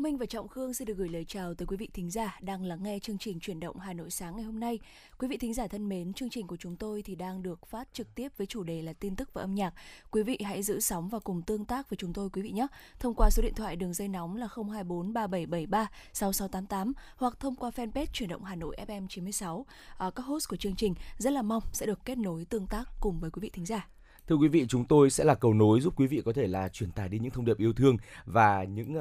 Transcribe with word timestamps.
Thu 0.00 0.04
Minh 0.04 0.18
và 0.18 0.26
Trọng 0.26 0.48
Khương 0.48 0.74
xin 0.74 0.86
được 0.86 0.94
gửi 0.96 1.08
lời 1.08 1.24
chào 1.28 1.54
tới 1.54 1.66
quý 1.66 1.76
vị 1.76 1.88
thính 1.94 2.10
giả 2.10 2.38
đang 2.40 2.64
lắng 2.64 2.82
nghe 2.82 2.98
chương 2.98 3.18
trình 3.18 3.40
chuyển 3.40 3.60
động 3.60 3.78
Hà 3.78 3.92
Nội 3.92 4.10
sáng 4.10 4.36
ngày 4.36 4.44
hôm 4.44 4.60
nay. 4.60 4.78
Quý 5.18 5.28
vị 5.28 5.36
thính 5.36 5.54
giả 5.54 5.66
thân 5.66 5.88
mến, 5.88 6.12
chương 6.12 6.30
trình 6.30 6.46
của 6.46 6.56
chúng 6.56 6.76
tôi 6.76 7.02
thì 7.02 7.14
đang 7.14 7.42
được 7.42 7.66
phát 7.66 7.88
trực 7.92 8.14
tiếp 8.14 8.28
với 8.36 8.46
chủ 8.46 8.62
đề 8.62 8.82
là 8.82 8.92
tin 8.92 9.16
tức 9.16 9.34
và 9.34 9.42
âm 9.42 9.54
nhạc. 9.54 9.74
Quý 10.10 10.22
vị 10.22 10.38
hãy 10.44 10.62
giữ 10.62 10.80
sóng 10.80 11.08
và 11.08 11.18
cùng 11.18 11.42
tương 11.42 11.64
tác 11.64 11.90
với 11.90 11.96
chúng 11.96 12.12
tôi 12.12 12.30
quý 12.30 12.42
vị 12.42 12.50
nhé. 12.50 12.66
Thông 12.98 13.14
qua 13.14 13.30
số 13.30 13.42
điện 13.42 13.54
thoại 13.54 13.76
đường 13.76 13.94
dây 13.94 14.08
nóng 14.08 14.36
là 14.36 14.48
024 14.56 15.12
3773 15.12 15.90
6688 16.12 16.92
hoặc 17.16 17.40
thông 17.40 17.56
qua 17.56 17.70
fanpage 17.70 18.06
chuyển 18.12 18.28
động 18.28 18.44
Hà 18.44 18.54
Nội 18.54 18.76
FM 18.86 19.06
96. 19.08 19.66
À, 19.98 20.10
các 20.10 20.22
host 20.22 20.48
của 20.48 20.56
chương 20.56 20.76
trình 20.76 20.94
rất 21.18 21.32
là 21.32 21.42
mong 21.42 21.62
sẽ 21.72 21.86
được 21.86 22.04
kết 22.04 22.18
nối 22.18 22.44
tương 22.44 22.66
tác 22.66 22.84
cùng 23.00 23.20
với 23.20 23.30
quý 23.30 23.40
vị 23.40 23.50
thính 23.50 23.66
giả. 23.66 23.88
Thưa 24.30 24.36
quý 24.36 24.48
vị, 24.48 24.66
chúng 24.68 24.84
tôi 24.84 25.10
sẽ 25.10 25.24
là 25.24 25.34
cầu 25.34 25.54
nối 25.54 25.80
giúp 25.80 25.94
quý 25.96 26.06
vị 26.06 26.22
có 26.24 26.32
thể 26.32 26.46
là 26.46 26.68
truyền 26.68 26.90
tải 26.90 27.08
đi 27.08 27.18
những 27.18 27.30
thông 27.30 27.44
điệp 27.44 27.58
yêu 27.58 27.72
thương 27.72 27.96
và 28.24 28.64
những 28.64 28.96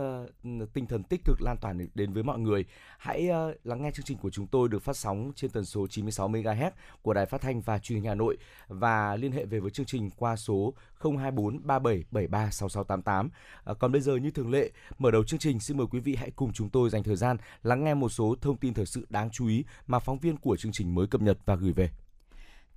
uh, 0.64 0.74
tinh 0.74 0.86
thần 0.86 1.04
tích 1.04 1.22
cực 1.26 1.42
lan 1.42 1.58
tỏa 1.62 1.74
đến 1.94 2.14
với 2.14 2.24
mọi 2.24 2.40
người. 2.40 2.66
Hãy 2.98 3.30
uh, 3.30 3.66
lắng 3.66 3.82
nghe 3.82 3.92
chương 3.92 4.06
trình 4.06 4.18
của 4.18 4.30
chúng 4.30 4.48
tôi 4.48 4.70
được 4.70 4.84
phát 4.84 4.98
sóng 4.98 5.32
trên 5.36 5.52
tần 5.52 5.66
số 5.66 5.88
96 5.88 6.30
MHz 6.30 6.72
của 7.02 7.14
Đài 7.14 7.26
Phát 7.26 7.42
thanh 7.42 7.62
và 7.62 7.80
Truyền 7.80 8.00
hình 8.00 8.08
Hà 8.08 8.16
Nội 8.16 8.38
và 8.68 9.16
liên 9.16 9.32
hệ 9.32 9.46
về 9.46 9.60
với 9.60 9.72
chương 9.72 9.86
trình 9.86 10.10
qua 10.18 10.36
số 10.36 10.74
024 11.00 11.68
3773 11.68 12.52
6688. 12.52 13.30
Uh, 13.72 13.80
còn 13.80 13.92
bây 13.92 14.02
giờ 14.02 14.16
như 14.16 14.32
thường 14.32 14.52
lệ, 14.52 14.72
mở 15.00 15.12
đầu 15.12 15.24
chương 15.24 15.40
trình 15.40 15.60
xin 15.60 15.78
mời 15.78 15.88
quý 15.92 16.00
vị 16.00 16.16
hãy 16.16 16.32
cùng 16.32 16.54
chúng 16.54 16.70
tôi 16.70 16.90
dành 16.90 17.04
thời 17.04 17.16
gian 17.16 17.38
lắng 17.64 17.84
nghe 17.84 17.94
một 17.94 18.10
số 18.10 18.36
thông 18.42 18.58
tin 18.58 18.74
thời 18.74 18.86
sự 18.86 19.06
đáng 19.10 19.30
chú 19.32 19.48
ý 19.48 19.64
mà 19.88 20.00
phóng 20.00 20.20
viên 20.20 20.38
của 20.38 20.58
chương 20.58 20.72
trình 20.72 20.96
mới 20.96 21.08
cập 21.08 21.22
nhật 21.22 21.38
và 21.46 21.56
gửi 21.56 21.72
về. 21.74 21.90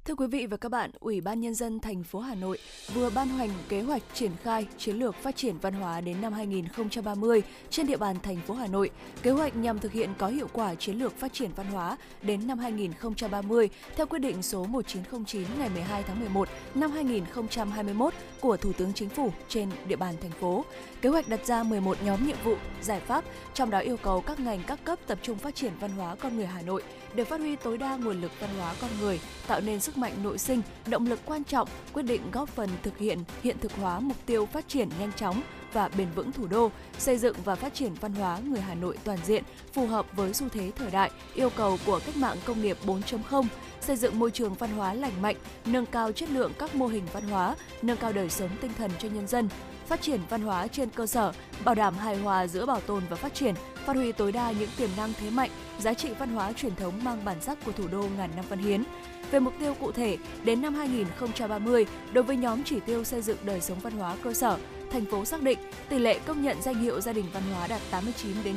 Thưa 0.05 0.15
quý 0.15 0.27
vị 0.27 0.47
và 0.47 0.57
các 0.57 0.69
bạn, 0.69 0.91
Ủy 1.01 1.21
ban 1.21 1.41
Nhân 1.41 1.55
dân 1.55 1.81
thành 1.81 2.03
phố 2.03 2.21
Hà 2.21 2.35
Nội 2.35 2.59
vừa 2.95 3.11
ban 3.11 3.29
hành 3.29 3.51
kế 3.69 3.83
hoạch 3.83 4.03
triển 4.15 4.31
khai 4.43 4.67
chiến 4.79 4.97
lược 4.97 5.15
phát 5.15 5.37
triển 5.37 5.59
văn 5.59 5.75
hóa 5.75 6.01
đến 6.01 6.21
năm 6.21 6.33
2030 6.33 7.43
trên 7.71 7.87
địa 7.87 7.97
bàn 7.97 8.17
thành 8.23 8.37
phố 8.47 8.55
Hà 8.55 8.67
Nội. 8.67 8.91
Kế 9.23 9.31
hoạch 9.31 9.57
nhằm 9.57 9.79
thực 9.79 9.93
hiện 9.93 10.11
có 10.19 10.29
hiệu 10.29 10.49
quả 10.53 10.75
chiến 10.75 10.97
lược 10.97 11.19
phát 11.19 11.33
triển 11.33 11.51
văn 11.57 11.67
hóa 11.67 11.97
đến 12.23 12.47
năm 12.47 12.59
2030 12.59 13.69
theo 13.97 14.07
quyết 14.07 14.19
định 14.19 14.43
số 14.43 14.65
1909 14.65 15.47
ngày 15.59 15.71
12 15.75 16.03
tháng 16.03 16.21
11 16.21 16.49
năm 16.75 16.91
2021 16.91 18.15
của 18.41 18.57
Thủ 18.57 18.73
tướng 18.73 18.93
Chính 18.95 19.09
phủ 19.09 19.33
trên 19.49 19.71
địa 19.89 19.97
bàn 19.97 20.15
thành 20.23 20.31
phố. 20.31 20.65
Kế 21.03 21.09
hoạch 21.09 21.29
đặt 21.29 21.47
ra 21.47 21.63
11 21.63 21.97
nhóm 22.05 22.27
nhiệm 22.27 22.37
vụ, 22.45 22.57
giải 22.83 23.01
pháp, 23.01 23.25
trong 23.55 23.71
đó 23.71 23.79
yêu 23.79 23.97
cầu 23.97 24.21
các 24.21 24.41
ngành 24.41 24.61
các 24.67 24.85
cấp 24.85 24.99
tập 25.07 25.19
trung 25.23 25.39
phát 25.39 25.55
triển 25.55 25.73
văn 25.81 25.91
hóa 25.91 26.15
con 26.15 26.37
người 26.37 26.47
Hà 26.47 26.63
Nội 26.63 26.83
để 27.15 27.25
phát 27.25 27.41
huy 27.41 27.57
tối 27.57 27.79
đa 27.79 27.97
nguồn 27.97 28.21
lực 28.21 28.33
văn 28.41 28.51
hóa 28.59 28.75
con 28.81 28.91
người, 29.01 29.21
tạo 29.47 29.61
nên 29.61 29.81
sức 29.81 29.99
mạnh 29.99 30.13
nội 30.23 30.39
sinh, 30.39 30.63
động 30.87 31.07
lực 31.07 31.21
quan 31.25 31.45
trọng 31.45 31.69
quyết 31.93 32.03
định 32.03 32.23
góp 32.33 32.49
phần 32.49 32.69
thực 32.83 32.99
hiện 32.99 33.19
hiện 33.43 33.57
thực 33.61 33.73
hóa 33.73 34.01
mục 34.01 34.17
tiêu 34.27 34.47
phát 34.47 34.69
triển 34.69 34.89
nhanh 35.01 35.13
chóng 35.13 35.43
và 35.73 35.89
bền 35.99 36.09
vững 36.15 36.33
thủ 36.33 36.47
đô, 36.47 36.71
xây 36.99 37.19
dựng 37.19 37.37
và 37.45 37.55
phát 37.55 37.75
triển 37.75 37.95
văn 38.01 38.13
hóa 38.13 38.39
người 38.45 38.61
Hà 38.61 38.75
Nội 38.75 38.99
toàn 39.05 39.19
diện, 39.25 39.45
phù 39.73 39.87
hợp 39.87 40.07
với 40.17 40.35
xu 40.35 40.49
thế 40.49 40.71
thời 40.77 40.91
đại, 40.91 41.11
yêu 41.35 41.51
cầu 41.51 41.79
của 41.87 42.01
cách 42.07 42.17
mạng 42.17 42.37
công 42.47 42.63
nghiệp 42.63 42.77
4.0, 42.87 43.45
xây 43.81 43.97
dựng 43.97 44.19
môi 44.19 44.31
trường 44.31 44.55
văn 44.55 44.71
hóa 44.71 44.95
lành 44.95 45.23
mạnh, 45.23 45.37
nâng 45.67 45.87
cao 45.87 46.13
chất 46.13 46.31
lượng 46.31 46.53
các 46.59 46.75
mô 46.75 46.87
hình 46.87 47.05
văn 47.13 47.29
hóa, 47.29 47.57
nâng 47.83 47.97
cao 47.97 48.13
đời 48.13 48.31
sống 48.31 48.51
tinh 48.61 48.71
thần 48.79 48.91
cho 48.99 49.09
nhân 49.09 49.27
dân, 49.27 49.49
phát 49.93 50.03
triển 50.03 50.21
văn 50.29 50.43
hóa 50.43 50.67
trên 50.67 50.89
cơ 50.91 51.07
sở 51.07 51.33
bảo 51.65 51.75
đảm 51.75 51.95
hài 51.95 52.17
hòa 52.17 52.47
giữa 52.47 52.67
bảo 52.67 52.81
tồn 52.81 53.03
và 53.11 53.17
phát 53.17 53.35
triển, 53.35 53.55
phát 53.85 53.97
huy 53.97 54.13
tối 54.13 54.33
đa 54.33 54.53
những 54.53 54.69
tiềm 54.77 54.91
năng 54.97 55.13
thế 55.21 55.31
mạnh, 55.31 55.51
giá 55.81 55.95
trị 55.95 56.09
văn 56.19 56.29
hóa 56.29 56.53
truyền 56.53 56.77
thống 56.77 57.05
mang 57.05 57.25
bản 57.25 57.41
sắc 57.41 57.65
của 57.65 57.73
thủ 57.73 57.89
đô 57.93 58.03
ngàn 58.17 58.31
năm 58.37 58.45
văn 58.49 58.59
hiến. 58.59 58.85
Về 59.31 59.41
mục 59.41 59.55
tiêu 59.61 59.75
cụ 59.81 59.93
thể, 59.93 60.17
đến 60.45 60.63
năm 60.63 60.75
2030, 60.75 61.87
đối 62.13 62.25
với 62.25 62.37
nhóm 62.37 62.65
chỉ 62.65 62.81
tiêu 62.81 63.05
xây 63.05 63.23
dựng 63.23 63.37
đời 63.43 63.61
sống 63.61 63.79
văn 63.81 63.93
hóa 63.93 64.17
cơ 64.23 64.35
sở, 64.35 64.59
thành 64.93 65.05
phố 65.05 65.25
xác 65.25 65.43
định 65.43 65.59
tỷ 65.89 65.99
lệ 65.99 66.19
công 66.27 66.43
nhận 66.43 66.63
danh 66.63 66.75
hiệu 66.75 67.01
gia 67.01 67.13
đình 67.13 67.25
văn 67.33 67.43
hóa 67.53 67.67
đạt 67.67 67.81
89 67.91 68.37
đến 68.45 68.57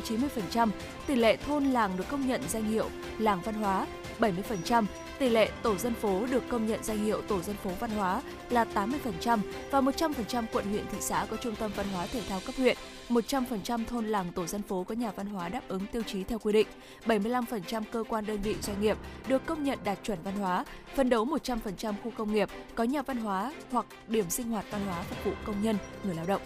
90%, 0.54 0.70
tỷ 1.08 1.16
lệ 1.16 1.38
thôn 1.38 1.66
làng 1.66 1.98
được 1.98 2.04
công 2.10 2.28
nhận 2.28 2.42
danh 2.50 2.64
hiệu 2.64 2.90
làng 3.20 3.42
văn 3.46 3.56
hóa 3.56 3.88
70%, 4.20 4.86
tỷ 5.20 5.30
lệ 5.30 5.50
tổ 5.62 5.78
dân 5.78 5.94
phố 5.94 6.26
được 6.32 6.44
công 6.50 6.68
nhận 6.68 6.84
danh 6.84 7.06
hiệu 7.06 7.22
tổ 7.22 7.42
dân 7.42 7.56
phố 7.64 7.70
văn 7.80 7.92
hóa 7.92 8.22
là 8.50 8.66
80% 8.74 9.40
và 9.72 9.82
100% 9.82 10.44
quận 10.54 10.66
huyện 10.66 10.86
thị 10.92 10.98
xã 11.00 11.26
có 11.30 11.38
trung 11.38 11.56
tâm 11.56 11.72
văn 11.76 11.86
hóa 11.94 12.08
thể 12.08 12.22
thao 12.30 12.40
cấp 12.46 12.56
huyện, 12.58 12.78
100% 13.10 13.86
thôn 13.86 14.06
làng 14.06 14.32
tổ 14.32 14.46
dân 14.46 14.62
phố 14.62 14.84
có 14.84 14.96
nhà 14.96 15.12
văn 15.16 15.28
hóa 15.28 15.50
đáp 15.50 15.62
ứng 15.68 15.88
tiêu 15.92 16.02
chí 16.08 16.24
theo 16.24 16.40
quy 16.40 16.54
định, 16.54 16.68
75% 17.06 17.84
cơ 17.92 18.04
quan 18.10 18.26
đơn 18.26 18.42
vị 18.42 18.56
doanh 18.62 18.82
nghiệp 18.82 18.98
được 19.28 19.46
công 19.46 19.64
nhận 19.64 19.80
đạt 19.84 20.00
chuẩn 20.04 20.20
văn 20.24 20.36
hóa, 20.36 20.66
phân 20.96 21.10
đấu 21.10 21.26
100% 21.26 21.94
khu 22.04 22.12
công 22.18 22.34
nghiệp 22.34 22.50
có 22.76 22.84
nhà 22.84 23.02
văn 23.02 23.18
hóa 23.18 23.54
hoặc 23.72 23.86
điểm 24.08 24.30
sinh 24.30 24.50
hoạt 24.52 24.66
văn 24.72 24.86
hóa 24.86 25.04
phục 25.04 25.26
vụ 25.26 25.32
công 25.46 25.64
nhân, 25.64 25.78
người 26.04 26.16
lao 26.16 26.26
động. 26.26 26.42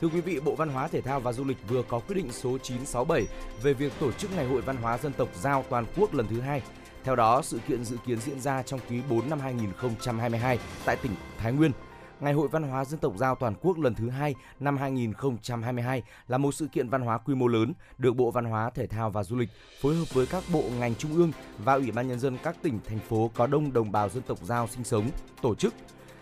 Thưa 0.00 0.08
quý 0.08 0.20
vị, 0.20 0.40
Bộ 0.40 0.54
Văn 0.54 0.68
hóa 0.68 0.88
Thể 0.88 1.00
thao 1.00 1.20
và 1.20 1.32
Du 1.32 1.44
lịch 1.44 1.56
vừa 1.68 1.82
có 1.82 1.98
quyết 1.98 2.14
định 2.14 2.32
số 2.32 2.58
967 2.58 3.26
về 3.62 3.72
việc 3.72 3.92
tổ 4.00 4.12
chức 4.12 4.36
Ngày 4.36 4.46
hội 4.46 4.60
Văn 4.62 4.76
hóa 4.76 4.98
dân 4.98 5.12
tộc 5.12 5.28
giao 5.40 5.64
toàn 5.68 5.86
quốc 5.96 6.14
lần 6.14 6.26
thứ 6.26 6.40
hai. 6.40 6.62
Theo 7.04 7.16
đó, 7.16 7.42
sự 7.42 7.58
kiện 7.68 7.84
dự 7.84 7.96
kiến 8.06 8.18
diễn 8.20 8.40
ra 8.40 8.62
trong 8.62 8.80
quý 8.90 9.00
4 9.10 9.30
năm 9.30 9.40
2022 9.40 10.58
tại 10.84 10.96
tỉnh 10.96 11.12
Thái 11.38 11.52
Nguyên. 11.52 11.72
Ngày 12.20 12.32
hội 12.32 12.48
văn 12.48 12.62
hóa 12.62 12.84
dân 12.84 13.00
tộc 13.00 13.12
giao 13.16 13.34
toàn 13.34 13.54
quốc 13.60 13.78
lần 13.78 13.94
thứ 13.94 14.10
hai 14.10 14.34
năm 14.60 14.76
2022 14.76 16.02
là 16.28 16.38
một 16.38 16.52
sự 16.54 16.66
kiện 16.66 16.88
văn 16.88 17.02
hóa 17.02 17.18
quy 17.18 17.34
mô 17.34 17.46
lớn 17.46 17.72
được 17.98 18.16
Bộ 18.16 18.30
Văn 18.30 18.44
hóa 18.44 18.70
Thể 18.70 18.86
thao 18.86 19.10
và 19.10 19.22
Du 19.22 19.36
lịch 19.36 19.48
phối 19.80 19.96
hợp 19.96 20.04
với 20.12 20.26
các 20.26 20.44
bộ 20.52 20.64
ngành 20.78 20.94
trung 20.94 21.14
ương 21.14 21.32
và 21.58 21.74
Ủy 21.74 21.90
ban 21.90 22.08
nhân 22.08 22.18
dân 22.18 22.38
các 22.42 22.56
tỉnh 22.62 22.78
thành 22.88 22.98
phố 22.98 23.30
có 23.34 23.46
đông 23.46 23.72
đồng 23.72 23.92
bào 23.92 24.08
dân 24.08 24.22
tộc 24.22 24.38
giao 24.42 24.68
sinh 24.68 24.84
sống 24.84 25.10
tổ 25.42 25.54
chức 25.54 25.74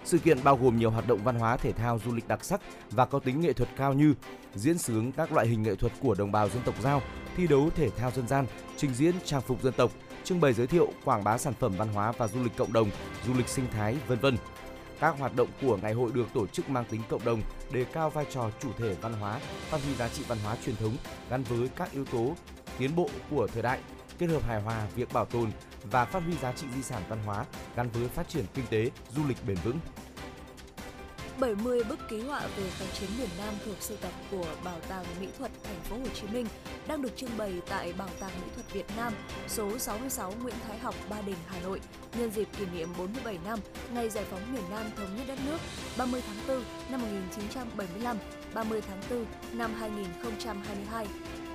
sự 0.05 0.19
kiện 0.19 0.45
bao 0.45 0.57
gồm 0.57 0.77
nhiều 0.77 0.91
hoạt 0.91 1.09
động 1.09 1.21
văn 1.25 1.39
hóa 1.39 1.57
thể 1.57 1.73
thao 1.73 1.99
du 2.05 2.15
lịch 2.15 2.29
đặc 2.29 2.45
sắc 2.45 2.61
và 2.91 3.07
có 3.07 3.19
tính 3.19 3.41
nghệ 3.41 3.53
thuật 3.53 3.69
cao 3.77 3.93
như 3.93 4.15
diễn 4.55 4.79
sướng 4.79 5.13
các 5.13 5.33
loại 5.33 5.47
hình 5.47 5.63
nghệ 5.63 5.75
thuật 5.75 5.93
của 6.01 6.15
đồng 6.15 6.33
bào 6.33 6.49
dân 6.49 6.63
tộc 6.65 6.75
Giao, 6.83 7.03
thi 7.37 7.47
đấu 7.47 7.71
thể 7.77 7.91
thao 7.91 8.11
dân 8.11 8.29
gian, 8.29 8.47
trình 8.77 8.95
diễn 8.95 9.15
trang 9.25 9.41
phục 9.41 9.63
dân 9.63 9.73
tộc, 9.77 9.91
trưng 10.25 10.41
bày 10.41 10.53
giới 10.53 10.67
thiệu, 10.67 10.89
quảng 11.05 11.25
bá 11.25 11.39
sản 11.39 11.55
phẩm 11.55 11.73
văn 11.77 11.89
hóa 11.89 12.13
và 12.13 12.29
du 12.29 12.43
lịch 12.43 12.57
cộng 12.57 12.73
đồng, 12.73 12.91
du 13.27 13.35
lịch 13.35 13.49
sinh 13.49 13.65
thái, 13.73 13.97
vân 14.09 14.19
vân. 14.19 14.37
Các 15.05 15.19
hoạt 15.19 15.37
động 15.37 15.49
của 15.63 15.79
ngày 15.83 15.93
hội 15.93 16.11
được 16.15 16.27
tổ 16.35 16.47
chức 16.47 16.71
mang 16.71 16.85
tính 16.85 17.01
cộng 17.09 17.25
đồng, 17.25 17.43
đề 17.73 17.85
cao 17.85 18.11
vai 18.11 18.27
trò 18.31 18.51
chủ 18.61 18.69
thể 18.79 18.97
văn 19.01 19.13
hóa, 19.13 19.41
phát 19.71 19.81
huy 19.85 19.95
giá 19.95 20.09
trị 20.09 20.25
văn 20.29 20.39
hóa 20.45 20.57
truyền 20.65 20.77
thống 20.77 20.97
gắn 21.31 21.43
với 21.43 21.69
các 21.77 21.93
yếu 21.93 22.05
tố 22.05 22.35
tiến 22.79 22.97
bộ 22.97 23.09
của 23.31 23.47
thời 23.47 23.63
đại, 23.63 23.79
kết 24.19 24.27
hợp 24.27 24.43
hài 24.43 24.61
hòa 24.63 24.87
việc 24.95 25.13
bảo 25.13 25.25
tồn 25.25 25.51
và 25.83 26.05
phát 26.05 26.23
huy 26.23 26.35
giá 26.37 26.53
trị 26.53 26.67
di 26.75 26.83
sản 26.83 27.03
văn 27.09 27.19
hóa 27.25 27.45
gắn 27.77 27.89
với 27.89 28.09
phát 28.09 28.29
triển 28.29 28.45
kinh 28.55 28.65
tế, 28.71 28.91
du 29.15 29.23
lịch 29.29 29.47
bền 29.47 29.57
vững. 29.65 29.79
70 31.41 31.85
bức 31.85 31.99
ký 32.09 32.21
họa 32.21 32.41
về 32.57 32.71
kháng 32.79 32.89
chiến 33.01 33.09
miền 33.19 33.29
Nam 33.39 33.55
thuộc 33.65 33.77
sưu 33.81 33.97
tập 33.97 34.13
của 34.31 34.47
Bảo 34.65 34.81
tàng 34.89 35.05
Mỹ 35.21 35.27
thuật 35.39 35.51
Thành 35.65 35.81
phố 35.85 35.97
Hồ 35.97 36.07
Chí 36.15 36.27
Minh 36.33 36.47
đang 36.89 37.03
được 37.03 37.17
trưng 37.17 37.37
bày 37.37 37.53
tại 37.69 37.93
Bảo 37.93 38.09
tàng 38.21 38.31
Mỹ 38.43 38.49
thuật 38.55 38.73
Việt 38.73 38.87
Nam 38.97 39.13
số 39.49 39.79
66 39.79 40.33
Nguyễn 40.43 40.55
Thái 40.69 40.79
Học, 40.79 40.95
Ba 41.11 41.17
Đình, 41.27 41.37
Hà 41.47 41.61
Nội 41.61 41.81
nhân 42.19 42.31
dịp 42.31 42.49
kỷ 42.59 42.67
niệm 42.67 42.89
47 42.99 43.39
năm 43.45 43.59
ngày 43.95 44.11
giải 44.11 44.25
phóng 44.31 44.55
miền 44.55 44.63
Nam 44.71 44.87
thống 44.97 45.17
nhất 45.17 45.25
đất 45.29 45.39
nước 45.47 45.59
30 45.99 46.23
tháng 46.27 46.49
4 46.49 46.65
năm 46.91 47.03
1975, 47.03 48.17
30 48.55 48.81
tháng 48.89 49.01
4 49.11 49.25
năm 49.53 49.75
2022 49.81 51.07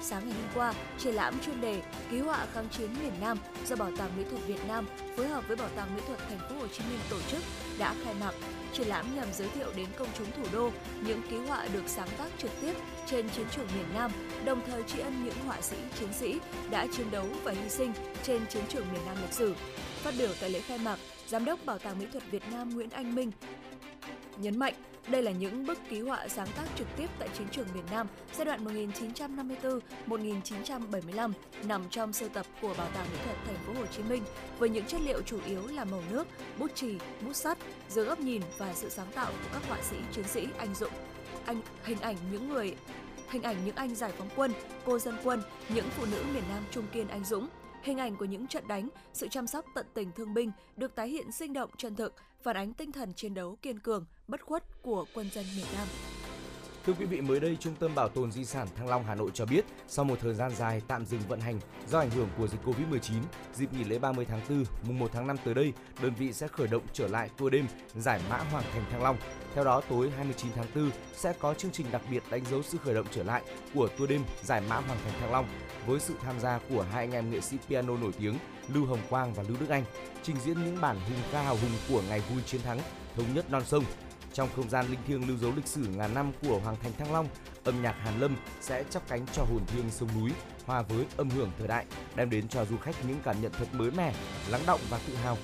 sáng 0.01 0.29
ngày 0.29 0.37
hôm 0.41 0.51
qua, 0.55 0.73
triển 0.97 1.13
lãm 1.13 1.39
chuyên 1.45 1.61
đề 1.61 1.81
Ký 2.11 2.19
họa 2.19 2.45
kháng 2.53 2.69
chiến 2.69 2.89
miền 3.03 3.13
Nam 3.21 3.37
do 3.67 3.75
Bảo 3.75 3.91
tàng 3.97 4.17
Mỹ 4.17 4.23
thuật 4.29 4.47
Việt 4.47 4.67
Nam 4.67 4.85
phối 5.17 5.27
hợp 5.27 5.43
với 5.47 5.55
Bảo 5.55 5.69
tàng 5.75 5.95
Mỹ 5.95 6.01
thuật 6.07 6.19
Thành 6.29 6.39
phố 6.49 6.55
Hồ 6.59 6.67
Chí 6.67 6.83
Minh 6.89 6.99
tổ 7.09 7.17
chức 7.31 7.43
đã 7.79 7.95
khai 8.03 8.13
mạc. 8.19 8.33
Triển 8.73 8.87
lãm 8.87 9.15
nhằm 9.15 9.27
giới 9.33 9.47
thiệu 9.49 9.67
đến 9.75 9.87
công 9.97 10.07
chúng 10.17 10.27
thủ 10.31 10.43
đô 10.53 10.71
những 11.01 11.21
ký 11.29 11.37
họa 11.37 11.67
được 11.73 11.83
sáng 11.87 12.09
tác 12.17 12.27
trực 12.37 12.51
tiếp 12.61 12.73
trên 13.05 13.29
chiến 13.29 13.45
trường 13.55 13.67
miền 13.75 13.85
Nam, 13.93 14.11
đồng 14.45 14.61
thời 14.67 14.83
tri 14.83 14.99
ân 14.99 15.23
những 15.25 15.45
họa 15.45 15.61
sĩ, 15.61 15.75
chiến 15.99 16.09
sĩ 16.13 16.39
đã 16.69 16.87
chiến 16.97 17.11
đấu 17.11 17.25
và 17.43 17.51
hy 17.51 17.69
sinh 17.69 17.93
trên 18.23 18.41
chiến 18.49 18.63
trường 18.69 18.85
miền 18.93 19.01
Nam 19.05 19.17
lịch 19.21 19.33
sử. 19.33 19.55
Phát 20.03 20.13
biểu 20.17 20.29
tại 20.41 20.49
lễ 20.49 20.59
khai 20.59 20.77
mạc, 20.77 20.99
Giám 21.27 21.45
đốc 21.45 21.65
Bảo 21.65 21.79
tàng 21.79 21.99
Mỹ 21.99 22.05
thuật 22.11 22.23
Việt 22.31 22.43
Nam 22.51 22.69
Nguyễn 22.69 22.89
Anh 22.89 23.15
Minh 23.15 23.31
nhấn 24.37 24.59
mạnh 24.59 24.73
đây 25.11 25.23
là 25.23 25.31
những 25.31 25.65
bức 25.65 25.77
ký 25.89 26.01
họa 26.01 26.27
sáng 26.27 26.47
tác 26.57 26.63
trực 26.75 26.87
tiếp 26.97 27.07
tại 27.19 27.29
chiến 27.37 27.47
trường 27.51 27.67
miền 27.73 27.83
Nam 27.91 28.07
giai 28.37 28.45
đoạn 28.45 28.65
1954-1975 30.07 31.31
nằm 31.67 31.81
trong 31.89 32.13
sưu 32.13 32.29
tập 32.29 32.45
của 32.61 32.73
Bảo 32.77 32.87
tàng 32.93 33.07
Mỹ 33.11 33.17
thuật 33.25 33.37
Thành 33.45 33.57
phố 33.67 33.73
Hồ 33.73 33.85
Chí 33.85 34.03
Minh 34.03 34.23
với 34.59 34.69
những 34.69 34.85
chất 34.85 35.01
liệu 35.01 35.21
chủ 35.21 35.39
yếu 35.47 35.67
là 35.67 35.85
màu 35.85 36.01
nước, 36.11 36.27
bút 36.59 36.75
chì, 36.75 36.97
bút 37.25 37.33
sắt, 37.33 37.57
dưới 37.89 38.05
góc 38.05 38.19
nhìn 38.19 38.41
và 38.57 38.73
sự 38.73 38.89
sáng 38.89 39.11
tạo 39.15 39.31
của 39.31 39.49
các 39.53 39.63
họa 39.69 39.77
sĩ 39.81 39.95
chiến 40.11 40.27
sĩ 40.27 40.47
anh 40.57 40.75
dũng. 40.75 40.93
Anh 41.45 41.61
hình 41.83 41.99
ảnh 41.99 42.15
những 42.31 42.49
người 42.49 42.75
hình 43.29 43.43
ảnh 43.43 43.55
những 43.65 43.75
anh 43.75 43.95
giải 43.95 44.11
phóng 44.17 44.29
quân, 44.35 44.51
cô 44.85 44.99
dân 44.99 45.15
quân, 45.23 45.41
những 45.75 45.85
phụ 45.89 46.05
nữ 46.11 46.23
miền 46.33 46.43
Nam 46.49 46.63
trung 46.71 46.85
kiên 46.93 47.07
anh 47.07 47.23
dũng, 47.23 47.47
Hình 47.83 47.97
ảnh 47.97 48.15
của 48.15 48.25
những 48.25 48.47
trận 48.47 48.67
đánh, 48.67 48.89
sự 49.13 49.27
chăm 49.27 49.47
sóc 49.47 49.65
tận 49.75 49.85
tình 49.93 50.11
thương 50.11 50.33
binh 50.33 50.51
được 50.75 50.95
tái 50.95 51.09
hiện 51.09 51.31
sinh 51.31 51.53
động 51.53 51.69
chân 51.77 51.95
thực, 51.95 52.13
phản 52.43 52.55
ánh 52.55 52.73
tinh 52.73 52.91
thần 52.91 53.13
chiến 53.13 53.33
đấu 53.33 53.57
kiên 53.61 53.79
cường, 53.79 54.05
bất 54.27 54.41
khuất 54.41 54.81
của 54.81 55.05
quân 55.13 55.29
dân 55.33 55.45
miền 55.55 55.65
Nam. 55.77 55.87
Thưa 56.85 56.93
quý 56.99 57.05
vị, 57.05 57.21
mới 57.21 57.39
đây 57.39 57.57
Trung 57.59 57.75
tâm 57.79 57.95
Bảo 57.95 58.09
tồn 58.09 58.31
Di 58.31 58.45
sản 58.45 58.67
Thăng 58.75 58.87
Long 58.87 59.03
Hà 59.03 59.15
Nội 59.15 59.31
cho 59.33 59.45
biết, 59.45 59.65
sau 59.87 60.05
một 60.05 60.19
thời 60.21 60.33
gian 60.33 60.55
dài 60.55 60.81
tạm 60.87 61.05
dừng 61.05 61.21
vận 61.27 61.39
hành 61.39 61.59
do 61.87 61.99
ảnh 61.99 62.09
hưởng 62.09 62.29
của 62.37 62.47
dịch 62.47 62.59
Covid-19, 62.65 63.21
dịp 63.53 63.73
nghỉ 63.73 63.83
lễ 63.83 63.99
30 63.99 64.25
tháng 64.25 64.41
4, 64.49 64.63
mùng 64.87 64.99
1 64.99 65.09
tháng 65.13 65.27
5 65.27 65.37
tới 65.43 65.53
đây, 65.53 65.73
đơn 66.01 66.13
vị 66.17 66.33
sẽ 66.33 66.47
khởi 66.47 66.67
động 66.67 66.83
trở 66.93 67.07
lại 67.07 67.29
tour 67.37 67.53
đêm 67.53 67.67
giải 67.95 68.21
mã 68.29 68.37
Hoàng 68.37 68.63
Thành 68.73 68.85
Thăng 68.91 69.03
Long. 69.03 69.17
Theo 69.55 69.63
đó, 69.63 69.81
tối 69.89 70.09
29 70.09 70.51
tháng 70.55 70.65
4 70.75 70.91
sẽ 71.13 71.33
có 71.39 71.53
chương 71.53 71.71
trình 71.71 71.85
đặc 71.91 72.01
biệt 72.11 72.23
đánh 72.29 72.45
dấu 72.51 72.63
sự 72.63 72.77
khởi 72.77 72.93
động 72.93 73.07
trở 73.11 73.23
lại 73.23 73.43
của 73.73 73.87
tour 73.87 74.09
đêm 74.09 74.21
giải 74.43 74.61
mã 74.69 74.75
Hoàng 74.75 74.99
Thành 75.03 75.19
Thăng 75.21 75.31
Long 75.31 75.45
với 75.85 75.99
sự 75.99 76.13
tham 76.21 76.39
gia 76.39 76.59
của 76.69 76.85
hai 76.91 77.03
anh 77.03 77.11
em 77.11 77.31
nghệ 77.31 77.41
sĩ 77.41 77.57
piano 77.69 77.97
nổi 77.97 78.11
tiếng 78.19 78.37
Lưu 78.73 78.85
Hồng 78.85 79.01
Quang 79.09 79.33
và 79.33 79.43
Lưu 79.43 79.57
Đức 79.59 79.69
Anh, 79.69 79.83
trình 80.23 80.35
diễn 80.45 80.63
những 80.65 80.81
bản 80.81 80.99
hùng 80.99 81.19
ca 81.31 81.41
hào 81.41 81.55
hùng 81.55 81.71
của 81.89 82.01
ngày 82.09 82.19
vui 82.19 82.41
chiến 82.45 82.61
thắng 82.61 82.79
thống 83.15 83.33
nhất 83.33 83.51
non 83.51 83.63
sông 83.65 83.83
trong 84.33 84.49
không 84.55 84.69
gian 84.69 84.85
linh 84.87 84.99
thiêng 85.07 85.27
lưu 85.27 85.37
dấu 85.37 85.51
lịch 85.55 85.67
sử 85.67 85.81
ngàn 85.81 86.13
năm 86.13 86.31
của 86.41 86.59
Hoàng 86.59 86.75
thành 86.83 86.91
Thăng 86.97 87.13
Long, 87.13 87.27
âm 87.63 87.81
nhạc 87.81 87.91
Hàn 87.91 88.19
Lâm 88.19 88.35
sẽ 88.61 88.83
chắp 88.89 89.07
cánh 89.07 89.25
cho 89.33 89.43
hồn 89.43 89.65
thiêng 89.67 89.91
sông 89.91 90.09
núi 90.15 90.31
hòa 90.65 90.81
với 90.81 91.05
âm 91.17 91.29
hưởng 91.29 91.51
thời 91.57 91.67
đại, 91.67 91.85
đem 92.15 92.29
đến 92.29 92.47
cho 92.47 92.65
du 92.65 92.77
khách 92.77 93.05
những 93.05 93.19
cảm 93.23 93.41
nhận 93.41 93.51
thật 93.51 93.67
mới 93.71 93.91
mẻ, 93.91 94.13
lắng 94.49 94.61
động 94.67 94.79
và 94.89 94.99
tự 95.07 95.15
hào. 95.15 95.37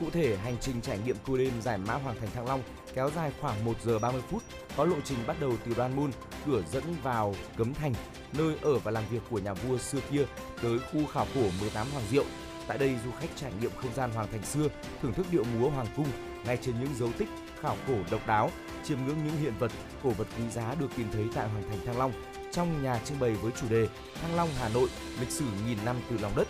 Cụ 0.00 0.10
thể, 0.10 0.36
hành 0.36 0.56
trình 0.60 0.80
trải 0.80 0.98
nghiệm 0.98 1.16
tour 1.26 1.40
đêm 1.40 1.52
giải 1.62 1.78
mã 1.78 1.94
Hoàng 1.94 2.16
thành 2.20 2.30
Thăng 2.30 2.46
Long 2.46 2.62
kéo 2.94 3.10
dài 3.16 3.32
khoảng 3.40 3.64
1 3.64 3.72
giờ 3.84 3.98
30 3.98 4.22
phút, 4.30 4.42
có 4.76 4.84
lộ 4.84 4.96
trình 5.04 5.18
bắt 5.26 5.36
đầu 5.40 5.52
từ 5.64 5.74
Đoan 5.76 5.96
Môn, 5.96 6.10
cửa 6.46 6.62
dẫn 6.72 6.82
vào 7.02 7.34
Cấm 7.56 7.74
Thành, 7.74 7.94
nơi 8.38 8.54
ở 8.62 8.78
và 8.78 8.90
làm 8.90 9.04
việc 9.10 9.22
của 9.30 9.38
nhà 9.38 9.54
vua 9.54 9.78
xưa 9.78 9.98
kia, 10.10 10.24
tới 10.62 10.78
khu 10.78 11.06
khảo 11.06 11.26
cổ 11.34 11.40
18 11.60 11.86
Hoàng 11.92 12.04
Diệu. 12.10 12.24
Tại 12.66 12.78
đây, 12.78 12.96
du 13.04 13.10
khách 13.20 13.28
trải 13.36 13.52
nghiệm 13.60 13.70
không 13.76 13.94
gian 13.94 14.10
Hoàng 14.10 14.28
thành 14.32 14.42
xưa, 14.42 14.68
thưởng 15.02 15.12
thức 15.12 15.26
điệu 15.30 15.44
múa 15.44 15.68
Hoàng 15.68 15.86
cung 15.96 16.08
ngay 16.44 16.58
trên 16.62 16.74
những 16.80 16.94
dấu 16.94 17.10
tích 17.18 17.28
khảo 17.60 17.76
cổ 17.88 17.94
độc 18.10 18.26
đáo, 18.26 18.50
chiêm 18.84 18.98
ngưỡng 19.06 19.18
những 19.24 19.36
hiện 19.36 19.54
vật, 19.58 19.72
cổ 20.02 20.10
vật 20.10 20.26
quý 20.38 20.50
giá 20.50 20.74
được 20.80 20.88
tìm 20.96 21.06
thấy 21.12 21.24
tại 21.34 21.48
Hoàng 21.48 21.64
thành 21.70 21.86
Thăng 21.86 21.98
Long 21.98 22.12
trong 22.52 22.82
nhà 22.82 23.00
trưng 23.04 23.20
bày 23.20 23.30
với 23.30 23.52
chủ 23.60 23.66
đề 23.70 23.88
Thăng 24.22 24.36
Long 24.36 24.48
Hà 24.58 24.68
Nội, 24.68 24.88
lịch 25.20 25.30
sử 25.30 25.44
nghìn 25.66 25.78
năm 25.84 25.96
từ 26.10 26.18
lòng 26.18 26.32
đất. 26.36 26.48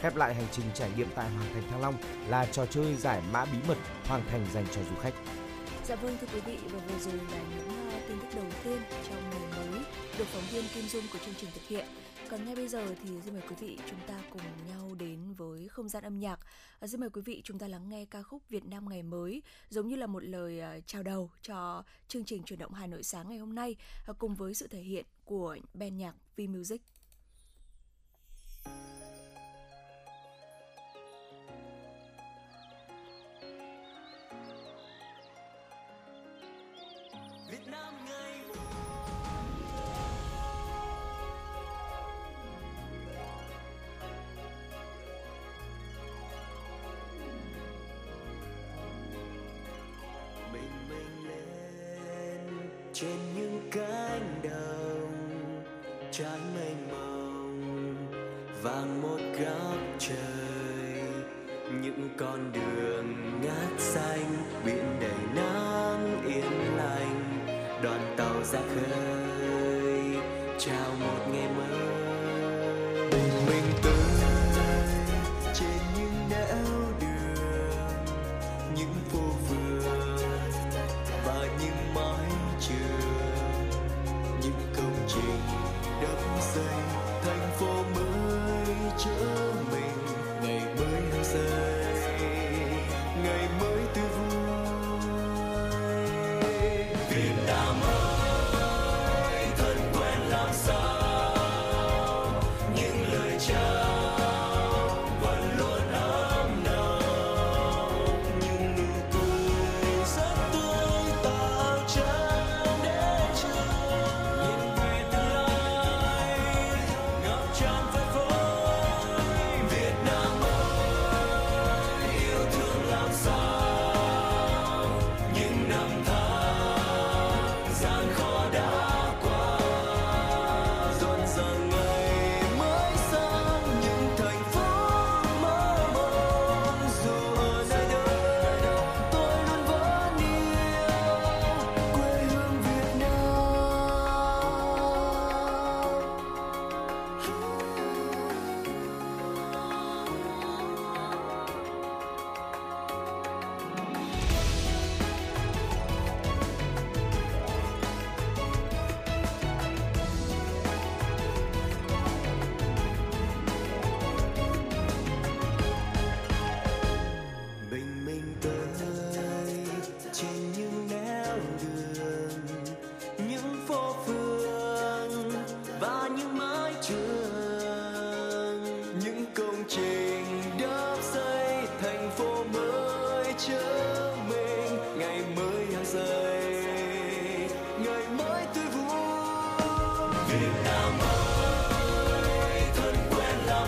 Khép 0.00 0.16
lại 0.16 0.34
hành 0.34 0.46
trình 0.52 0.66
trải 0.74 0.90
nghiệm 0.96 1.08
tại 1.14 1.30
Hoàng 1.30 1.50
thành 1.54 1.70
Thăng 1.70 1.80
Long 1.80 1.94
là 2.28 2.46
trò 2.46 2.66
chơi 2.66 2.94
giải 2.96 3.22
mã 3.32 3.44
bí 3.44 3.58
mật 3.68 3.78
Hoàng 4.04 4.22
thành 4.30 4.46
dành 4.52 4.66
cho 4.74 4.80
du 4.82 4.96
khách. 5.02 5.14
Dạ 5.86 5.96
vâng 5.96 6.16
thưa 6.20 6.26
quý 6.34 6.40
vị 6.40 6.58
và 6.70 6.78
vừa 6.78 6.98
rồi 6.98 7.20
là 7.30 7.42
những 7.50 7.90
ờ, 7.90 8.00
tin 8.08 8.18
tức 8.20 8.26
đầu 8.36 8.44
tiên 8.64 8.78
trong 9.08 9.30
ngày 9.30 9.40
mới 9.56 9.80
được 10.18 10.24
phóng 10.24 10.42
viên 10.52 10.64
Kim 10.74 10.88
Dung 10.88 11.04
của 11.12 11.18
chương 11.18 11.34
trình 11.40 11.50
thực 11.54 11.68
hiện. 11.68 11.86
Còn 12.30 12.44
ngay 12.44 12.56
bây 12.56 12.68
giờ 12.68 12.86
thì 13.02 13.10
xin 13.24 13.34
mời 13.34 13.42
quý 13.48 13.56
vị 13.60 13.78
chúng 13.90 13.98
ta 14.06 14.14
cùng 14.30 14.42
nhau 14.68 14.94
đến 14.94 15.34
với 15.34 15.68
không 15.68 15.88
gian 15.88 16.02
âm 16.02 16.18
nhạc. 16.18 16.40
À, 16.80 16.86
xin 16.86 17.00
mời 17.00 17.10
quý 17.10 17.22
vị 17.24 17.42
chúng 17.44 17.58
ta 17.58 17.68
lắng 17.68 17.88
nghe 17.88 18.04
ca 18.10 18.22
khúc 18.22 18.42
Việt 18.48 18.64
Nam 18.64 18.88
ngày 18.88 19.02
mới 19.02 19.42
giống 19.68 19.88
như 19.88 19.96
là 19.96 20.06
một 20.06 20.24
lời 20.24 20.60
uh, 20.78 20.86
chào 20.86 21.02
đầu 21.02 21.30
cho 21.42 21.84
chương 22.08 22.24
trình 22.24 22.42
chuyển 22.42 22.58
động 22.58 22.74
Hà 22.74 22.86
Nội 22.86 23.02
sáng 23.02 23.28
ngày 23.28 23.38
hôm 23.38 23.54
nay 23.54 23.76
uh, 24.10 24.18
cùng 24.18 24.34
với 24.34 24.54
sự 24.54 24.66
thể 24.66 24.80
hiện 24.80 25.04
của 25.24 25.56
ban 25.74 25.96
nhạc 25.96 26.14
V 26.36 26.40
Music. 26.48 26.82
những 81.60 81.94
mái 81.94 82.30
trường, 82.60 83.70
những 84.42 84.60
công 84.76 84.96
trình 85.08 85.40
đắp 86.02 86.40
xây, 86.40 86.64
thành 87.24 87.50
phố 87.58 87.82
mới 87.94 88.74
chở 88.98 89.52
mình, 89.72 89.98
ngày 90.42 90.66
mới 90.78 91.02
hăng 91.12 91.24
say 91.24 91.94
ngày 93.24 93.48
mới 93.60 93.80
tươi 93.94 94.04
vui. 94.04 94.40
Việt 97.10 97.34
Nam 97.46 97.80
ơi! 97.82 98.25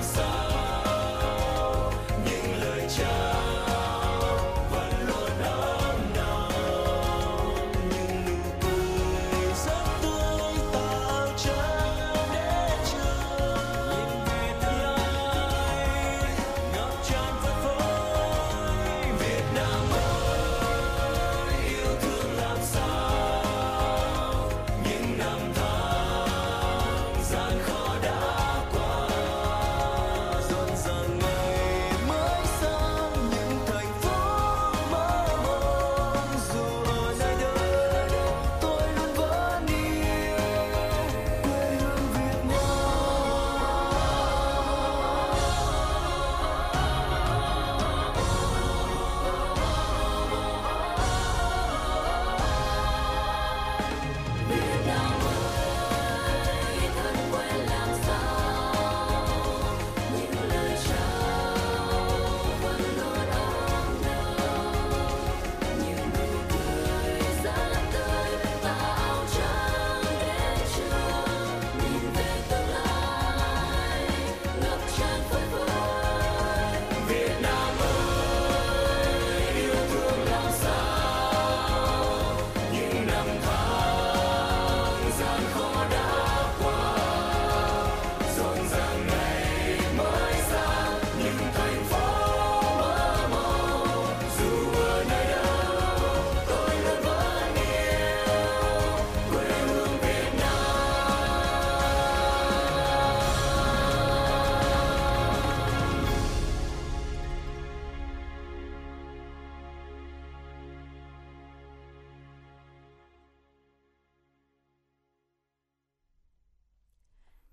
So. 0.00 0.27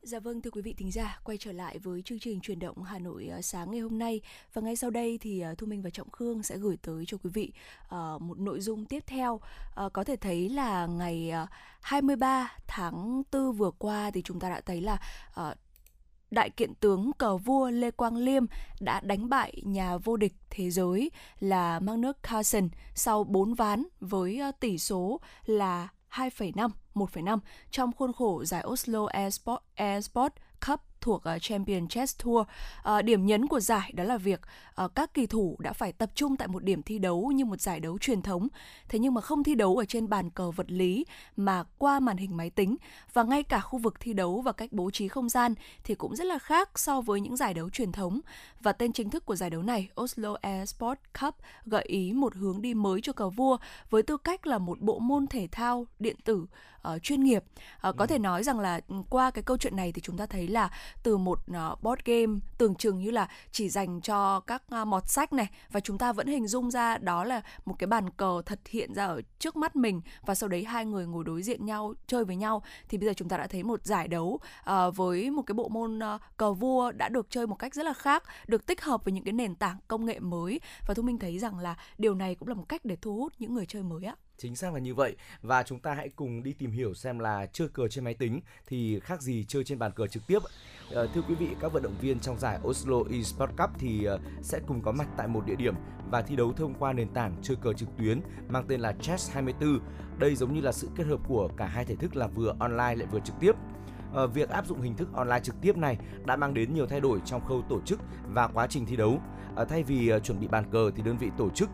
Dạ 0.06 0.20
vâng 0.20 0.42
thưa 0.42 0.50
quý 0.52 0.62
vị 0.62 0.74
thính 0.78 0.92
giả, 0.92 1.20
quay 1.24 1.38
trở 1.38 1.52
lại 1.52 1.80
với 1.80 2.02
chương 2.02 2.20
trình 2.20 2.42
truyền 2.42 2.60
động 2.60 2.84
Hà 2.84 3.00
Nội 3.00 3.28
ờ, 3.28 3.42
sáng 3.42 3.72
ngày 3.72 3.80
hôm 3.80 4.00
nay 4.00 4.22
và 4.54 4.62
ngay 4.62 4.76
sau 4.76 4.90
đây 4.90 5.18
thì 5.22 5.40
ờ, 5.40 5.56
Thu 5.56 5.68
Minh 5.68 5.82
và 5.82 5.90
Trọng 5.90 6.10
Khương 6.10 6.44
sẽ 6.44 6.58
gửi 6.58 6.78
tới 6.82 7.04
cho 7.08 7.18
quý 7.24 7.30
vị 7.34 7.52
ờ, 7.90 8.18
một 8.22 8.40
nội 8.40 8.60
dung 8.60 8.86
tiếp 8.86 9.04
theo. 9.08 9.40
Có 9.94 10.04
thể 10.04 10.16
thấy 10.16 10.50
là 10.50 10.86
ngày 10.86 11.32
23 11.82 12.58
tháng 12.68 13.24
4 13.32 13.52
vừa 13.54 13.72
qua 13.72 14.12
thì 14.12 14.22
chúng 14.22 14.40
ta 14.40 14.50
đã 14.50 14.62
thấy 14.62 14.82
là 14.82 14.98
đại 16.32 16.50
kiện 16.50 16.76
tướng 16.76 17.12
cờ 17.18 17.38
vua 17.38 17.70
Lê 17.70 17.92
Quang 17.92 18.18
Liêm 18.18 18.46
đã 18.80 19.00
đánh 19.00 19.30
bại 19.30 19.62
nhà 19.66 19.98
vô 19.98 20.18
địch 20.18 20.34
thế 20.50 20.70
giới 20.70 21.12
là 21.40 21.80
Magnus 21.80 22.16
Carlsen 22.24 22.70
sau 22.96 23.24
4 23.24 23.54
ván 23.54 23.84
với 24.00 24.42
tỷ 24.60 24.78
số 24.78 25.20
là 25.46 25.88
2,5, 26.15 26.69
1,5 26.93 27.39
trong 27.72 27.91
khuôn 27.93 28.13
khổ 28.13 28.43
giải 28.45 28.63
Oslo 28.67 29.05
Airsport, 29.05 29.63
Airsport 29.75 30.34
thuộc 31.06 31.24
uh, 31.36 31.42
Champion 31.42 31.88
Chess 31.88 32.18
Tour. 32.24 32.48
Uh, 32.90 33.06
điểm 33.06 33.26
nhấn 33.26 33.48
của 33.48 33.60
giải 33.60 33.92
đó 33.94 34.04
là 34.04 34.18
việc 34.18 34.42
uh, 34.84 34.96
các 34.96 35.14
kỳ 35.14 35.26
thủ 35.28 35.56
đã 35.60 35.74
phải 35.74 35.92
tập 35.92 36.12
trung 36.16 36.38
tại 36.38 36.48
một 36.48 36.64
điểm 36.64 36.82
thi 36.82 37.00
đấu 37.00 37.32
như 37.36 37.46
một 37.46 37.62
giải 37.62 37.80
đấu 37.80 37.98
truyền 37.98 38.22
thống, 38.22 38.48
thế 38.90 39.00
nhưng 39.00 39.14
mà 39.14 39.22
không 39.22 39.44
thi 39.44 39.56
đấu 39.56 39.78
ở 39.78 39.86
trên 39.86 40.10
bàn 40.10 40.30
cờ 40.30 40.52
vật 40.52 40.72
lý 40.72 41.06
mà 41.38 41.64
qua 41.78 42.00
màn 42.00 42.18
hình 42.18 42.38
máy 42.38 42.50
tính 42.50 42.76
và 43.14 43.24
ngay 43.24 43.44
cả 43.44 43.60
khu 43.60 43.80
vực 43.80 44.00
thi 44.00 44.14
đấu 44.14 44.42
và 44.42 44.52
cách 44.52 44.70
bố 44.72 44.92
trí 44.92 45.08
không 45.08 45.30
gian 45.30 45.54
thì 45.84 45.96
cũng 45.96 46.16
rất 46.16 46.28
là 46.28 46.40
khác 46.40 46.80
so 46.80 47.02
với 47.02 47.22
những 47.22 47.38
giải 47.38 47.54
đấu 47.54 47.70
truyền 47.70 47.92
thống. 47.92 48.20
Và 48.62 48.72
tên 48.72 48.94
chính 48.94 49.10
thức 49.10 49.26
của 49.26 49.36
giải 49.36 49.50
đấu 49.50 49.62
này, 49.62 49.90
Oslo 50.02 50.38
Airsport 50.42 51.00
Cup, 51.22 51.36
gợi 51.66 51.86
ý 51.88 52.14
một 52.14 52.36
hướng 52.36 52.62
đi 52.62 52.74
mới 52.74 53.02
cho 53.02 53.14
cờ 53.14 53.30
vua 53.30 53.58
với 53.90 54.04
tư 54.04 54.18
cách 54.18 54.48
là 54.48 54.58
một 54.58 54.82
bộ 54.82 55.00
môn 55.00 55.28
thể 55.28 55.48
thao 55.52 55.88
điện 56.00 56.16
tử 56.24 56.46
uh, 56.94 57.04
chuyên 57.04 57.24
nghiệp. 57.24 57.44
Uh, 57.88 57.96
có 57.98 58.06
ừ. 58.06 58.08
thể 58.08 58.20
nói 58.20 58.44
rằng 58.44 58.60
là 58.60 58.80
ừ, 58.88 58.96
qua 59.10 59.32
cái 59.32 59.44
câu 59.44 59.58
chuyện 59.58 59.75
này 59.75 59.92
thì 59.92 60.01
chúng 60.01 60.18
ta 60.18 60.25
thấy 60.25 60.48
là 60.48 60.70
từ 61.04 61.18
một 61.18 61.39
uh, 61.51 61.84
board 61.84 62.01
game 62.06 62.39
tưởng 62.58 62.75
chừng 62.75 63.00
như 63.00 63.12
là 63.12 63.27
chỉ 63.51 63.70
dành 63.70 64.01
cho 64.01 64.39
các 64.39 64.63
uh, 64.82 64.88
mọt 64.88 65.10
sách 65.10 65.34
này 65.34 65.48
và 65.72 65.80
chúng 65.80 65.98
ta 65.98 66.13
vẫn 66.13 66.27
hình 66.27 66.48
dung 66.48 66.72
ra 66.72 66.98
đó 66.98 67.24
là 67.24 67.42
một 67.65 67.75
cái 67.80 67.88
bàn 67.88 68.10
cờ 68.10 68.42
thật 68.46 68.60
hiện 68.70 68.94
ra 68.94 69.06
ở 69.06 69.22
trước 69.39 69.56
mắt 69.56 69.75
mình 69.75 70.01
và 70.25 70.36
sau 70.36 70.50
đấy 70.50 70.63
hai 70.63 70.86
người 70.86 71.06
ngồi 71.06 71.24
đối 71.24 71.44
diện 71.44 71.65
nhau 71.65 71.94
chơi 72.08 72.25
với 72.25 72.36
nhau 72.36 72.63
thì 72.89 72.98
bây 72.98 73.10
giờ 73.10 73.13
chúng 73.13 73.30
ta 73.30 73.38
đã 73.38 73.48
thấy 73.48 73.63
một 73.63 73.86
giải 73.86 74.08
đấu 74.08 74.39
uh, 74.70 74.96
với 74.96 75.32
một 75.32 75.42
cái 75.42 75.54
bộ 75.54 75.68
môn 75.68 76.00
uh, 76.00 76.22
cờ 76.38 76.54
vua 76.54 76.92
đã 76.92 77.10
được 77.10 77.27
chơi 77.30 77.48
một 77.48 77.56
cách 77.56 77.75
rất 77.75 77.86
là 77.86 77.94
khác 77.94 78.24
được 78.48 78.65
tích 78.65 78.82
hợp 78.82 79.04
với 79.06 79.12
những 79.12 79.24
cái 79.24 79.34
nền 79.34 79.56
tảng 79.56 79.77
công 79.88 80.06
nghệ 80.06 80.20
mới 80.20 80.60
và 80.88 80.94
thu 80.94 81.04
minh 81.04 81.20
thấy 81.20 81.39
rằng 81.39 81.60
là 81.60 81.75
điều 81.98 82.15
này 82.15 82.36
cũng 82.36 82.48
là 82.48 82.54
một 82.54 82.65
cách 82.70 82.86
để 82.86 82.96
thu 82.96 83.15
hút 83.15 83.34
những 83.39 83.54
người 83.54 83.65
chơi 83.65 83.84
mới 83.84 84.06
ạ 84.06 84.15
Chính 84.38 84.56
xác 84.56 84.74
là 84.74 84.80
như 84.80 84.96
vậy 84.96 85.15
và 85.42 85.63
chúng 85.63 85.80
ta 85.80 85.94
hãy 85.94 86.10
cùng 86.10 86.44
đi 86.44 86.54
tìm 86.54 86.72
hiểu 86.72 86.94
xem 86.94 87.20
là 87.20 87.46
chơi 87.54 87.68
cờ 87.68 87.88
trên 87.88 88.04
máy 88.04 88.13
tính 88.13 88.39
thì 88.68 89.00
khác 89.00 89.22
gì 89.22 89.46
chơi 89.48 89.63
trên 89.63 89.80
bàn 89.80 89.92
cờ 89.92 90.08
trực 90.08 90.27
tiếp. 90.27 90.39
À, 90.96 91.01
thưa 91.13 91.22
quý 91.22 91.36
vị, 91.36 91.48
các 91.62 91.74
vận 91.74 91.84
động 91.84 91.96
viên 92.01 92.20
trong 92.20 92.39
giải 92.39 92.60
Oslo 92.68 92.98
Esports 93.12 93.58
Cup 93.58 93.70
thì 93.80 94.06
ờ, 94.06 94.20
sẽ 94.42 94.60
cùng 94.68 94.82
có 94.82 94.92
mặt 94.92 95.08
tại 95.18 95.27
một 95.27 95.46
địa 95.46 95.56
điểm 95.56 95.75
và 96.12 96.22
thi 96.22 96.36
đấu 96.36 96.54
thông 96.54 96.74
qua 96.74 96.94
nền 96.94 97.13
tảng 97.13 97.36
chơi 97.42 97.58
cờ 97.62 97.74
trực 97.74 97.89
tuyến 97.98 98.22
mang 98.50 98.65
tên 98.68 98.82
là 98.82 98.94
Chess 99.01 99.32
24. 99.32 99.80
Đây 100.20 100.36
giống 100.36 100.54
như 100.54 100.62
là 100.62 100.72
sự 100.72 100.89
kết 100.96 101.04
hợp 101.04 101.20
của 101.27 101.50
cả 101.58 101.65
hai 101.65 101.86
thể 101.86 101.96
thức 101.96 102.15
là 102.15 102.27
vừa 102.27 102.56
online 102.60 102.96
lại 102.96 103.08
vừa 103.12 103.20
trực 103.20 103.36
tiếp. 103.39 103.51
Ờ, 104.15 104.27
việc 104.27 104.50
áp 104.50 104.65
dụng 104.65 104.81
hình 104.81 104.95
thức 104.95 105.10
online 105.13 105.39
trực 105.39 105.55
tiếp 105.62 105.77
này 105.77 105.98
đã 106.25 106.36
mang 106.36 106.53
đến 106.53 106.74
nhiều 106.74 106.88
thay 106.88 107.00
đổi 107.00 107.22
trong 107.25 107.45
khâu 107.45 107.62
tổ 107.69 107.81
chức 107.81 108.00
và 108.34 108.48
quá 108.48 108.67
trình 108.67 108.86
thi 108.86 108.95
đấu. 108.95 109.19
Ờ, 109.55 109.65
thay 109.65 109.84
vì 109.84 110.10
ờ, 110.10 110.19
chuẩn 110.19 110.39
bị 110.39 110.48
bàn 110.48 110.63
cờ 110.72 110.91
thì 110.95 111.03
đơn 111.03 111.17
vị 111.17 111.31
tổ 111.38 111.50
chức 111.50 111.69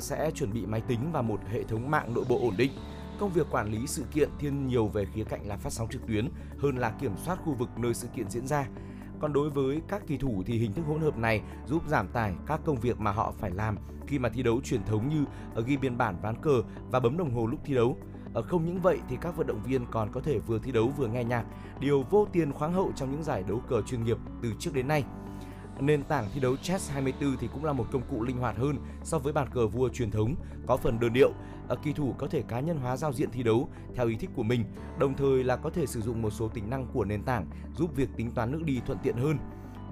sẽ 0.00 0.30
chuẩn 0.30 0.52
bị 0.52 0.66
máy 0.66 0.80
tính 0.80 1.00
và 1.12 1.22
một 1.22 1.40
hệ 1.48 1.62
thống 1.62 1.90
mạng 1.90 2.14
nội 2.14 2.24
bộ 2.28 2.38
ổn 2.40 2.54
định. 2.56 2.72
Công 3.20 3.32
việc 3.32 3.46
quản 3.50 3.72
lý 3.72 3.86
sự 3.86 4.04
kiện 4.12 4.28
thiên 4.38 4.66
nhiều 4.66 4.86
về 4.86 5.04
khía 5.04 5.24
cạnh 5.24 5.48
là 5.48 5.56
phát 5.56 5.72
sóng 5.72 5.88
trực 5.90 6.06
tuyến 6.06 6.28
hơn 6.58 6.76
là 6.76 6.90
kiểm 6.90 7.16
soát 7.16 7.38
khu 7.44 7.54
vực 7.54 7.68
nơi 7.76 7.94
sự 7.94 8.08
kiện 8.16 8.30
diễn 8.30 8.46
ra. 8.46 8.66
Còn 9.20 9.32
đối 9.32 9.50
với 9.50 9.82
các 9.88 10.02
kỳ 10.06 10.16
thủ 10.16 10.42
thì 10.46 10.58
hình 10.58 10.72
thức 10.72 10.82
hỗn 10.86 11.00
hợp 11.00 11.18
này 11.18 11.42
giúp 11.66 11.88
giảm 11.88 12.08
tải 12.08 12.34
các 12.46 12.60
công 12.64 12.80
việc 12.80 13.00
mà 13.00 13.10
họ 13.10 13.32
phải 13.38 13.50
làm 13.50 13.76
khi 14.06 14.18
mà 14.18 14.28
thi 14.28 14.42
đấu 14.42 14.60
truyền 14.64 14.84
thống 14.84 15.08
như 15.08 15.24
ghi 15.66 15.76
biên 15.76 15.98
bản 15.98 16.16
ván 16.22 16.40
cờ 16.42 16.62
và 16.90 17.00
bấm 17.00 17.16
đồng 17.16 17.34
hồ 17.34 17.46
lúc 17.46 17.60
thi 17.64 17.74
đấu. 17.74 17.96
Không 18.40 18.66
những 18.66 18.80
vậy 18.80 18.98
thì 19.08 19.16
các 19.20 19.36
vận 19.36 19.46
động 19.46 19.62
viên 19.64 19.86
còn 19.90 20.12
có 20.12 20.20
thể 20.20 20.38
vừa 20.38 20.58
thi 20.58 20.72
đấu 20.72 20.88
vừa 20.96 21.06
nghe 21.06 21.24
nhạc, 21.24 21.44
điều 21.80 22.02
vô 22.10 22.26
tiền 22.32 22.52
khoáng 22.52 22.72
hậu 22.72 22.92
trong 22.96 23.12
những 23.12 23.22
giải 23.22 23.44
đấu 23.48 23.62
cờ 23.68 23.82
chuyên 23.82 24.04
nghiệp 24.04 24.16
từ 24.42 24.52
trước 24.58 24.70
đến 24.74 24.88
nay. 24.88 25.04
Nền 25.80 26.02
tảng 26.02 26.28
thi 26.34 26.40
đấu 26.40 26.56
Chess 26.56 26.90
24 26.90 27.36
thì 27.36 27.48
cũng 27.52 27.64
là 27.64 27.72
một 27.72 27.86
công 27.92 28.02
cụ 28.10 28.22
linh 28.22 28.38
hoạt 28.38 28.56
hơn 28.56 28.76
so 29.04 29.18
với 29.18 29.32
bàn 29.32 29.48
cờ 29.54 29.66
vua 29.66 29.88
truyền 29.88 30.10
thống, 30.10 30.34
có 30.66 30.76
phần 30.76 31.00
đơn 31.00 31.12
điệu. 31.12 31.32
Ở 31.68 31.76
kỳ 31.76 31.92
thủ 31.92 32.14
có 32.18 32.26
thể 32.26 32.42
cá 32.48 32.60
nhân 32.60 32.78
hóa 32.78 32.96
giao 32.96 33.12
diện 33.12 33.30
thi 33.32 33.42
đấu 33.42 33.68
theo 33.94 34.08
ý 34.08 34.16
thích 34.16 34.30
của 34.34 34.42
mình, 34.42 34.64
đồng 34.98 35.14
thời 35.14 35.44
là 35.44 35.56
có 35.56 35.70
thể 35.70 35.86
sử 35.86 36.00
dụng 36.00 36.22
một 36.22 36.30
số 36.30 36.48
tính 36.48 36.70
năng 36.70 36.86
của 36.86 37.04
nền 37.04 37.22
tảng 37.22 37.46
giúp 37.76 37.96
việc 37.96 38.08
tính 38.16 38.30
toán 38.30 38.52
nước 38.52 38.62
đi 38.64 38.80
thuận 38.86 38.98
tiện 39.02 39.16
hơn. 39.16 39.38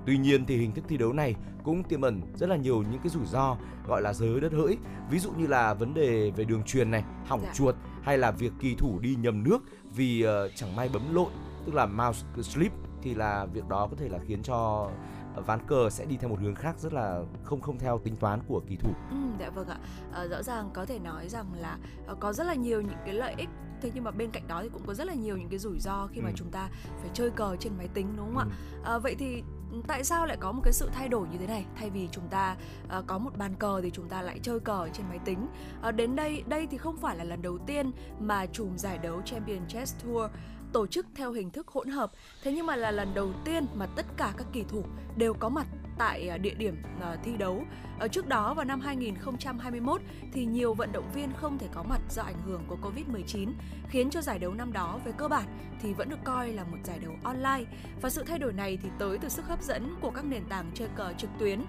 Tuy 0.06 0.18
nhiên 0.18 0.44
thì 0.46 0.56
hình 0.56 0.72
thức 0.72 0.84
thi 0.88 0.96
đấu 0.96 1.12
này 1.12 1.34
cũng 1.64 1.82
tiềm 1.82 2.00
ẩn 2.00 2.20
rất 2.34 2.48
là 2.48 2.56
nhiều 2.56 2.82
những 2.90 3.00
cái 3.02 3.10
rủi 3.10 3.26
ro 3.26 3.56
gọi 3.86 4.02
là 4.02 4.12
giới 4.12 4.40
đất 4.40 4.52
hỡi, 4.52 4.78
ví 5.10 5.18
dụ 5.18 5.30
như 5.32 5.46
là 5.46 5.74
vấn 5.74 5.94
đề 5.94 6.30
về 6.30 6.44
đường 6.44 6.62
truyền 6.62 6.90
này, 6.90 7.04
hỏng 7.26 7.40
dạ. 7.42 7.52
chuột 7.54 7.74
hay 8.02 8.18
là 8.18 8.30
việc 8.30 8.52
kỳ 8.60 8.74
thủ 8.74 8.98
đi 8.98 9.16
nhầm 9.20 9.42
nước 9.42 9.58
vì 9.94 10.26
uh, 10.26 10.50
chẳng 10.54 10.76
may 10.76 10.88
bấm 10.88 11.14
lộn, 11.14 11.32
tức 11.66 11.74
là 11.74 11.86
mouse 11.86 12.26
slip 12.42 12.72
thì 13.02 13.14
là 13.14 13.46
việc 13.46 13.68
đó 13.68 13.88
có 13.90 13.96
thể 13.96 14.08
là 14.08 14.18
khiến 14.26 14.42
cho 14.42 14.90
ván 15.34 15.66
cờ 15.66 15.90
sẽ 15.90 16.04
đi 16.04 16.16
theo 16.16 16.30
một 16.30 16.40
hướng 16.40 16.54
khác 16.54 16.78
rất 16.78 16.92
là 16.92 17.22
không 17.42 17.60
không 17.60 17.78
theo 17.78 17.98
tính 17.98 18.16
toán 18.16 18.40
của 18.48 18.62
kỳ 18.68 18.76
thủ. 18.76 18.90
Ừ, 19.10 19.16
dạ 19.40 19.50
vâng 19.50 19.68
ạ. 19.68 19.78
À, 20.12 20.26
rõ 20.26 20.42
ràng 20.42 20.70
có 20.74 20.84
thể 20.84 20.98
nói 20.98 21.28
rằng 21.28 21.46
là 21.54 21.78
ờ, 22.06 22.14
có 22.20 22.32
rất 22.32 22.44
là 22.44 22.54
nhiều 22.54 22.80
những 22.80 22.98
cái 23.04 23.14
lợi 23.14 23.34
ích 23.38 23.48
thế 23.82 23.90
nhưng 23.94 24.04
mà 24.04 24.10
bên 24.10 24.30
cạnh 24.30 24.48
đó 24.48 24.62
thì 24.62 24.68
cũng 24.68 24.82
có 24.86 24.94
rất 24.94 25.06
là 25.06 25.14
nhiều 25.14 25.36
những 25.36 25.48
cái 25.48 25.58
rủi 25.58 25.78
ro 25.78 26.06
khi 26.06 26.20
ừ. 26.20 26.24
mà 26.24 26.30
chúng 26.36 26.50
ta 26.50 26.68
phải 27.00 27.10
chơi 27.14 27.30
cờ 27.30 27.56
trên 27.56 27.72
máy 27.78 27.88
tính 27.94 28.06
đúng 28.16 28.26
không 28.26 28.36
ừ. 28.36 28.50
ạ? 28.84 28.92
À, 28.92 28.98
vậy 28.98 29.16
thì 29.18 29.42
tại 29.86 30.04
sao 30.04 30.26
lại 30.26 30.36
có 30.40 30.52
một 30.52 30.60
cái 30.64 30.72
sự 30.72 30.88
thay 30.92 31.08
đổi 31.08 31.28
như 31.28 31.38
thế 31.38 31.46
này? 31.46 31.66
Thay 31.76 31.90
vì 31.90 32.08
chúng 32.12 32.28
ta 32.28 32.56
uh, 32.98 33.06
có 33.06 33.18
một 33.18 33.30
bàn 33.38 33.54
cờ 33.58 33.80
thì 33.82 33.90
chúng 33.90 34.08
ta 34.08 34.22
lại 34.22 34.38
chơi 34.42 34.60
cờ 34.60 34.88
trên 34.92 35.06
máy 35.08 35.18
tính. 35.24 35.46
Uh, 35.88 35.94
đến 35.94 36.16
đây 36.16 36.42
đây 36.46 36.66
thì 36.70 36.76
không 36.76 36.96
phải 36.96 37.16
là 37.16 37.24
lần 37.24 37.42
đầu 37.42 37.58
tiên 37.58 37.90
mà 38.18 38.46
chùm 38.46 38.76
giải 38.76 38.98
đấu 38.98 39.22
Champion 39.22 39.66
Chess 39.68 40.04
Tour 40.04 40.30
tổ 40.72 40.86
chức 40.86 41.06
theo 41.14 41.32
hình 41.32 41.50
thức 41.50 41.68
hỗn 41.68 41.88
hợp. 41.88 42.12
Thế 42.42 42.52
nhưng 42.52 42.66
mà 42.66 42.76
là 42.76 42.90
lần 42.90 43.14
đầu 43.14 43.32
tiên 43.44 43.66
mà 43.74 43.86
tất 43.86 44.06
cả 44.16 44.32
các 44.36 44.46
kỳ 44.52 44.64
thủ 44.68 44.84
đều 45.16 45.34
có 45.34 45.48
mặt 45.48 45.66
tại 45.98 46.28
à, 46.28 46.38
địa 46.38 46.54
điểm 46.54 46.76
à, 47.00 47.16
thi 47.24 47.36
đấu. 47.36 47.64
Ở 47.98 48.08
trước 48.08 48.26
đó 48.26 48.54
vào 48.54 48.64
năm 48.64 48.80
2021 48.80 50.00
thì 50.32 50.44
nhiều 50.44 50.74
vận 50.74 50.92
động 50.92 51.10
viên 51.14 51.32
không 51.32 51.58
thể 51.58 51.66
có 51.74 51.82
mặt 51.82 52.00
do 52.10 52.22
ảnh 52.22 52.42
hưởng 52.46 52.62
của 52.68 52.76
Covid-19, 52.82 53.52
khiến 53.88 54.10
cho 54.10 54.20
giải 54.20 54.38
đấu 54.38 54.54
năm 54.54 54.72
đó 54.72 55.00
về 55.04 55.12
cơ 55.18 55.28
bản 55.28 55.44
thì 55.82 55.92
vẫn 55.92 56.08
được 56.08 56.18
coi 56.24 56.52
là 56.52 56.64
một 56.64 56.78
giải 56.84 56.98
đấu 56.98 57.12
online. 57.24 57.70
Và 58.02 58.10
sự 58.10 58.22
thay 58.26 58.38
đổi 58.38 58.52
này 58.52 58.78
thì 58.82 58.88
tới 58.98 59.18
từ 59.18 59.28
sức 59.28 59.44
hấp 59.44 59.62
dẫn 59.62 59.94
của 60.00 60.10
các 60.10 60.24
nền 60.24 60.44
tảng 60.48 60.70
chơi 60.74 60.88
cờ 60.96 61.12
trực 61.18 61.30
tuyến 61.38 61.60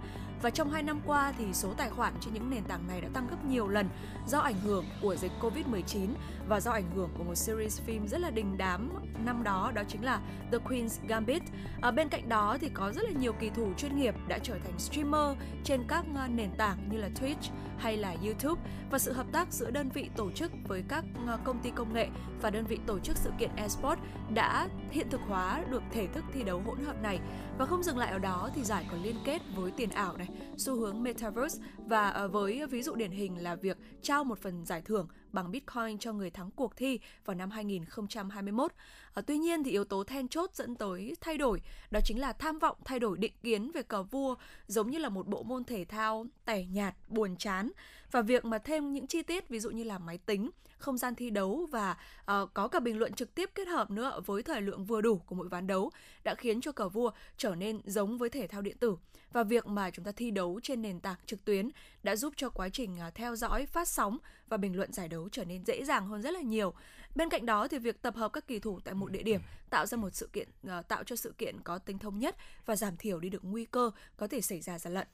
và 0.42 0.50
trong 0.50 0.72
2 0.72 0.84
năm 0.84 1.02
qua 1.06 1.34
thì 1.38 1.46
số 1.54 1.74
tài 1.78 1.90
khoản 1.90 2.14
trên 2.22 2.34
những 2.34 2.50
nền 2.50 2.64
tảng 2.64 2.88
này 2.88 3.02
đã 3.02 3.10
tăng 3.14 3.28
gấp 3.28 3.46
nhiều 3.46 3.68
lần 3.68 3.90
do 4.28 4.40
ảnh 4.40 4.60
hưởng 4.60 4.86
của 5.02 5.16
dịch 5.16 5.32
Covid-19 5.42 6.08
và 6.48 6.60
do 6.60 6.72
ảnh 6.72 6.92
hưởng 6.96 7.10
của 7.18 7.24
một 7.24 7.36
series 7.36 7.82
phim 7.82 8.08
rất 8.08 8.22
là 8.22 8.30
đình 8.30 8.58
đám 8.58 8.90
năm 9.26 9.44
đó 9.44 9.72
đó 9.76 9.82
chính 9.88 10.06
là 10.06 10.20
The 10.52 10.58
Queen's 10.58 11.08
Gambit. 11.08 11.42
Ở 11.82 11.92
bên 11.92 12.10
cạnh 12.10 12.30
đó 12.30 12.58
thì 12.62 12.70
có 12.74 12.92
rất 12.92 13.04
là 13.04 13.12
nhiều 13.20 13.34
kỳ 13.34 13.50
thủ 13.50 13.74
chuyên 13.78 13.96
nghiệp 13.96 14.16
đã 14.28 14.40
trở 14.44 14.58
thành 14.64 14.80
streamer 14.80 15.38
trên 15.64 15.84
các 15.88 16.06
ờ, 16.16 16.28
nền 16.28 16.50
tảng 16.58 16.90
như 16.92 16.98
là 16.98 17.10
Twitch 17.22 17.52
hay 17.78 17.98
là 17.98 18.16
YouTube. 18.24 18.62
Và 18.92 19.00
sự 19.00 19.14
hợp 19.14 19.26
tác 19.32 19.54
giữa 19.54 19.72
đơn 19.72 19.90
vị 19.90 20.10
tổ 20.16 20.32
chức 20.32 20.52
với 20.68 20.84
các 20.88 21.06
ờ, 21.28 21.40
công 21.44 21.60
ty 21.60 21.72
công 21.76 21.94
nghệ 21.94 22.08
và 22.42 22.50
đơn 22.50 22.66
vị 22.66 22.80
tổ 22.86 23.00
chức 23.00 23.18
sự 23.18 23.32
kiện 23.40 23.50
esports 23.56 24.02
đã 24.34 24.68
hiện 24.92 25.10
thực 25.10 25.22
hóa 25.28 25.64
được 25.70 25.84
thể 25.92 26.08
thức 26.08 26.26
thi 26.34 26.44
đấu 26.44 26.62
hỗn 26.66 26.86
hợp 26.86 27.02
này. 27.02 27.20
Và 27.58 27.66
không 27.66 27.84
dừng 27.84 27.98
lại 27.98 28.12
ở 28.12 28.20
đó 28.20 28.50
thì 28.56 28.64
giải 28.64 28.86
còn 28.92 29.04
liên 29.04 29.16
kết 29.26 29.42
với 29.56 29.72
tiền 29.72 29.90
ảo 29.90 30.18
này, 30.18 30.28
xu 30.58 30.76
hướng 30.76 31.04
metaverse 31.04 31.64
và 31.78 32.10
ờ, 32.10 32.28
với 32.28 32.68
ví 32.68 32.84
dụ 32.84 32.96
điển 32.96 33.12
hình 33.12 33.44
là 33.44 33.56
việc 33.56 33.78
trao 34.02 34.24
một 34.24 34.40
phần 34.40 34.66
giải 34.66 34.82
thưởng 34.82 35.08
bằng 35.32 35.52
Bitcoin 35.52 35.98
cho 36.00 36.14
người 36.14 36.30
thắng 36.30 36.52
cuộc 36.52 36.76
thi 36.76 37.00
vào 37.26 37.36
năm 37.36 37.50
2021. 37.50 38.72
À, 38.72 38.76
ờ, 39.14 39.22
tuy 39.22 39.38
nhiên 39.38 39.64
thì 39.64 39.72
yếu 39.72 39.84
tố 39.84 40.04
then 40.04 40.28
chốt 40.28 40.50
dẫn 40.54 40.76
tới 40.76 41.16
thay 41.22 41.38
đổi 41.38 41.62
đó 41.92 42.00
chính 42.06 42.20
là 42.20 42.34
tham 42.34 42.60
vọng 42.60 42.78
thay 42.86 43.00
đổi 43.00 43.18
định 43.18 43.34
kiến 43.44 43.72
về 43.72 43.84
cờ 43.84 44.04
vua 44.04 44.36
giống 44.68 44.90
như 44.90 44.98
là 44.98 45.10
một 45.10 45.28
bộ 45.28 45.44
môn 45.44 45.64
thể 45.64 45.86
thao 45.86 46.26
tẻ 46.46 46.66
nhạt, 46.66 46.96
buồn 47.08 47.36
chán 47.36 47.72
và 48.12 48.22
việc 48.22 48.46
mà 48.46 48.58
thêm 48.58 48.94
những 48.94 49.08
chi 49.08 49.22
tiết 49.24 49.50
ví 49.50 49.60
dụ 49.60 49.70
như 49.70 49.84
là 49.84 50.00
máy 50.00 50.18
tính, 50.18 50.50
không 50.78 50.98
gian 50.98 51.16
thi 51.16 51.30
đấu 51.30 51.68
và 51.72 51.98
uh, 52.22 52.54
có 52.54 52.68
cả 52.68 52.80
bình 52.80 53.00
luận 53.00 53.14
trực 53.14 53.36
tiếp 53.36 53.50
kết 53.56 53.68
hợp 53.68 53.92
nữa 53.92 54.20
với 54.26 54.44
thời 54.44 54.62
lượng 54.62 54.86
vừa 54.86 55.02
đủ 55.02 55.18
của 55.18 55.36
mỗi 55.36 55.48
ván 55.48 55.68
đấu 55.68 55.92
đã 56.24 56.36
khiến 56.36 56.62
cho 56.62 56.72
cờ 56.72 56.90
vua 56.90 57.12
trở 57.38 57.56
nên 57.56 57.82
giống 57.86 58.18
với 58.18 58.30
thể 58.30 58.48
thao 58.48 58.62
điện 58.62 58.78
tử 58.78 58.96
và 59.34 59.44
việc 59.44 59.66
mà 59.68 59.90
chúng 59.92 60.06
ta 60.06 60.12
thi 60.12 60.32
đấu 60.32 60.60
trên 60.64 60.82
nền 60.82 61.00
tảng 61.00 61.18
trực 61.26 61.46
tuyến 61.46 61.70
đã 62.04 62.16
giúp 62.16 62.34
cho 62.38 62.50
quá 62.50 62.70
trình 62.70 63.00
à, 63.00 63.12
theo 63.16 63.36
dõi, 63.36 63.66
phát 63.66 63.88
sóng 63.88 64.18
và 64.50 64.58
bình 64.58 64.76
luận 64.76 64.94
giải 64.94 65.08
đấu 65.08 65.30
trở 65.32 65.46
nên 65.46 65.66
dễ 65.66 65.84
dàng 65.86 66.08
hơn 66.08 66.22
rất 66.22 66.32
là 66.32 66.42
nhiều. 66.42 66.74
Bên 67.16 67.30
cạnh 67.30 67.46
đó 67.46 67.68
thì 67.68 67.80
việc 67.80 68.02
tập 68.02 68.16
hợp 68.16 68.34
các 68.34 68.48
kỳ 68.48 68.60
thủ 68.60 68.80
tại 68.84 68.94
một 68.94 69.12
địa 69.12 69.24
điểm 69.24 69.42
tạo 69.70 69.86
ra 69.86 69.98
một 69.98 70.10
sự 70.14 70.30
kiện 70.34 70.48
à, 70.68 70.82
tạo 70.82 71.04
cho 71.04 71.16
sự 71.16 71.34
kiện 71.38 71.62
có 71.62 71.78
tính 71.78 72.00
thống 72.00 72.20
nhất 72.20 72.36
và 72.66 72.76
giảm 72.76 72.98
thiểu 72.98 73.20
đi 73.20 73.30
được 73.30 73.44
nguy 73.46 73.66
cơ 73.66 73.92
có 74.18 74.28
thể 74.28 74.42
xảy 74.42 74.62
ra 74.62 74.80
gian 74.80 74.94
lận. 74.94 75.08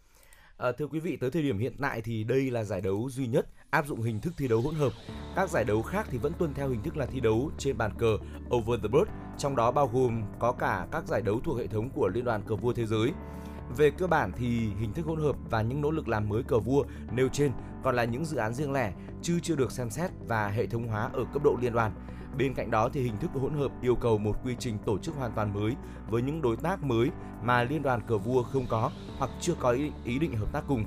À, 0.58 0.72
thưa 0.72 0.88
quý 0.88 1.00
vị, 1.00 1.18
tới 1.18 1.32
thời 1.32 1.42
điểm 1.42 1.58
hiện 1.58 1.74
tại 1.82 2.02
thì 2.02 2.24
đây 2.24 2.52
là 2.52 2.64
giải 2.64 2.82
đấu 2.82 3.10
duy 3.12 3.28
nhất 3.28 3.48
áp 3.70 3.88
dụng 3.88 4.02
hình 4.02 4.22
thức 4.22 4.34
thi 4.38 4.48
đấu 4.48 4.62
hỗn 4.62 4.76
hợp. 4.76 4.94
Các 5.36 5.50
giải 5.50 5.64
đấu 5.64 5.82
khác 5.82 6.08
thì 6.12 6.18
vẫn 6.18 6.34
tuân 6.40 6.54
theo 6.54 6.70
hình 6.70 6.84
thức 6.84 6.98
là 6.98 7.06
thi 7.06 7.20
đấu 7.20 7.52
trên 7.58 7.78
bàn 7.78 7.92
cờ 7.98 8.18
over 8.56 8.82
the 8.82 8.88
board, 8.88 9.12
trong 9.38 9.56
đó 9.56 9.72
bao 9.72 9.88
gồm 9.88 10.24
có 10.40 10.52
cả 10.52 10.88
các 10.92 11.08
giải 11.08 11.22
đấu 11.22 11.42
thuộc 11.44 11.58
hệ 11.58 11.68
thống 11.68 11.90
của 11.90 12.08
Liên 12.08 12.26
đoàn 12.26 12.42
cờ 12.48 12.56
vua 12.56 12.74
thế 12.74 12.86
giới. 12.86 13.12
Về 13.76 13.92
cơ 13.92 14.08
bản 14.08 14.32
thì 14.36 14.70
hình 14.80 14.94
thức 14.94 15.06
hỗn 15.06 15.22
hợp 15.22 15.36
và 15.50 15.62
những 15.62 15.82
nỗ 15.82 15.92
lực 15.92 16.08
làm 16.08 16.30
mới 16.30 16.44
cờ 16.44 16.60
vua 16.60 16.84
nêu 17.12 17.28
trên 17.28 17.52
còn 17.84 17.96
là 17.96 18.04
những 18.04 18.26
dự 18.26 18.38
án 18.38 18.54
riêng 18.54 18.74
lẻ, 18.74 18.94
chứ 19.22 19.40
chưa 19.44 19.56
được 19.56 19.72
xem 19.72 19.90
xét 19.90 20.12
và 20.28 20.48
hệ 20.48 20.68
thống 20.68 20.88
hóa 20.88 21.10
ở 21.14 21.26
cấp 21.34 21.44
độ 21.44 21.58
liên 21.62 21.74
đoàn. 21.74 21.92
Bên 22.38 22.54
cạnh 22.54 22.72
đó 22.72 22.90
thì 22.94 23.02
hình 23.02 23.18
thức 23.18 23.32
hỗn 23.34 23.54
hợp 23.54 23.72
yêu 23.82 23.96
cầu 23.96 24.18
một 24.18 24.36
quy 24.44 24.56
trình 24.60 24.78
tổ 24.86 24.98
chức 24.98 25.16
hoàn 25.16 25.32
toàn 25.32 25.54
mới 25.54 25.76
với 26.10 26.22
những 26.22 26.42
đối 26.42 26.58
tác 26.58 26.84
mới 26.84 27.10
mà 27.44 27.64
liên 27.64 27.82
đoàn 27.82 28.02
cờ 28.08 28.18
vua 28.18 28.44
không 28.44 28.66
có 28.70 28.92
hoặc 29.18 29.32
chưa 29.40 29.54
có 29.60 29.72
ý, 29.72 29.92
ý 30.04 30.20
định 30.20 30.36
hợp 30.36 30.54
tác 30.54 30.64
cùng. 30.68 30.86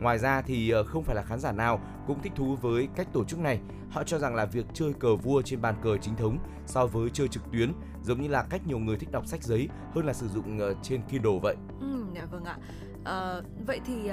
Ngoài 0.00 0.18
ra 0.18 0.42
thì 0.42 0.70
ờ, 0.70 0.84
không 0.84 1.04
phải 1.04 1.16
là 1.16 1.22
khán 1.22 1.40
giả 1.40 1.52
nào 1.52 1.80
cũng 2.06 2.22
thích 2.22 2.32
thú 2.36 2.56
với 2.60 2.88
cách 2.96 3.08
tổ 3.12 3.24
chức 3.24 3.38
này. 3.38 3.60
Họ 3.90 4.04
cho 4.04 4.18
rằng 4.18 4.34
là 4.34 4.44
việc 4.44 4.66
chơi 4.74 4.92
cờ 4.92 5.16
vua 5.16 5.42
trên 5.42 5.62
bàn 5.62 5.74
cờ 5.82 5.96
chính 5.96 6.16
thống 6.16 6.38
so 6.66 6.86
với 6.86 7.10
chơi 7.10 7.28
trực 7.28 7.42
tuyến 7.52 7.72
giống 8.02 8.20
như 8.22 8.28
là 8.28 8.42
cách 8.50 8.66
nhiều 8.66 8.78
người 8.78 8.96
thích 8.96 9.12
đọc 9.12 9.26
sách 9.26 9.42
giấy 9.42 9.68
hơn 9.94 10.06
là 10.06 10.12
sử 10.12 10.28
dụng 10.28 10.58
ờ, 10.58 10.74
trên 10.82 11.02
Kindle 11.02 11.38
vậy. 11.42 11.56
Ừ, 11.80 12.04
vâng 12.30 12.44
ạ. 12.44 12.56
À, 13.04 13.40
vậy 13.66 13.80
thì 13.86 14.10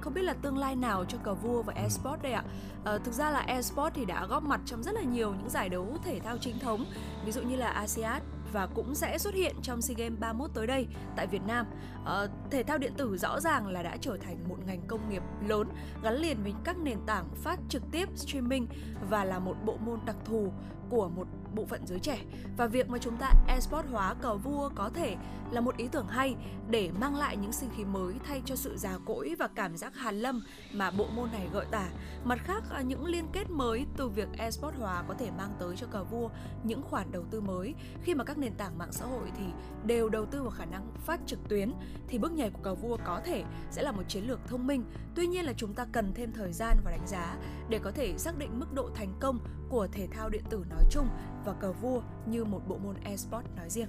không 0.00 0.14
biết 0.14 0.22
là 0.22 0.34
tương 0.42 0.58
lai 0.58 0.76
nào 0.76 1.04
cho 1.04 1.18
cờ 1.18 1.34
vua 1.34 1.62
và 1.62 1.72
esports 1.76 2.22
đây 2.22 2.32
ạ? 2.32 2.44
À, 2.84 2.98
thực 3.04 3.14
ra 3.14 3.30
là 3.30 3.40
esports 3.40 3.96
thì 3.96 4.04
đã 4.04 4.26
góp 4.26 4.42
mặt 4.42 4.60
trong 4.66 4.82
rất 4.82 4.94
là 4.94 5.02
nhiều 5.02 5.34
những 5.34 5.50
giải 5.50 5.68
đấu 5.68 5.96
thể 6.04 6.20
thao 6.20 6.38
chính 6.38 6.58
thống, 6.58 6.84
ví 7.24 7.32
dụ 7.32 7.42
như 7.42 7.56
là 7.56 7.68
ASEAN, 7.68 8.22
và 8.54 8.66
cũng 8.66 8.94
sẽ 8.94 9.18
xuất 9.18 9.34
hiện 9.34 9.56
trong 9.62 9.82
SEA 9.82 9.94
Games 9.98 10.20
31 10.20 10.50
tới 10.54 10.66
đây 10.66 10.86
tại 11.16 11.26
Việt 11.26 11.42
Nam. 11.46 11.66
À, 12.04 12.26
thể 12.50 12.62
thao 12.62 12.78
điện 12.78 12.92
tử 12.96 13.16
rõ 13.16 13.40
ràng 13.40 13.66
là 13.66 13.82
đã 13.82 13.96
trở 14.00 14.16
thành 14.16 14.48
một 14.48 14.56
ngành 14.66 14.80
công 14.86 15.10
nghiệp 15.10 15.22
lớn 15.48 15.68
gắn 16.02 16.14
liền 16.14 16.42
với 16.42 16.52
các 16.64 16.78
nền 16.78 16.98
tảng 17.06 17.28
phát 17.34 17.58
trực 17.68 17.82
tiếp 17.92 18.08
streaming 18.16 18.66
và 19.10 19.24
là 19.24 19.38
một 19.38 19.56
bộ 19.64 19.76
môn 19.76 19.98
đặc 20.06 20.16
thù 20.24 20.52
của 20.90 21.08
một 21.08 21.26
bộ 21.54 21.64
phận 21.64 21.86
giới 21.86 21.98
trẻ 21.98 22.18
và 22.56 22.66
việc 22.66 22.88
mà 22.88 22.98
chúng 22.98 23.16
ta 23.16 23.30
esport 23.48 23.86
hóa 23.90 24.14
cờ 24.14 24.36
vua 24.36 24.70
có 24.74 24.90
thể 24.94 25.16
là 25.50 25.60
một 25.60 25.76
ý 25.76 25.88
tưởng 25.88 26.08
hay 26.08 26.36
để 26.70 26.90
mang 27.00 27.16
lại 27.16 27.36
những 27.36 27.52
sinh 27.52 27.70
khí 27.76 27.84
mới 27.84 28.14
thay 28.24 28.42
cho 28.44 28.56
sự 28.56 28.76
già 28.76 28.98
cỗi 29.04 29.34
và 29.38 29.48
cảm 29.48 29.76
giác 29.76 29.96
hàn 29.96 30.20
lâm 30.20 30.40
mà 30.72 30.90
bộ 30.90 31.06
môn 31.14 31.32
này 31.32 31.48
gợi 31.52 31.66
tả. 31.70 31.88
Mặt 32.24 32.38
khác, 32.44 32.62
à, 32.70 32.82
những 32.82 33.04
liên 33.04 33.26
kết 33.32 33.50
mới 33.50 33.86
từ 33.96 34.08
việc 34.08 34.28
esport 34.38 34.74
hóa 34.76 35.04
có 35.08 35.14
thể 35.14 35.30
mang 35.30 35.54
tới 35.58 35.76
cho 35.76 35.86
cờ 35.86 36.04
vua 36.04 36.28
những 36.64 36.82
khoản 36.82 37.12
đầu 37.12 37.24
tư 37.30 37.40
mới 37.40 37.74
khi 38.02 38.14
mà 38.14 38.24
các 38.24 38.38
nền 38.38 38.54
tảng 38.54 38.78
mạng 38.78 38.92
xã 38.92 39.04
hội 39.04 39.32
thì 39.38 39.44
đều 39.84 40.08
đầu 40.08 40.26
tư 40.26 40.42
vào 40.42 40.50
khả 40.50 40.64
năng 40.64 40.92
phát 41.06 41.20
trực 41.26 41.48
tuyến 41.48 41.72
thì 42.08 42.18
bước 42.18 42.32
nhảy 42.32 42.50
của 42.50 42.62
cờ 42.62 42.74
vua 42.74 42.96
có 43.04 43.20
thể 43.24 43.44
sẽ 43.70 43.82
là 43.82 43.92
một 43.92 44.02
chiến 44.08 44.24
lược 44.28 44.40
thông 44.46 44.66
minh. 44.66 44.84
Tuy 45.14 45.26
nhiên 45.26 45.44
là 45.44 45.52
chúng 45.56 45.74
ta 45.74 45.86
cần 45.92 46.12
thêm 46.14 46.32
thời 46.32 46.52
gian 46.52 46.76
và 46.84 46.90
đánh 46.90 47.06
giá 47.06 47.36
để 47.68 47.78
có 47.78 47.90
thể 47.90 48.14
xác 48.18 48.38
định 48.38 48.60
mức 48.60 48.72
độ 48.74 48.90
thành 48.94 49.12
công 49.20 49.38
của 49.68 49.86
thể 49.92 50.06
thao 50.06 50.28
điện 50.28 50.44
tử 50.50 50.64
nói 50.70 50.84
chung 50.90 51.08
và 51.44 51.52
cờ 51.52 51.72
vua 51.72 52.02
như 52.26 52.44
một 52.44 52.60
bộ 52.68 52.78
môn 52.78 52.96
esports 53.04 53.48
nói 53.56 53.70
riêng. 53.70 53.88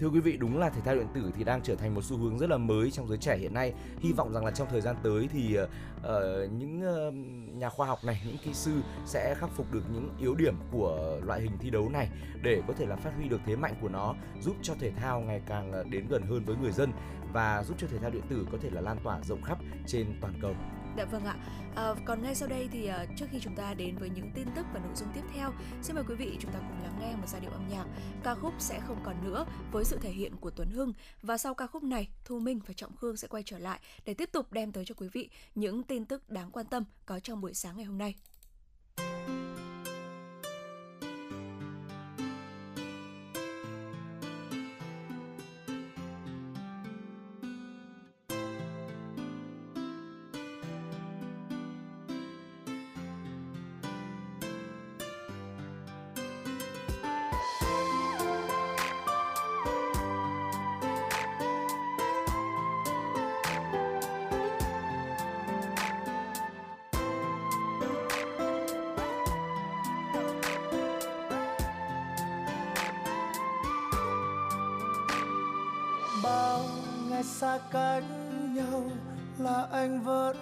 Thưa 0.00 0.08
quý 0.08 0.20
vị, 0.20 0.36
đúng 0.36 0.58
là 0.58 0.70
thể 0.70 0.80
thao 0.80 0.94
điện 0.94 1.06
tử 1.14 1.30
thì 1.36 1.44
đang 1.44 1.62
trở 1.62 1.74
thành 1.74 1.94
một 1.94 2.04
xu 2.04 2.16
hướng 2.16 2.38
rất 2.38 2.50
là 2.50 2.56
mới 2.56 2.90
trong 2.90 3.08
giới 3.08 3.18
trẻ 3.18 3.36
hiện 3.36 3.54
nay. 3.54 3.74
Hy 4.00 4.12
vọng 4.12 4.32
rằng 4.32 4.44
là 4.44 4.50
trong 4.50 4.68
thời 4.70 4.80
gian 4.80 4.96
tới 5.02 5.28
thì 5.32 5.58
uh, 5.58 5.68
những 6.52 6.82
uh, 7.08 7.14
nhà 7.56 7.68
khoa 7.68 7.86
học 7.86 7.98
này, 8.04 8.22
những 8.26 8.36
kỹ 8.44 8.54
sư 8.54 8.72
sẽ 9.06 9.34
khắc 9.38 9.50
phục 9.50 9.72
được 9.72 9.82
những 9.92 10.10
yếu 10.20 10.34
điểm 10.34 10.54
của 10.70 11.20
loại 11.22 11.40
hình 11.40 11.52
thi 11.60 11.70
đấu 11.70 11.88
này 11.88 12.08
để 12.42 12.62
có 12.68 12.74
thể 12.78 12.86
là 12.86 12.96
phát 12.96 13.12
huy 13.16 13.28
được 13.28 13.40
thế 13.46 13.56
mạnh 13.56 13.74
của 13.80 13.88
nó, 13.88 14.14
giúp 14.40 14.56
cho 14.62 14.74
thể 14.80 14.90
thao 14.90 15.20
ngày 15.20 15.42
càng 15.46 15.72
ờ, 15.72 15.84
đến 15.84 16.06
gần 16.08 16.22
hơn 16.22 16.44
với 16.44 16.56
người 16.56 16.72
dân 16.72 16.92
và 17.32 17.64
giúp 17.64 17.76
cho 17.78 17.86
thể 17.86 17.98
thao 17.98 18.10
điện 18.10 18.22
tử 18.28 18.46
có 18.52 18.58
thể 18.62 18.70
là 18.70 18.80
lan 18.80 18.96
tỏa 19.04 19.20
rộng 19.22 19.42
khắp 19.42 19.58
trên 19.86 20.06
toàn 20.20 20.34
cầu. 20.42 20.54
Dạ 20.96 21.04
vâng 21.04 21.24
ạ. 21.24 21.36
À, 21.74 21.94
còn 22.04 22.22
ngay 22.22 22.34
sau 22.34 22.48
đây 22.48 22.68
thì 22.72 22.90
uh, 22.90 23.16
trước 23.16 23.26
khi 23.32 23.38
chúng 23.40 23.56
ta 23.56 23.74
đến 23.74 23.96
với 23.96 24.10
những 24.10 24.30
tin 24.34 24.48
tức 24.56 24.66
và 24.72 24.80
nội 24.80 24.94
dung 24.94 25.08
tiếp 25.14 25.20
theo, 25.34 25.52
xin 25.82 25.94
mời 25.96 26.04
quý 26.08 26.14
vị 26.14 26.36
chúng 26.40 26.52
ta 26.52 26.58
cùng 26.58 26.82
lắng 26.82 26.98
nghe 27.00 27.16
một 27.16 27.26
giai 27.28 27.40
điệu 27.40 27.50
âm 27.50 27.68
nhạc. 27.68 27.84
Ca 28.24 28.34
khúc 28.34 28.52
sẽ 28.58 28.80
không 28.86 29.00
còn 29.04 29.24
nữa 29.24 29.46
với 29.72 29.84
sự 29.84 29.98
thể 30.02 30.10
hiện 30.10 30.36
của 30.36 30.50
Tuấn 30.50 30.70
Hưng 30.70 30.92
và 31.22 31.38
sau 31.38 31.54
ca 31.54 31.66
khúc 31.66 31.82
này, 31.82 32.08
Thu 32.24 32.38
Minh 32.38 32.60
và 32.66 32.74
Trọng 32.76 32.96
Khương 32.96 33.16
sẽ 33.16 33.28
quay 33.28 33.42
trở 33.46 33.58
lại 33.58 33.80
để 34.04 34.14
tiếp 34.14 34.28
tục 34.32 34.52
đem 34.52 34.72
tới 34.72 34.84
cho 34.84 34.94
quý 34.98 35.08
vị 35.12 35.30
những 35.54 35.82
tin 35.82 36.04
tức 36.04 36.30
đáng 36.30 36.50
quan 36.50 36.66
tâm 36.66 36.84
có 37.06 37.20
trong 37.20 37.40
buổi 37.40 37.54
sáng 37.54 37.76
ngày 37.76 37.86
hôm 37.86 37.98
nay. 37.98 38.14
Bao 76.26 76.60
ngày 77.10 77.22
xa 77.22 77.58
cách 77.72 78.04
nhau 78.54 78.82
là 79.38 79.66
anh 79.72 80.02
vẫn 80.04 80.36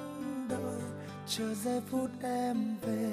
đợi 0.48 0.80
chờ 1.26 1.54
giây 1.54 1.80
phút 1.90 2.10
em 2.22 2.76
về. 2.82 3.12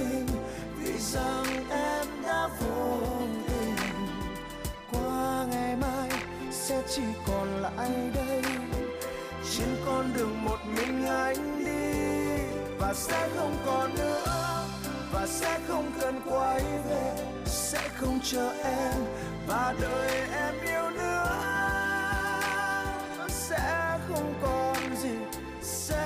Anh 0.00 0.26
vì 0.78 0.98
rằng 0.98 1.44
em 1.70 2.06
đã 2.22 2.48
vô 2.60 3.00
tình. 3.48 3.76
Qua 4.92 5.46
ngày 5.50 5.76
mai 5.76 6.08
sẽ 6.50 6.82
chỉ 6.94 7.02
còn 7.26 7.62
lại 7.62 7.90
đây, 8.14 8.42
trên 9.56 9.68
con 9.86 10.12
đường 10.16 10.44
một 10.44 10.58
mình 10.76 11.06
anh 11.06 11.64
đi. 11.64 12.00
Và 12.78 12.94
sẽ 12.94 13.28
không 13.36 13.56
còn 13.66 13.94
nữa, 13.94 14.64
và 15.12 15.26
sẽ 15.26 15.58
không 15.68 15.92
cần 16.00 16.20
quay 16.30 16.60
về, 16.88 17.12
sẽ 17.46 17.88
không 17.96 18.20
chờ 18.24 18.52
em, 18.64 18.94
và 19.46 19.74
đời 19.80 20.10
em 20.32 20.54
yêu 20.64 20.90
nữa. 20.90 21.26
Sẽ 23.28 23.98
không 24.08 24.34
còn 24.42 24.96
gì 25.02 25.16
sẽ 25.62 25.99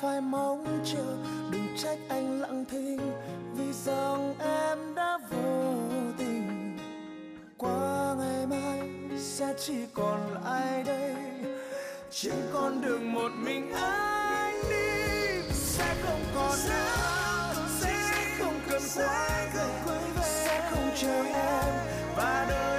phải 0.00 0.20
mong 0.20 0.82
chờ. 0.84 1.16
Đừng 1.50 1.66
trách 1.76 1.98
anh 2.08 2.40
lặng 2.40 2.64
thinh 2.70 3.12
vì 3.54 3.72
rằng 3.72 4.34
em 4.38 4.94
đã 4.94 5.18
vô 5.30 5.74
tình. 6.18 6.76
Qua 7.56 8.14
ngày 8.18 8.46
mai 8.46 8.80
sẽ 9.18 9.54
chỉ 9.58 9.86
còn 9.94 10.20
lại 10.44 10.84
đây. 10.86 11.14
Trên 12.10 12.34
con 12.52 12.80
đường 12.80 13.12
một 13.12 13.32
mình 13.44 13.72
anh 13.72 14.54
đi. 14.70 15.42
Sẽ 15.52 15.94
không 16.06 16.20
còn 16.34 16.58
nữa. 16.68 17.54
sẽ 17.80 18.24
không 18.38 18.60
cần 18.70 18.82
quay 18.96 19.46
về. 19.54 20.22
Sẽ 20.22 20.70
không 20.70 20.90
chờ 20.96 21.24
em. 21.24 21.74
Và 22.16 22.46
đời 22.48 22.75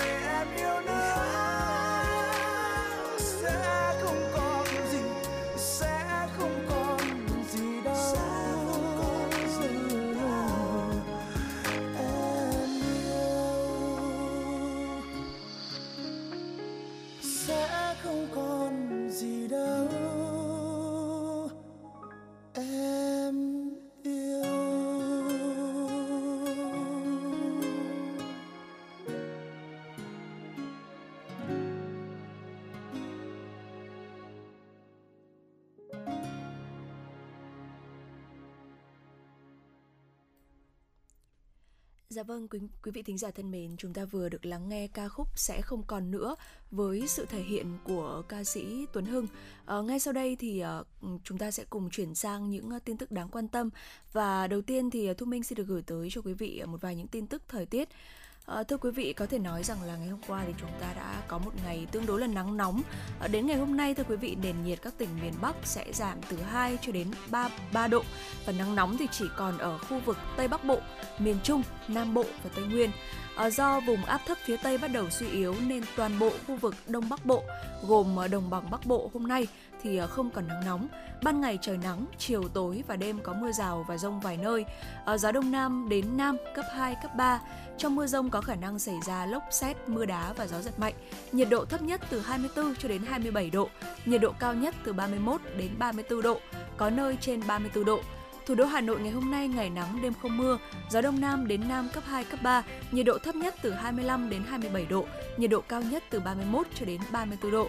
vâng, 42.27 42.47
quý, 42.47 42.59
quý 42.83 42.91
vị 42.91 43.03
thính 43.03 43.17
giả 43.17 43.31
thân 43.31 43.51
mến, 43.51 43.77
chúng 43.77 43.93
ta 43.93 44.05
vừa 44.05 44.29
được 44.29 44.45
lắng 44.45 44.69
nghe 44.69 44.87
ca 44.87 45.09
khúc 45.09 45.27
Sẽ 45.39 45.61
không 45.61 45.83
còn 45.87 46.11
nữa 46.11 46.35
với 46.71 47.07
sự 47.07 47.25
thể 47.25 47.41
hiện 47.41 47.77
của 47.83 48.23
ca 48.29 48.43
sĩ 48.43 48.85
Tuấn 48.93 49.05
Hưng. 49.05 49.27
À, 49.65 49.81
ngay 49.81 49.99
sau 49.99 50.13
đây 50.13 50.35
thì 50.39 50.59
à, 50.59 50.79
chúng 51.23 51.37
ta 51.37 51.51
sẽ 51.51 51.65
cùng 51.69 51.89
chuyển 51.89 52.15
sang 52.15 52.49
những 52.49 52.69
à, 52.69 52.79
tin 52.79 52.97
tức 52.97 53.11
đáng 53.11 53.29
quan 53.29 53.47
tâm 53.47 53.69
và 54.13 54.47
đầu 54.47 54.61
tiên 54.61 54.89
thì 54.89 55.07
à, 55.07 55.13
Thu 55.17 55.25
Minh 55.25 55.43
xin 55.43 55.55
được 55.55 55.67
gửi 55.67 55.81
tới 55.81 56.07
cho 56.11 56.21
quý 56.21 56.33
vị 56.33 56.63
một 56.67 56.81
vài 56.81 56.95
những 56.95 57.07
tin 57.07 57.27
tức 57.27 57.43
thời 57.47 57.65
tiết. 57.65 57.89
À, 58.47 58.63
thưa 58.63 58.77
quý 58.77 58.91
vị, 58.91 59.13
có 59.13 59.25
thể 59.25 59.39
nói 59.39 59.63
rằng 59.63 59.83
là 59.83 59.95
ngày 59.95 60.07
hôm 60.07 60.19
qua 60.27 60.43
thì 60.47 60.53
chúng 60.61 60.69
ta 60.81 60.93
đã 60.95 61.21
có 61.27 61.37
một 61.37 61.51
ngày 61.65 61.87
tương 61.91 62.05
đối 62.05 62.21
là 62.21 62.27
nắng 62.27 62.57
nóng. 62.57 62.81
À, 63.19 63.27
đến 63.27 63.47
ngày 63.47 63.57
hôm 63.57 63.77
nay 63.77 63.93
thưa 63.93 64.03
quý 64.03 64.15
vị, 64.15 64.37
nền 64.41 64.55
nhiệt 64.63 64.81
các 64.81 64.93
tỉnh 64.97 65.09
miền 65.21 65.33
Bắc 65.41 65.55
sẽ 65.63 65.85
giảm 65.93 66.17
từ 66.29 66.37
2 66.41 66.77
cho 66.81 66.91
đến 66.91 67.07
3 67.31 67.49
3 67.73 67.87
độ 67.87 68.03
và 68.45 68.53
nắng 68.53 68.75
nóng 68.75 68.97
thì 68.97 69.07
chỉ 69.11 69.25
còn 69.37 69.57
ở 69.57 69.77
khu 69.77 69.99
vực 70.05 70.17
Tây 70.37 70.47
Bắc 70.47 70.63
Bộ, 70.63 70.79
miền 71.19 71.35
Trung, 71.43 71.63
Nam 71.87 72.13
Bộ 72.13 72.23
và 72.43 72.49
Tây 72.55 72.65
Nguyên. 72.65 72.91
Ờ, 73.37 73.49
do 73.49 73.79
vùng 73.79 74.05
áp 74.05 74.21
thấp 74.25 74.37
phía 74.45 74.57
Tây 74.57 74.77
bắt 74.77 74.87
đầu 74.87 75.09
suy 75.09 75.27
yếu 75.29 75.55
nên 75.67 75.83
toàn 75.95 76.19
bộ 76.19 76.31
khu 76.47 76.55
vực 76.55 76.75
Đông 76.87 77.09
Bắc 77.09 77.25
Bộ 77.25 77.43
gồm 77.87 78.15
ờ, 78.15 78.27
đồng 78.27 78.49
bằng 78.49 78.69
Bắc 78.71 78.85
Bộ 78.85 79.11
hôm 79.13 79.27
nay 79.27 79.47
thì 79.83 79.97
ờ, 79.97 80.07
không 80.07 80.29
còn 80.29 80.47
nắng 80.47 80.65
nóng. 80.65 80.87
Ban 81.23 81.41
ngày 81.41 81.57
trời 81.61 81.77
nắng, 81.77 82.05
chiều 82.17 82.47
tối 82.47 82.83
và 82.87 82.95
đêm 82.95 83.19
có 83.23 83.33
mưa 83.33 83.51
rào 83.51 83.85
và 83.87 83.97
rông 83.97 84.19
vài 84.19 84.37
nơi. 84.37 84.65
Gió 85.17 85.31
đông 85.31 85.51
nam 85.51 85.87
đến 85.89 86.17
nam 86.17 86.37
cấp 86.55 86.65
2, 86.73 86.95
cấp 87.01 87.11
3. 87.15 87.41
Trong 87.77 87.95
mưa 87.95 88.07
rông 88.07 88.29
có 88.29 88.41
khả 88.41 88.55
năng 88.55 88.79
xảy 88.79 88.95
ra 89.07 89.25
lốc 89.25 89.43
xét, 89.51 89.77
mưa 89.87 90.05
đá 90.05 90.33
và 90.33 90.47
gió 90.47 90.61
giật 90.61 90.79
mạnh. 90.79 90.93
Nhiệt 91.31 91.49
độ 91.49 91.65
thấp 91.65 91.81
nhất 91.81 92.01
từ 92.09 92.19
24 92.19 92.75
cho 92.75 92.89
đến 92.89 93.01
27 93.05 93.49
độ, 93.49 93.69
nhiệt 94.05 94.21
độ 94.21 94.31
cao 94.39 94.53
nhất 94.53 94.75
từ 94.83 94.93
31 94.93 95.41
đến 95.57 95.69
34 95.79 96.21
độ, 96.21 96.39
có 96.77 96.89
nơi 96.89 97.17
trên 97.21 97.41
34 97.47 97.85
độ. 97.85 97.99
Thủ 98.47 98.55
đô 98.55 98.65
Hà 98.65 98.81
Nội 98.81 98.99
ngày 98.99 99.11
hôm 99.11 99.31
nay 99.31 99.47
ngày 99.47 99.69
nắng 99.69 100.01
đêm 100.01 100.13
không 100.21 100.37
mưa, 100.37 100.57
gió 100.89 101.01
đông 101.01 101.21
nam 101.21 101.47
đến 101.47 101.61
nam 101.67 101.89
cấp 101.93 102.03
2 102.07 102.23
cấp 102.23 102.39
3, 102.43 102.63
nhiệt 102.91 103.05
độ 103.05 103.17
thấp 103.17 103.35
nhất 103.35 103.55
từ 103.61 103.71
25 103.71 104.29
đến 104.29 104.43
27 104.49 104.85
độ, 104.85 105.05
nhiệt 105.37 105.49
độ 105.49 105.61
cao 105.61 105.81
nhất 105.81 106.03
từ 106.09 106.19
31 106.19 106.67
cho 106.75 106.85
đến 106.85 107.01
34 107.11 107.51
độ. 107.51 107.67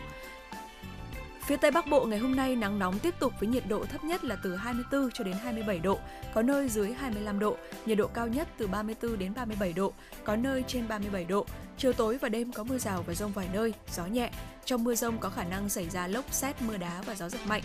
Phía 1.46 1.56
Tây 1.56 1.70
Bắc 1.70 1.86
Bộ 1.86 2.04
ngày 2.04 2.18
hôm 2.18 2.36
nay 2.36 2.56
nắng 2.56 2.78
nóng 2.78 2.98
tiếp 2.98 3.14
tục 3.20 3.32
với 3.40 3.48
nhiệt 3.48 3.68
độ 3.68 3.84
thấp 3.84 4.04
nhất 4.04 4.24
là 4.24 4.36
từ 4.42 4.56
24 4.56 5.10
cho 5.10 5.24
đến 5.24 5.34
27 5.42 5.78
độ, 5.78 5.98
có 6.34 6.42
nơi 6.42 6.68
dưới 6.68 6.92
25 6.92 7.38
độ, 7.38 7.56
nhiệt 7.86 7.98
độ 7.98 8.06
cao 8.06 8.28
nhất 8.28 8.48
từ 8.58 8.66
34 8.66 9.18
đến 9.18 9.32
37 9.34 9.72
độ, 9.72 9.92
có 10.24 10.36
nơi 10.36 10.64
trên 10.66 10.88
37 10.88 11.24
độ. 11.24 11.46
Chiều 11.78 11.92
tối 11.92 12.18
và 12.18 12.28
đêm 12.28 12.52
có 12.52 12.64
mưa 12.64 12.78
rào 12.78 13.04
và 13.06 13.14
rông 13.14 13.32
vài 13.32 13.48
nơi, 13.52 13.74
gió 13.92 14.06
nhẹ. 14.06 14.30
Trong 14.64 14.84
mưa 14.84 14.94
rông 14.94 15.18
có 15.18 15.30
khả 15.30 15.44
năng 15.44 15.68
xảy 15.68 15.88
ra 15.88 16.06
lốc 16.06 16.32
xét, 16.32 16.62
mưa 16.62 16.76
đá 16.76 17.02
và 17.06 17.14
gió 17.14 17.28
giật 17.28 17.40
mạnh. 17.46 17.62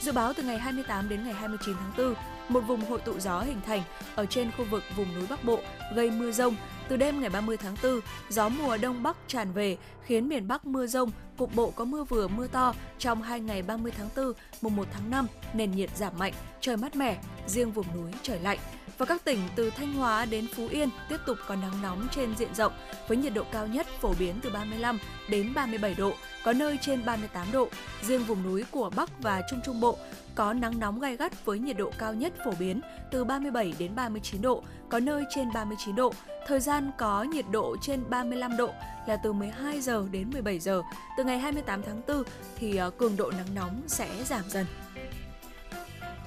Dự 0.00 0.12
báo 0.12 0.32
từ 0.32 0.42
ngày 0.42 0.58
28 0.58 1.08
đến 1.08 1.24
ngày 1.24 1.34
29 1.34 1.76
tháng 1.80 1.92
4, 1.98 2.14
một 2.48 2.60
vùng 2.60 2.80
hội 2.80 3.00
tụ 3.00 3.18
gió 3.18 3.40
hình 3.40 3.60
thành 3.66 3.82
ở 4.14 4.26
trên 4.26 4.50
khu 4.56 4.64
vực 4.70 4.82
vùng 4.96 5.14
núi 5.14 5.26
Bắc 5.30 5.44
Bộ 5.44 5.60
gây 5.94 6.10
mưa 6.10 6.30
rông. 6.30 6.56
Từ 6.88 6.96
đêm 6.96 7.20
ngày 7.20 7.30
30 7.30 7.56
tháng 7.56 7.76
4, 7.82 8.00
gió 8.28 8.48
mùa 8.48 8.76
đông 8.76 9.02
bắc 9.02 9.16
tràn 9.26 9.52
về 9.52 9.76
khiến 10.02 10.28
miền 10.28 10.48
Bắc 10.48 10.66
mưa 10.66 10.86
rông, 10.86 11.10
cục 11.38 11.54
bộ 11.54 11.70
có 11.70 11.84
mưa 11.84 12.04
vừa 12.04 12.28
mưa 12.28 12.46
to 12.46 12.74
trong 12.98 13.22
hai 13.22 13.40
ngày 13.40 13.62
30 13.62 13.92
tháng 13.98 14.08
4, 14.16 14.32
mùng 14.60 14.76
1 14.76 14.86
tháng 14.92 15.10
5, 15.10 15.26
nền 15.54 15.70
nhiệt 15.70 15.96
giảm 15.96 16.18
mạnh, 16.18 16.32
trời 16.60 16.76
mát 16.76 16.96
mẻ, 16.96 17.18
riêng 17.46 17.72
vùng 17.72 17.86
núi 17.94 18.10
trời 18.22 18.40
lạnh. 18.40 18.58
Và 18.98 19.06
các 19.06 19.24
tỉnh 19.24 19.38
từ 19.56 19.70
Thanh 19.70 19.92
Hóa 19.92 20.24
đến 20.24 20.46
Phú 20.54 20.68
Yên 20.70 20.88
tiếp 21.08 21.16
tục 21.26 21.38
có 21.46 21.54
nắng 21.54 21.82
nóng 21.82 22.08
trên 22.10 22.36
diện 22.36 22.54
rộng 22.54 22.72
với 23.08 23.16
nhiệt 23.16 23.34
độ 23.34 23.42
cao 23.52 23.66
nhất 23.66 23.86
phổ 24.00 24.14
biến 24.18 24.34
từ 24.42 24.50
35 24.50 24.98
đến 25.30 25.54
37 25.54 25.94
độ, 25.94 26.12
có 26.44 26.52
nơi 26.52 26.78
trên 26.80 27.04
38 27.04 27.46
độ. 27.52 27.68
Riêng 28.02 28.24
vùng 28.24 28.42
núi 28.42 28.64
của 28.70 28.90
Bắc 28.96 29.22
và 29.22 29.42
Trung 29.50 29.60
Trung 29.64 29.80
Bộ 29.80 29.98
có 30.34 30.52
nắng 30.52 30.78
nóng 30.78 31.00
gai 31.00 31.16
gắt 31.16 31.44
với 31.44 31.58
nhiệt 31.58 31.76
độ 31.76 31.90
cao 31.98 32.14
nhất 32.14 32.32
phổ 32.44 32.50
biến 32.58 32.80
từ 33.10 33.24
37 33.24 33.74
đến 33.78 33.94
39 33.94 34.42
độ, 34.42 34.62
có 34.88 35.00
nơi 35.00 35.24
trên 35.34 35.48
39 35.54 35.96
độ. 35.96 36.12
Thời 36.46 36.60
gian 36.60 36.90
có 36.98 37.22
nhiệt 37.22 37.44
độ 37.50 37.76
trên 37.82 38.10
35 38.10 38.56
độ 38.56 38.70
là 39.06 39.16
từ 39.16 39.32
12 39.32 39.80
giờ 39.80 40.06
đến 40.10 40.30
17 40.32 40.58
giờ. 40.58 40.82
Từ 41.18 41.24
ngày 41.24 41.38
28 41.38 41.82
tháng 41.82 42.02
4 42.08 42.22
thì 42.56 42.76
ờ, 42.76 42.90
cường 42.90 43.16
độ 43.16 43.30
nắng 43.30 43.54
nóng 43.54 43.82
sẽ 43.86 44.08
giảm 44.24 44.42
dần. 44.48 44.66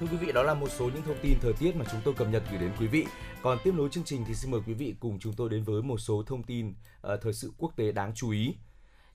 Thưa 0.00 0.06
quý 0.06 0.16
vị, 0.16 0.32
đó 0.32 0.42
là 0.42 0.54
một 0.54 0.68
số 0.68 0.84
những 0.84 1.02
thông 1.02 1.18
tin 1.22 1.38
thời 1.40 1.52
tiết 1.52 1.76
mà 1.76 1.84
chúng 1.90 2.00
tôi 2.04 2.14
cập 2.14 2.28
nhật 2.28 2.42
gửi 2.50 2.60
đến 2.60 2.72
quý 2.80 2.86
vị. 2.86 3.06
Còn 3.42 3.58
tiếp 3.64 3.74
nối 3.74 3.88
chương 3.88 4.04
trình 4.04 4.24
thì 4.28 4.34
xin 4.34 4.50
mời 4.50 4.60
quý 4.66 4.74
vị 4.74 4.94
cùng 5.00 5.18
chúng 5.18 5.32
tôi 5.32 5.48
đến 5.48 5.62
với 5.62 5.82
một 5.82 5.98
số 5.98 6.22
thông 6.26 6.42
tin 6.42 6.68
uh, 6.68 7.20
thời 7.22 7.32
sự 7.32 7.52
quốc 7.58 7.72
tế 7.76 7.92
đáng 7.92 8.12
chú 8.14 8.30
ý. 8.30 8.54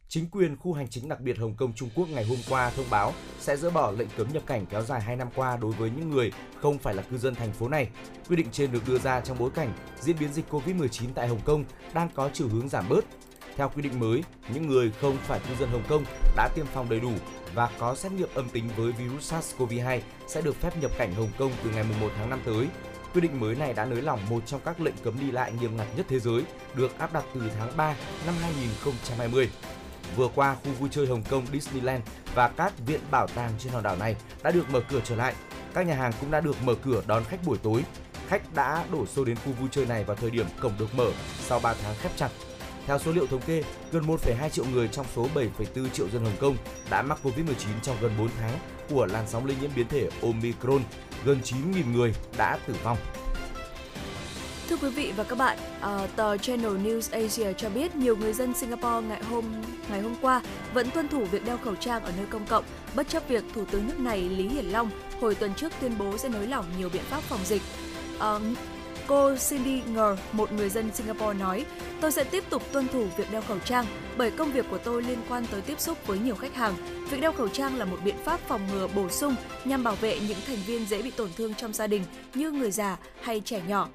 Chính 0.08 0.30
quyền 0.30 0.58
khu 0.58 0.74
hành 0.74 0.88
chính 0.88 1.10
đặc 1.10 1.22
biệt 1.22 1.38
Hồng 1.38 1.56
Kông 1.56 1.74
Trung 1.74 1.90
Quốc 1.96 2.10
ngày 2.10 2.26
hôm 2.26 2.38
qua 2.50 2.70
thông 2.70 2.86
báo 2.90 3.14
sẽ 3.40 3.58
dỡ 3.58 3.70
bỏ 3.70 3.92
lệnh 3.92 4.08
cấm 4.18 4.34
nhập 4.34 4.44
cảnh 4.46 4.66
kéo 4.66 4.82
dài 4.82 5.02
2 5.02 5.16
năm 5.16 5.28
qua 5.36 5.58
đối 5.58 5.72
với 5.72 5.90
những 5.90 6.10
người 6.10 6.32
không 6.62 6.78
phải 6.78 6.96
là 6.96 7.04
cư 7.04 7.18
dân 7.18 7.36
thành 7.36 7.54
phố 7.54 7.68
này. 7.68 7.90
Quy 8.30 8.36
định 8.36 8.48
trên 8.52 8.72
được 8.72 8.88
đưa 8.88 9.00
ra 9.00 9.22
trong 9.22 9.38
bối 9.40 9.50
cảnh 9.56 9.74
diễn 10.00 10.16
biến 10.20 10.34
dịch 10.34 10.46
Covid-19 10.50 11.10
tại 11.16 11.28
Hồng 11.28 11.42
Kông 11.46 11.66
đang 11.94 12.10
có 12.14 12.30
chiều 12.34 12.48
hướng 12.48 12.70
giảm 12.70 12.90
bớt. 12.90 13.06
Theo 13.58 13.72
quy 13.76 13.82
định 13.82 14.00
mới, 14.00 14.24
những 14.54 14.68
người 14.68 14.92
không 15.02 15.18
phải 15.24 15.40
cư 15.40 15.56
dân 15.60 15.70
Hồng 15.70 15.84
Kông 15.90 16.06
đã 16.36 16.50
tiêm 16.56 16.66
phòng 16.66 16.90
đầy 16.90 17.00
đủ 17.00 17.12
và 17.54 17.70
có 17.80 17.96
xét 17.96 18.12
nghiệm 18.12 18.30
âm 18.34 18.50
tính 18.50 18.70
với 18.78 18.92
virus 18.92 19.34
SARS-CoV-2 19.34 20.00
sẽ 20.28 20.42
được 20.42 20.56
phép 20.62 20.78
nhập 20.82 20.92
cảnh 20.98 21.14
Hồng 21.14 21.30
Kông 21.38 21.52
từ 21.64 21.70
ngày 21.70 21.86
1 22.02 22.10
tháng 22.18 22.30
5 22.30 22.40
tới. 22.46 22.68
Quy 23.14 23.22
định 23.22 23.40
mới 23.40 23.56
này 23.56 23.74
đã 23.74 23.86
nới 23.86 24.02
lỏng 24.02 24.20
một 24.30 24.44
trong 24.46 24.62
các 24.66 24.82
lệnh 24.82 24.96
cấm 25.04 25.20
đi 25.20 25.32
lại 25.32 25.52
nghiêm 25.60 25.78
ngặt 25.78 25.88
nhất 25.98 26.06
thế 26.10 26.20
giới, 26.20 26.44
được 26.76 27.00
áp 27.00 27.14
đặt 27.14 27.24
từ 27.34 27.42
tháng 27.60 27.78
3 27.78 27.96
năm 28.26 28.36
2020. 28.42 29.50
Vừa 30.16 30.28
qua, 30.36 30.56
khu 30.56 30.72
vui 30.72 30.90
chơi 30.92 31.08
Hồng 31.08 31.24
Kông 31.30 31.46
Disneyland 31.54 32.04
và 32.36 32.48
các 32.48 32.74
viện 32.86 33.00
bảo 33.12 33.28
tàng 33.28 33.52
trên 33.60 33.74
hòn 33.74 33.84
đảo 33.84 33.96
này 33.96 34.16
đã 34.44 34.52
được 34.52 34.70
mở 34.70 34.82
cửa 34.90 35.02
trở 35.04 35.16
lại. 35.16 35.34
Các 35.74 35.88
nhà 35.88 35.96
hàng 35.96 36.12
cũng 36.22 36.32
đã 36.32 36.40
được 36.40 36.56
mở 36.64 36.76
cửa 36.86 37.04
đón 37.08 37.24
khách 37.24 37.46
buổi 37.46 37.58
tối. 37.58 37.84
Khách 38.28 38.54
đã 38.56 38.86
đổ 38.92 39.06
xô 39.06 39.26
đến 39.26 39.36
khu 39.46 39.52
vui 39.52 39.70
chơi 39.72 39.86
này 39.86 40.04
vào 40.04 40.16
thời 40.16 40.32
điểm 40.32 40.46
cổng 40.62 40.74
được 40.80 40.96
mở 40.96 41.12
sau 41.40 41.60
3 41.60 41.74
tháng 41.84 41.96
khép 42.02 42.12
chặt. 42.16 42.30
Theo 42.86 43.00
số 43.00 43.12
liệu 43.12 43.28
thống 43.28 43.42
kê, 43.48 43.64
gần 43.92 44.04
1,2 44.08 44.50
triệu 44.50 44.66
người 44.66 44.88
trong 44.88 45.06
số 45.16 45.28
7,4 45.36 45.90
triệu 45.90 46.10
dân 46.10 46.24
Hồng 46.24 46.36
Kông 46.40 46.58
đã 46.90 47.02
mắc 47.02 47.20
Covid-19 47.24 47.80
trong 47.82 47.96
gần 48.02 48.12
4 48.20 48.30
tháng 48.40 48.60
của 48.90 49.06
làn 49.06 49.28
sóng 49.28 49.46
lây 49.46 49.56
nhiễm 49.62 49.70
biến 49.76 49.88
thể 49.88 50.10
Omicron. 50.22 50.82
Gần 51.26 51.40
9.000 51.44 51.94
người 51.94 52.14
đã 52.38 52.58
tử 52.68 52.76
vong. 52.84 52.98
Thưa 54.70 54.78
quý 54.78 54.90
vị 54.90 55.14
và 55.18 55.24
các 55.24 55.38
bạn, 55.38 55.58
à, 55.82 56.08
tờ 56.16 56.38
Channel 56.38 56.72
News 56.72 57.22
Asia 57.22 57.54
cho 57.54 57.70
biết 57.70 57.96
nhiều 57.96 58.18
người 58.18 58.34
dân 58.34 58.54
Singapore 58.54 59.08
ngày 59.08 59.24
hôm 59.24 59.46
ngày 59.90 60.02
hôm 60.02 60.16
qua 60.22 60.42
vẫn 60.74 60.92
tuân 60.92 61.08
thủ 61.08 61.26
việc 61.26 61.46
đeo 61.46 61.58
khẩu 61.58 61.76
trang 61.76 62.04
ở 62.04 62.12
nơi 62.18 62.26
công 62.30 62.46
cộng, 62.46 62.64
bất 62.96 63.10
chấp 63.10 63.28
việc 63.28 63.44
Thủ 63.54 63.66
tướng 63.66 63.88
nước 63.88 64.00
này 64.00 64.22
Lý 64.22 64.48
Hiển 64.48 64.66
Long 64.66 64.90
hồi 65.22 65.36
tuần 65.36 65.54
trước 65.56 65.74
tuyên 65.82 65.98
bố 65.98 66.18
sẽ 66.18 66.30
nới 66.30 66.48
lỏng 66.48 66.66
nhiều 66.78 66.90
biện 66.94 67.04
pháp 67.10 67.20
phòng 67.22 67.40
dịch. 67.44 67.62
Uh, 68.18 68.42
Cô 69.08 69.36
Cindy 69.50 69.82
Ngờ, 69.94 70.18
một 70.32 70.52
người 70.52 70.70
dân 70.70 70.92
Singapore 70.94 71.40
nói, 71.40 71.66
tôi 72.02 72.12
sẽ 72.12 72.24
tiếp 72.24 72.44
tục 72.50 72.64
tuân 72.72 72.88
thủ 72.88 73.08
việc 73.18 73.32
đeo 73.32 73.42
khẩu 73.42 73.60
trang 73.60 73.86
bởi 74.18 74.32
công 74.32 74.52
việc 74.52 74.66
của 74.72 74.78
tôi 74.78 75.04
liên 75.04 75.18
quan 75.30 75.46
tới 75.52 75.62
tiếp 75.62 75.80
xúc 75.80 76.08
với 76.08 76.20
nhiều 76.20 76.36
khách 76.36 76.56
hàng. 76.56 76.76
Việc 77.10 77.22
đeo 77.22 77.32
khẩu 77.32 77.48
trang 77.48 77.78
là 77.78 77.86
một 77.86 77.98
biện 78.04 78.16
pháp 78.24 78.40
phòng 78.48 78.62
ngừa 78.72 78.88
bổ 78.88 79.10
sung 79.10 79.36
nhằm 79.66 79.84
bảo 79.84 79.96
vệ 79.96 80.20
những 80.20 80.38
thành 80.48 80.58
viên 80.66 80.86
dễ 80.86 81.02
bị 81.02 81.12
tổn 81.12 81.30
thương 81.38 81.54
trong 81.54 81.74
gia 81.74 81.88
đình 81.88 82.04
như 82.34 82.52
người 82.52 82.72
già 82.72 82.98
hay 83.22 83.42
trẻ 83.46 83.62
nhỏ. 83.68 83.90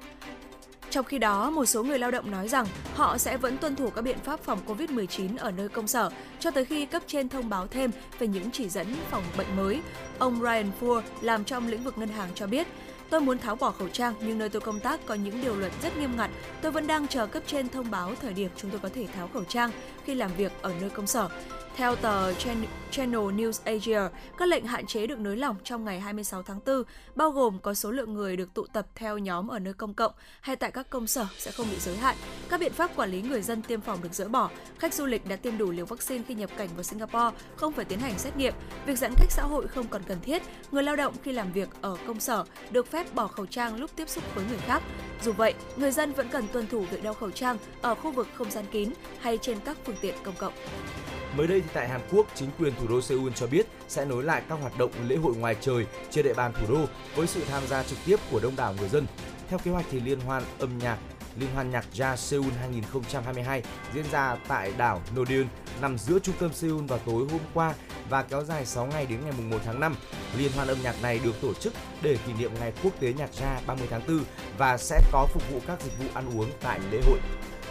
Trong 0.89 1.05
khi 1.05 1.19
đó, 1.19 1.49
một 1.49 1.65
số 1.65 1.83
người 1.83 1.99
lao 1.99 2.11
động 2.11 2.31
nói 2.31 2.47
rằng 2.47 2.65
họ 2.95 3.17
sẽ 3.17 3.37
vẫn 3.37 3.57
tuân 3.57 3.75
thủ 3.75 3.89
các 3.89 4.01
biện 4.01 4.17
pháp 4.23 4.39
phòng 4.43 4.59
COVID-19 4.67 5.37
ở 5.37 5.51
nơi 5.51 5.69
công 5.69 5.87
sở 5.87 6.09
cho 6.39 6.51
tới 6.51 6.65
khi 6.65 6.85
cấp 6.85 7.03
trên 7.07 7.29
thông 7.29 7.49
báo 7.49 7.67
thêm 7.67 7.91
về 8.19 8.27
những 8.27 8.51
chỉ 8.51 8.69
dẫn 8.69 8.87
phòng 9.09 9.23
bệnh 9.37 9.55
mới. 9.55 9.81
Ông 10.19 10.39
Ryan 10.41 10.71
Ford 10.81 11.01
làm 11.21 11.43
trong 11.43 11.67
lĩnh 11.67 11.83
vực 11.83 11.97
ngân 11.97 12.09
hàng 12.09 12.29
cho 12.35 12.47
biết, 12.47 12.67
Tôi 13.11 13.21
muốn 13.21 13.37
tháo 13.37 13.55
bỏ 13.55 13.71
khẩu 13.71 13.87
trang, 13.87 14.13
nhưng 14.21 14.37
nơi 14.37 14.49
tôi 14.49 14.61
công 14.61 14.79
tác 14.79 15.05
có 15.05 15.13
những 15.13 15.41
điều 15.41 15.55
luật 15.55 15.71
rất 15.83 15.97
nghiêm 15.97 16.17
ngặt. 16.17 16.29
Tôi 16.61 16.71
vẫn 16.71 16.87
đang 16.87 17.07
chờ 17.07 17.27
cấp 17.27 17.43
trên 17.47 17.69
thông 17.69 17.91
báo 17.91 18.13
thời 18.21 18.33
điểm 18.33 18.49
chúng 18.57 18.71
tôi 18.71 18.79
có 18.79 18.89
thể 18.93 19.07
tháo 19.15 19.29
khẩu 19.33 19.43
trang 19.43 19.71
khi 20.05 20.15
làm 20.15 20.31
việc 20.37 20.51
ở 20.61 20.73
nơi 20.81 20.89
công 20.89 21.07
sở. 21.07 21.29
Theo 21.75 21.95
tờ 21.95 22.33
Channel 22.91 23.21
News 23.21 23.59
Asia, 23.65 24.01
các 24.37 24.47
lệnh 24.47 24.65
hạn 24.65 24.85
chế 24.85 25.07
được 25.07 25.19
nới 25.19 25.37
lỏng 25.37 25.55
trong 25.63 25.85
ngày 25.85 25.99
26 25.99 26.43
tháng 26.43 26.59
4, 26.65 26.83
bao 27.15 27.31
gồm 27.31 27.59
có 27.59 27.73
số 27.73 27.91
lượng 27.91 28.13
người 28.13 28.37
được 28.37 28.53
tụ 28.53 28.65
tập 28.73 28.87
theo 28.95 29.17
nhóm 29.17 29.47
ở 29.47 29.59
nơi 29.59 29.73
công 29.73 29.93
cộng 29.93 30.11
hay 30.41 30.55
tại 30.55 30.71
các 30.71 30.89
công 30.89 31.07
sở 31.07 31.25
sẽ 31.37 31.51
không 31.51 31.67
bị 31.71 31.77
giới 31.79 31.97
hạn. 31.97 32.15
Các 32.49 32.59
biện 32.59 32.73
pháp 32.73 32.95
quản 32.95 33.11
lý 33.11 33.21
người 33.21 33.41
dân 33.41 33.61
tiêm 33.61 33.81
phòng 33.81 33.99
được 34.03 34.13
dỡ 34.13 34.27
bỏ. 34.27 34.49
Khách 34.79 34.93
du 34.93 35.05
lịch 35.05 35.27
đã 35.27 35.35
tiêm 35.35 35.57
đủ 35.57 35.71
liều 35.71 35.85
vaccine 35.85 36.23
khi 36.27 36.33
nhập 36.33 36.49
cảnh 36.57 36.69
vào 36.75 36.83
Singapore 36.83 37.37
không 37.55 37.73
phải 37.73 37.85
tiến 37.85 37.99
hành 37.99 38.19
xét 38.19 38.37
nghiệm. 38.37 38.53
Việc 38.85 38.97
giãn 38.97 39.13
cách 39.17 39.31
xã 39.31 39.43
hội 39.43 39.67
không 39.67 39.87
còn 39.87 40.01
cần 40.07 40.17
thiết. 40.21 40.41
Người 40.71 40.83
lao 40.83 40.95
động 40.95 41.13
khi 41.23 41.31
làm 41.31 41.51
việc 41.51 41.69
ở 41.81 41.97
công 42.07 42.19
sở 42.19 42.43
được 42.71 42.87
phép 42.87 43.15
bỏ 43.15 43.27
khẩu 43.27 43.45
trang 43.45 43.79
lúc 43.79 43.91
tiếp 43.95 44.09
xúc 44.09 44.23
với 44.35 44.45
người 44.49 44.59
khác. 44.59 44.83
Dù 45.23 45.31
vậy, 45.31 45.53
người 45.75 45.91
dân 45.91 46.13
vẫn 46.13 46.29
cần 46.29 46.47
tuân 46.53 46.67
thủ 46.67 46.81
việc 46.81 47.03
đeo 47.03 47.13
khẩu 47.13 47.31
trang 47.31 47.57
ở 47.81 47.95
khu 47.95 48.11
vực 48.11 48.27
không 48.33 48.51
gian 48.51 48.65
kín 48.71 48.89
hay 49.19 49.37
trên 49.37 49.57
các 49.65 49.77
phương 49.85 49.97
tiện 50.01 50.15
công 50.23 50.35
cộng. 50.35 50.53
Mới 51.37 51.47
đây 51.47 51.61
thì 51.61 51.67
tại 51.73 51.87
Hàn 51.87 52.01
Quốc, 52.11 52.27
chính 52.35 52.49
quyền 52.59 52.73
thủ 52.75 52.87
đô 52.87 53.01
Seoul 53.01 53.31
cho 53.35 53.47
biết 53.47 53.67
sẽ 53.87 54.05
nối 54.05 54.23
lại 54.23 54.41
các 54.49 54.55
hoạt 54.55 54.77
động 54.77 54.91
lễ 55.07 55.15
hội 55.15 55.35
ngoài 55.35 55.55
trời 55.61 55.85
trên 56.09 56.25
địa 56.25 56.33
bàn 56.33 56.53
thủ 56.53 56.75
đô 56.75 56.85
với 57.15 57.27
sự 57.27 57.41
tham 57.49 57.63
gia 57.67 57.83
trực 57.83 57.97
tiếp 58.05 58.19
của 58.31 58.39
đông 58.39 58.55
đảo 58.55 58.75
người 58.79 58.89
dân. 58.89 59.05
Theo 59.49 59.59
kế 59.59 59.71
hoạch 59.71 59.85
thì 59.91 59.99
liên 59.99 60.19
hoan 60.19 60.43
âm 60.59 60.77
nhạc 60.77 60.97
Liên 61.39 61.49
hoan 61.53 61.71
nhạc 61.71 61.85
jazz 61.93 62.15
Seoul 62.15 62.51
2022 62.59 63.63
diễn 63.93 64.05
ra 64.11 64.35
tại 64.47 64.73
đảo 64.77 65.01
Nodeon 65.15 65.45
nằm 65.81 65.97
giữa 65.97 66.19
trung 66.19 66.35
tâm 66.39 66.53
Seoul 66.53 66.85
vào 66.85 66.99
tối 67.05 67.27
hôm 67.31 67.41
qua 67.53 67.73
và 68.09 68.23
kéo 68.23 68.43
dài 68.43 68.65
6 68.65 68.85
ngày 68.85 69.05
đến 69.05 69.19
ngày 69.23 69.33
1 69.49 69.57
tháng 69.65 69.79
5. 69.79 69.95
Liên 70.37 70.51
hoan 70.51 70.67
âm 70.67 70.77
nhạc 70.83 71.01
này 71.01 71.19
được 71.23 71.41
tổ 71.41 71.53
chức 71.53 71.73
để 72.01 72.17
kỷ 72.27 72.33
niệm 72.33 72.51
Ngày 72.59 72.73
Quốc 72.83 72.93
tế 72.99 73.13
Nhạc 73.13 73.29
Jazz 73.33 73.59
30 73.67 73.87
tháng 73.89 74.01
4 74.07 74.19
và 74.57 74.77
sẽ 74.77 75.01
có 75.11 75.27
phục 75.33 75.51
vụ 75.51 75.59
các 75.67 75.81
dịch 75.81 75.99
vụ 75.99 76.05
ăn 76.13 76.39
uống 76.39 76.49
tại 76.61 76.79
lễ 76.91 77.01
hội. 77.07 77.19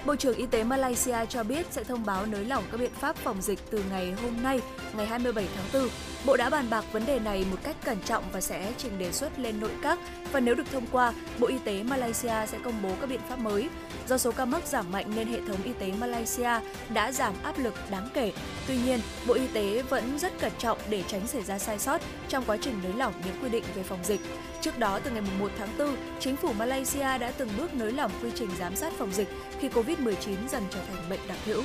Bộ 0.07 0.17
trưởng 0.17 0.37
Y 0.37 0.47
tế 0.47 0.65
Malaysia 0.65 1.27
cho 1.29 1.43
biết 1.43 1.67
sẽ 1.71 1.85
thông 1.85 2.05
báo 2.05 2.27
nới 2.27 2.45
lỏng 2.45 2.65
các 2.73 2.81
biện 2.81 2.91
pháp 3.01 3.17
phòng 3.17 3.43
dịch 3.43 3.59
từ 3.71 3.83
ngày 3.91 4.13
hôm 4.23 4.43
nay, 4.43 4.61
ngày 4.97 5.07
27 5.07 5.49
tháng 5.57 5.83
4. 5.83 5.91
Bộ 6.27 6.37
đã 6.37 6.51
bàn 6.51 6.71
bạc 6.71 6.85
vấn 6.93 7.07
đề 7.07 7.19
này 7.19 7.45
một 7.51 7.57
cách 7.63 7.77
cẩn 7.85 7.99
trọng 8.05 8.25
và 8.33 8.41
sẽ 8.41 8.73
trình 8.79 8.99
đề 8.99 9.13
xuất 9.13 9.39
lên 9.39 9.61
nội 9.61 9.71
các 9.83 9.99
và 10.33 10.41
nếu 10.41 10.55
được 10.55 10.71
thông 10.73 10.87
qua, 10.93 11.13
Bộ 11.39 11.47
Y 11.47 11.59
tế 11.65 11.83
Malaysia 11.83 12.47
sẽ 12.47 12.59
công 12.65 12.83
bố 12.83 12.91
các 13.01 13.09
biện 13.09 13.21
pháp 13.29 13.39
mới. 13.39 13.69
Do 14.09 14.19
số 14.19 14.33
ca 14.33 14.45
mắc 14.45 14.67
giảm 14.67 14.93
mạnh 14.93 15.13
nên 15.17 15.29
hệ 15.29 15.41
thống 15.49 15.63
y 15.65 15.73
tế 15.73 15.93
Malaysia 16.01 16.51
đã 16.95 17.13
giảm 17.13 17.35
áp 17.43 17.59
lực 17.59 17.75
đáng 17.91 18.09
kể. 18.15 18.33
Tuy 18.67 18.77
nhiên, 18.87 19.01
Bộ 19.27 19.35
Y 19.35 19.47
tế 19.47 19.83
vẫn 19.83 20.19
rất 20.19 20.39
cẩn 20.41 20.53
trọng 20.59 20.79
để 20.91 21.03
tránh 21.09 21.27
xảy 21.27 21.43
ra 21.43 21.59
sai 21.59 21.79
sót 21.79 22.01
trong 22.29 22.45
quá 22.47 22.57
trình 22.61 22.81
nới 22.83 22.93
lỏng 22.93 23.13
những 23.25 23.35
quy 23.43 23.49
định 23.49 23.65
về 23.75 23.83
phòng 23.83 24.05
dịch. 24.05 24.21
Trước 24.61 24.79
đó, 24.79 25.01
từ 25.05 25.11
ngày 25.11 25.23
1 25.41 25.51
tháng 25.59 25.69
4, 25.79 25.97
chính 26.21 26.37
phủ 26.37 26.53
Malaysia 26.53 27.19
đã 27.19 27.33
từng 27.39 27.49
bước 27.59 27.75
nới 27.75 27.93
lỏng 27.93 28.11
quy 28.23 28.31
trình 28.35 28.51
giám 28.59 28.77
sát 28.77 28.93
phòng 28.99 29.13
dịch 29.13 29.29
khi 29.61 29.69
COVID-19 29.69 30.35
dần 30.51 30.63
trở 30.71 30.81
thành 30.89 31.11
bệnh 31.11 31.21
đặc 31.29 31.39
hữu. 31.45 31.63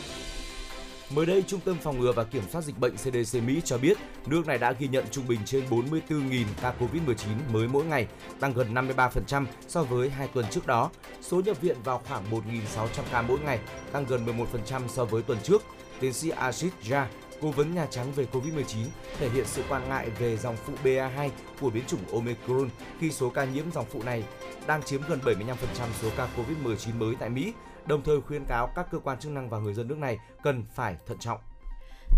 Mới 1.10 1.26
đây, 1.26 1.44
Trung 1.48 1.60
tâm 1.66 1.78
Phòng 1.82 2.00
ngừa 2.00 2.12
và 2.12 2.24
Kiểm 2.24 2.44
soát 2.52 2.62
Dịch 2.62 2.80
bệnh 2.80 2.96
CDC 2.96 3.44
Mỹ 3.44 3.62
cho 3.66 3.78
biết 3.78 3.98
nước 4.26 4.48
này 4.48 4.58
đã 4.58 4.72
ghi 4.72 4.88
nhận 4.88 5.06
trung 5.12 5.28
bình 5.28 5.40
trên 5.46 5.64
44.000 5.70 6.46
ca 6.62 6.74
COVID-19 6.80 7.16
mới 7.52 7.68
mỗi 7.68 7.86
ngày, 7.86 8.08
tăng 8.40 8.54
gần 8.54 8.74
53% 8.74 9.46
so 9.68 9.84
với 9.84 10.10
hai 10.10 10.28
tuần 10.28 10.46
trước 10.52 10.68
đó. 10.68 10.90
Số 11.22 11.42
nhập 11.42 11.62
viện 11.62 11.78
vào 11.84 12.02
khoảng 12.08 12.32
1.600 12.32 12.88
ca 13.12 13.22
mỗi 13.22 13.40
ngày, 13.40 13.60
tăng 13.92 14.06
gần 14.06 14.26
11% 14.26 14.82
so 14.88 15.06
với 15.06 15.22
tuần 15.22 15.38
trước. 15.44 15.64
Tiến 16.00 16.14
sĩ 16.14 16.30
Ashish 16.30 16.74
Jha, 16.84 17.06
Cố 17.42 17.52
vấn 17.52 17.76
Nhà 17.76 17.86
Trắng 17.86 18.12
về 18.16 18.28
COVID-19 18.32 18.86
thể 19.20 19.30
hiện 19.30 19.46
sự 19.46 19.64
quan 19.70 19.90
ngại 19.90 20.10
về 20.20 20.38
dòng 20.38 20.56
phụ 20.66 20.74
BA2 20.84 21.30
của 21.62 21.70
biến 21.70 21.84
chủng 21.88 22.02
Omicron 22.14 22.70
khi 23.00 23.12
số 23.12 23.30
ca 23.30 23.46
nhiễm 23.46 23.72
dòng 23.72 23.86
phụ 23.92 24.04
này 24.04 24.24
đang 24.68 24.84
chiếm 24.84 25.02
gần 25.08 25.20
75% 25.26 25.56
số 26.02 26.10
ca 26.18 26.28
COVID-19 26.38 27.00
mới 27.00 27.16
tại 27.20 27.30
Mỹ, 27.30 27.54
đồng 27.88 28.04
thời 28.04 28.22
khuyên 28.22 28.46
cáo 28.46 28.72
các 28.76 28.88
cơ 28.92 29.00
quan 29.00 29.20
chức 29.20 29.32
năng 29.32 29.50
và 29.50 29.60
người 29.60 29.74
dân 29.74 29.88
nước 29.88 29.98
này 29.98 30.18
cần 30.44 30.64
phải 30.74 30.96
thận 31.08 31.18
trọng. 31.20 31.40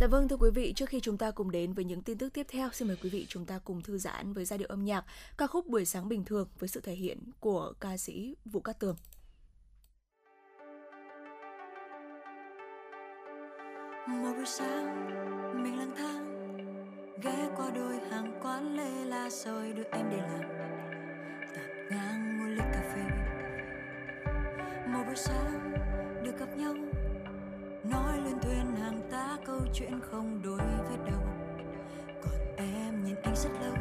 Dạ 0.01 0.07
vâng 0.07 0.27
thưa 0.27 0.37
quý 0.39 0.49
vị, 0.55 0.73
trước 0.75 0.89
khi 0.89 0.99
chúng 0.99 1.17
ta 1.17 1.31
cùng 1.31 1.51
đến 1.51 1.73
với 1.73 1.85
những 1.85 2.01
tin 2.01 2.17
tức 2.17 2.33
tiếp 2.33 2.45
theo, 2.49 2.69
xin 2.73 2.87
mời 2.87 2.97
quý 3.03 3.09
vị 3.09 3.25
chúng 3.29 3.45
ta 3.45 3.59
cùng 3.63 3.81
thư 3.81 3.97
giãn 3.97 4.33
với 4.33 4.45
giai 4.45 4.57
điệu 4.57 4.67
âm 4.67 4.85
nhạc 4.85 5.05
ca 5.37 5.47
khúc 5.47 5.67
Buổi 5.67 5.85
sáng 5.85 6.09
bình 6.09 6.25
thường 6.25 6.47
với 6.59 6.69
sự 6.69 6.81
thể 6.81 6.93
hiện 6.93 7.19
của 7.39 7.73
ca 7.79 7.97
sĩ 7.97 8.35
Vũ 8.45 8.59
Cát 8.59 8.79
Tường. 8.79 8.95
một 14.07 14.33
buổi 14.35 14.45
sáng 14.45 15.05
mình 15.63 15.77
lang 15.77 15.91
thang 15.97 16.27
ghé 17.23 17.49
qua 17.57 17.69
đôi 17.75 17.99
hàng 18.11 18.39
quán 18.43 18.77
lê 18.77 19.05
la 19.05 19.29
rồi 19.29 19.73
đưa 19.73 19.83
em 19.91 20.09
đi 20.09 20.17
làm 20.17 20.76
sáng 25.17 25.73
được 26.23 26.37
gặp 26.39 26.57
nhau. 26.57 26.73
Nói 27.83 28.17
lên 28.25 28.39
thuyền 28.41 28.75
hàng 28.75 29.01
tá 29.11 29.37
câu 29.45 29.59
chuyện 29.73 29.99
không 30.11 30.41
đối 30.43 30.57
với 30.57 30.97
đâu 31.11 31.21
còn 32.23 32.55
em 32.57 33.05
nhìn 33.05 33.15
anh 33.23 33.35
rất 33.35 33.49
lâu. 33.61 33.73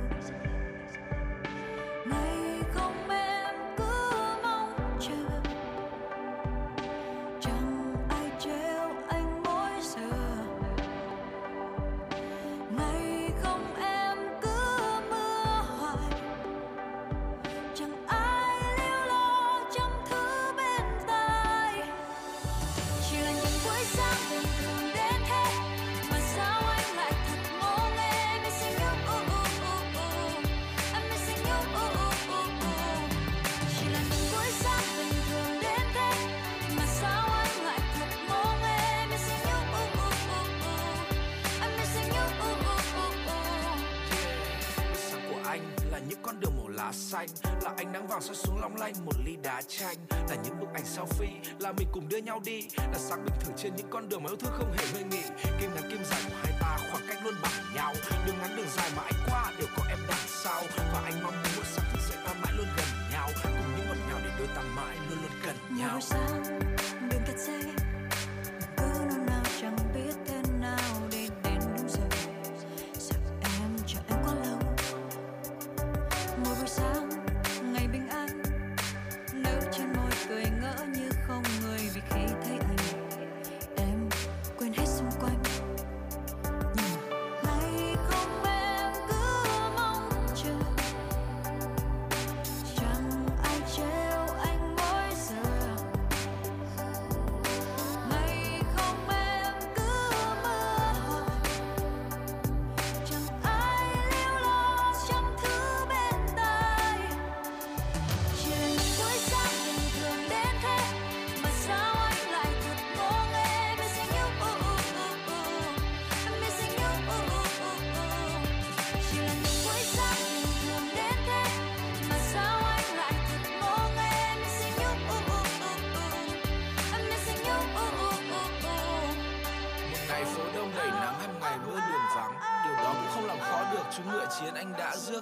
Lá 46.87 46.93
xanh. 46.93 47.29
Là 47.63 47.73
ánh 47.77 47.93
nắng 47.93 48.07
vàng 48.07 48.23
soi 48.23 48.35
xuống 48.35 48.61
long 48.61 48.77
lanh 48.77 48.95
một 49.05 49.17
ly 49.25 49.37
đá 49.43 49.63
chanh. 49.69 49.97
Là 50.29 50.37
những 50.45 50.61
bức 50.61 50.69
ảnh 50.75 50.85
selfie 50.85 51.37
là 51.59 51.73
mình 51.73 51.89
cùng 51.93 52.09
đưa 52.09 52.17
nhau 52.17 52.41
đi. 52.45 52.69
Là 52.77 52.99
sáng 52.99 53.25
bình 53.25 53.35
thường 53.41 53.55
trên 53.57 53.77
những 53.77 53.87
con 53.91 54.09
đường 54.09 54.23
mà 54.23 54.31
yêu 54.31 54.37
thương 54.37 54.53
không 54.59 54.73
hề 54.79 54.85
ngơi 54.95 55.05
nghỉ. 55.05 55.23
Kim 55.61 55.75
ngắn 55.75 55.91
kim 55.91 56.05
dài 56.05 56.21
của 56.29 56.37
hai 56.43 56.53
ta 56.61 56.79
khoảng 56.91 57.03
cách 57.09 57.19
luôn 57.25 57.35
bằng 57.43 57.75
nhau. 57.75 57.95
Đường 58.27 58.39
ngắn 58.39 58.57
đường 58.57 58.69
dài 58.77 58.91
mà 58.97 59.03
anh 59.03 59.21
qua 59.27 59.53
đều 59.59 59.69
có 59.77 59.85
em 59.89 59.99
đằng 60.09 60.27
sau. 60.27 60.63
Và 60.77 61.01
anh 61.05 61.23
mong 61.23 61.35
muốn 61.43 61.53
một 61.57 61.67
sáng 61.77 61.87
thức 61.93 62.01
dậy 62.09 62.19
ta 62.27 62.35
mãi 62.43 62.53
luôn 62.57 62.67
gần 62.77 62.87
nhau. 63.13 63.29
Cùng 63.43 63.53
những 63.77 63.87
ngọt 63.89 63.97
ngào 64.09 64.19
để 64.25 64.31
đôi 64.39 64.49
ta 64.55 64.63
mãi 64.63 64.97
luôn 65.11 65.19
luôn 65.23 65.33
gần 65.45 65.57
nhau 65.79 66.01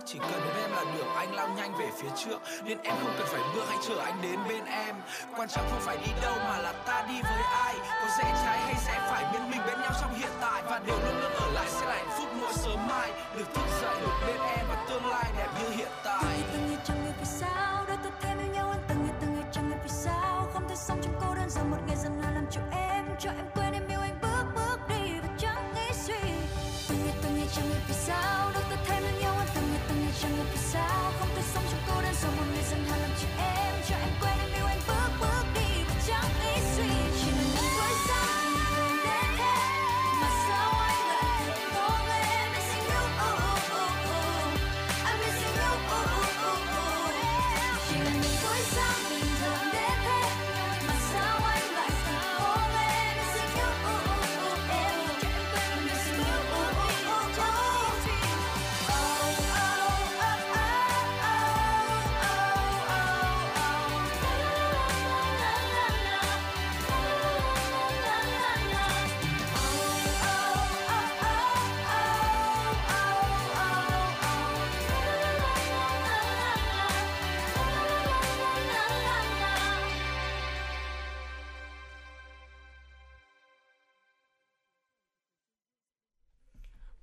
chỉ 0.06 0.18
cần 0.18 0.40
đến 0.44 0.56
em 0.56 0.70
là 0.70 0.84
được, 0.94 1.06
anh 1.16 1.34
lao 1.34 1.48
nhanh 1.48 1.74
về 1.78 1.90
phía 2.00 2.08
trước. 2.24 2.38
Nên 2.64 2.78
em 2.82 2.94
không 3.02 3.14
cần 3.18 3.26
phải 3.26 3.40
bước 3.54 3.64
hãy 3.68 3.78
chờ 3.88 3.98
anh 3.98 4.22
đến 4.22 4.38
bên 4.48 4.64
em. 4.64 4.96
Quan 5.36 5.48
trọng 5.48 5.70
không 5.70 5.80
phải 5.80 5.96
đi 5.96 6.12
đâu 6.22 6.34
mà 6.48 6.58
là 6.58 6.72
ta 6.72 7.04
đi 7.08 7.14
với 7.22 7.42
ai. 7.42 7.74
Có 8.00 8.06
dễ 8.18 8.24
trái 8.24 8.58
hay 8.58 8.74
sẽ 8.86 9.08
phải 9.10 9.24
bên 9.32 9.50
mình 9.50 9.60
bên 9.66 9.80
nhau 9.80 9.92
trong 10.00 10.14
hiện 10.14 10.30
tại. 10.40 10.62
Và 10.66 10.80
điều 10.86 10.96
luôn 10.96 11.20
luôn 11.20 11.32
ở 11.32 11.50
lại 11.52 11.66
sẽ 11.68 11.86
là 11.86 11.94
hạnh 11.94 12.18
phúc 12.18 12.28
mỗi 12.40 12.52
sớm 12.52 12.88
mai. 12.88 13.12
Được 13.36 13.54
thức 13.54 13.66
dậy, 13.82 13.94
được 14.00 14.26
bên 14.26 14.33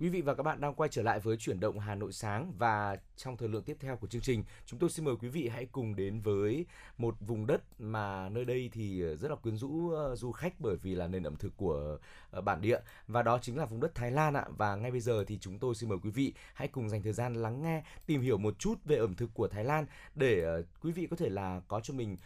Quý 0.02 0.10
vị 0.10 0.22
và 0.22 0.34
các 0.34 0.44
bạn 0.44 0.62
đang 0.62 0.74
quay 0.74 0.90
trở 0.90 1.02
lại 1.02 1.20
với 1.20 1.38
chuyển 1.38 1.60
động 1.60 1.80
Hà 1.80 1.96
Nội 1.96 2.12
sáng 2.12 2.54
và 2.58 2.98
trong 3.16 3.38
thời 3.38 3.50
lượng 3.50 3.64
tiếp 3.64 3.78
theo 3.80 3.96
của 3.96 4.08
chương 4.08 4.22
trình, 4.22 4.44
chúng 4.66 4.80
tôi 4.80 4.90
xin 4.90 5.06
mời 5.06 5.16
quý 5.22 5.28
vị 5.28 5.48
hãy 5.48 5.66
cùng 5.66 5.96
đến 5.96 6.22
với 6.22 6.66
một 6.98 7.16
vùng 7.20 7.48
đất 7.48 7.62
mà 7.80 8.30
nơi 8.30 8.46
đây 8.46 8.70
thì 8.74 9.02
rất 9.02 9.32
là 9.32 9.36
quyến 9.36 9.58
rũ 9.58 9.90
ờ, 9.90 10.16
du 10.16 10.32
khách 10.32 10.54
bởi 10.60 10.76
vì 10.76 10.96
là 10.96 11.08
nền 11.08 11.24
ẩm 11.24 11.36
thực 11.36 11.58
của 11.58 11.98
ờ, 12.32 12.42
bản 12.42 12.62
địa 12.62 12.80
và 13.08 13.24
đó 13.24 13.40
chính 13.42 13.58
là 13.58 13.66
vùng 13.66 13.80
đất 13.80 13.96
Thái 13.96 14.12
Lan 14.12 14.34
ạ. 14.34 14.46
Và 14.58 14.76
ngay 14.76 14.92
bây 14.92 15.00
giờ 15.00 15.24
thì 15.28 15.38
chúng 15.42 15.60
tôi 15.60 15.76
xin 15.76 15.90
mời 15.90 15.98
quý 16.04 16.10
vị 16.10 16.34
hãy 16.54 16.68
cùng 16.68 16.90
dành 16.90 17.04
thời 17.04 17.14
gian 17.14 17.34
lắng 17.34 17.62
nghe, 17.62 17.84
tìm 18.06 18.22
hiểu 18.22 18.38
một 18.38 18.60
chút 18.60 18.76
về 18.86 18.96
ẩm 18.96 19.16
thực 19.16 19.30
của 19.34 19.48
Thái 19.48 19.64
Lan 19.64 19.86
để 20.16 20.42
ờ, 20.42 20.64
quý 20.82 20.92
vị 20.92 21.08
có 21.12 21.16
thể 21.16 21.30
là 21.30 21.62
có 21.68 21.80
cho 21.84 21.94
mình 21.94 22.18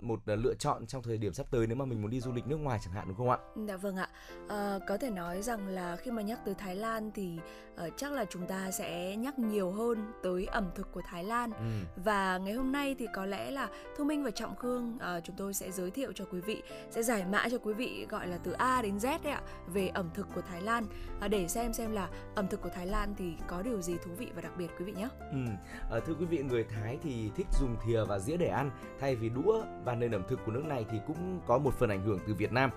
một 0.00 0.20
lựa 0.24 0.54
chọn 0.54 0.86
trong 0.86 1.02
thời 1.02 1.18
điểm 1.18 1.32
sắp 1.32 1.46
tới 1.50 1.66
nếu 1.66 1.76
mà 1.76 1.84
mình 1.84 2.02
muốn 2.02 2.10
đi 2.10 2.20
du 2.20 2.32
lịch 2.32 2.46
nước 2.46 2.56
ngoài 2.56 2.78
chẳng 2.84 2.94
hạn 2.94 3.08
đúng 3.08 3.16
không 3.16 3.30
ạ? 3.30 3.38
Dạ 3.68 3.76
vâng 3.76 3.96
ạ. 3.96 4.08
À, 4.48 4.78
có 4.88 4.96
thể 4.96 5.10
nói 5.10 5.42
rằng 5.42 5.68
là 5.68 5.96
khi 5.96 6.10
mà 6.10 6.22
nhắc 6.22 6.38
tới 6.44 6.54
Thái 6.54 6.75
Lan 6.76 7.10
thì 7.14 7.38
ờ, 7.76 7.90
chắc 7.96 8.12
là 8.12 8.24
chúng 8.24 8.46
ta 8.46 8.70
sẽ 8.70 9.16
nhắc 9.16 9.38
nhiều 9.38 9.70
hơn 9.70 10.12
tới 10.22 10.46
ẩm 10.46 10.70
thực 10.74 10.92
của 10.92 11.02
Thái 11.04 11.24
Lan. 11.24 11.52
Ừ. 11.52 12.02
Và 12.04 12.38
ngày 12.38 12.54
hôm 12.54 12.72
nay 12.72 12.94
thì 12.98 13.06
có 13.14 13.26
lẽ 13.26 13.50
là 13.50 13.68
Thu 13.96 14.04
Minh 14.04 14.24
và 14.24 14.30
Trọng 14.30 14.56
Khương 14.56 14.96
ờ, 15.00 15.20
chúng 15.24 15.36
tôi 15.36 15.54
sẽ 15.54 15.70
giới 15.70 15.90
thiệu 15.90 16.12
cho 16.14 16.24
quý 16.24 16.40
vị, 16.40 16.62
sẽ 16.90 17.02
giải 17.02 17.24
mã 17.30 17.48
cho 17.50 17.58
quý 17.58 17.72
vị 17.72 18.06
gọi 18.08 18.26
là 18.26 18.38
từ 18.38 18.52
A 18.52 18.82
đến 18.82 18.96
Z 18.96 19.18
đấy 19.22 19.32
ạ 19.32 19.42
về 19.66 19.88
ẩm 19.88 20.10
thực 20.14 20.26
của 20.34 20.40
Thái 20.40 20.62
Lan 20.62 20.86
Ờ, 21.20 21.28
để 21.28 21.48
xem 21.48 21.72
xem 21.72 21.92
là 21.92 22.08
ẩm 22.34 22.48
thực 22.48 22.62
của 22.62 22.68
Thái 22.68 22.86
Lan 22.86 23.14
thì 23.18 23.32
có 23.46 23.62
điều 23.62 23.80
gì 23.80 23.96
thú 24.04 24.10
vị 24.18 24.28
và 24.34 24.42
đặc 24.42 24.52
biệt 24.58 24.70
quý 24.78 24.84
vị 24.84 24.92
nhé. 24.92 25.08
Ừ. 25.32 25.38
Ờ, 25.90 26.00
thưa 26.00 26.14
quý 26.14 26.26
vị, 26.26 26.42
người 26.42 26.64
Thái 26.64 26.98
thì 27.02 27.30
thích 27.36 27.46
dùng 27.60 27.76
thìa 27.86 28.04
và 28.04 28.18
dĩa 28.18 28.36
để 28.36 28.46
ăn 28.46 28.70
thay 29.00 29.16
vì 29.16 29.28
đũa 29.28 29.62
và 29.84 29.94
nền 29.94 30.10
ẩm 30.10 30.22
thực 30.28 30.40
của 30.46 30.52
nước 30.52 30.64
này 30.64 30.84
thì 30.90 30.98
cũng 31.06 31.40
có 31.46 31.58
một 31.58 31.74
phần 31.78 31.90
ảnh 31.90 32.02
hưởng 32.02 32.18
từ 32.26 32.34
Việt 32.34 32.52
Nam. 32.52 32.70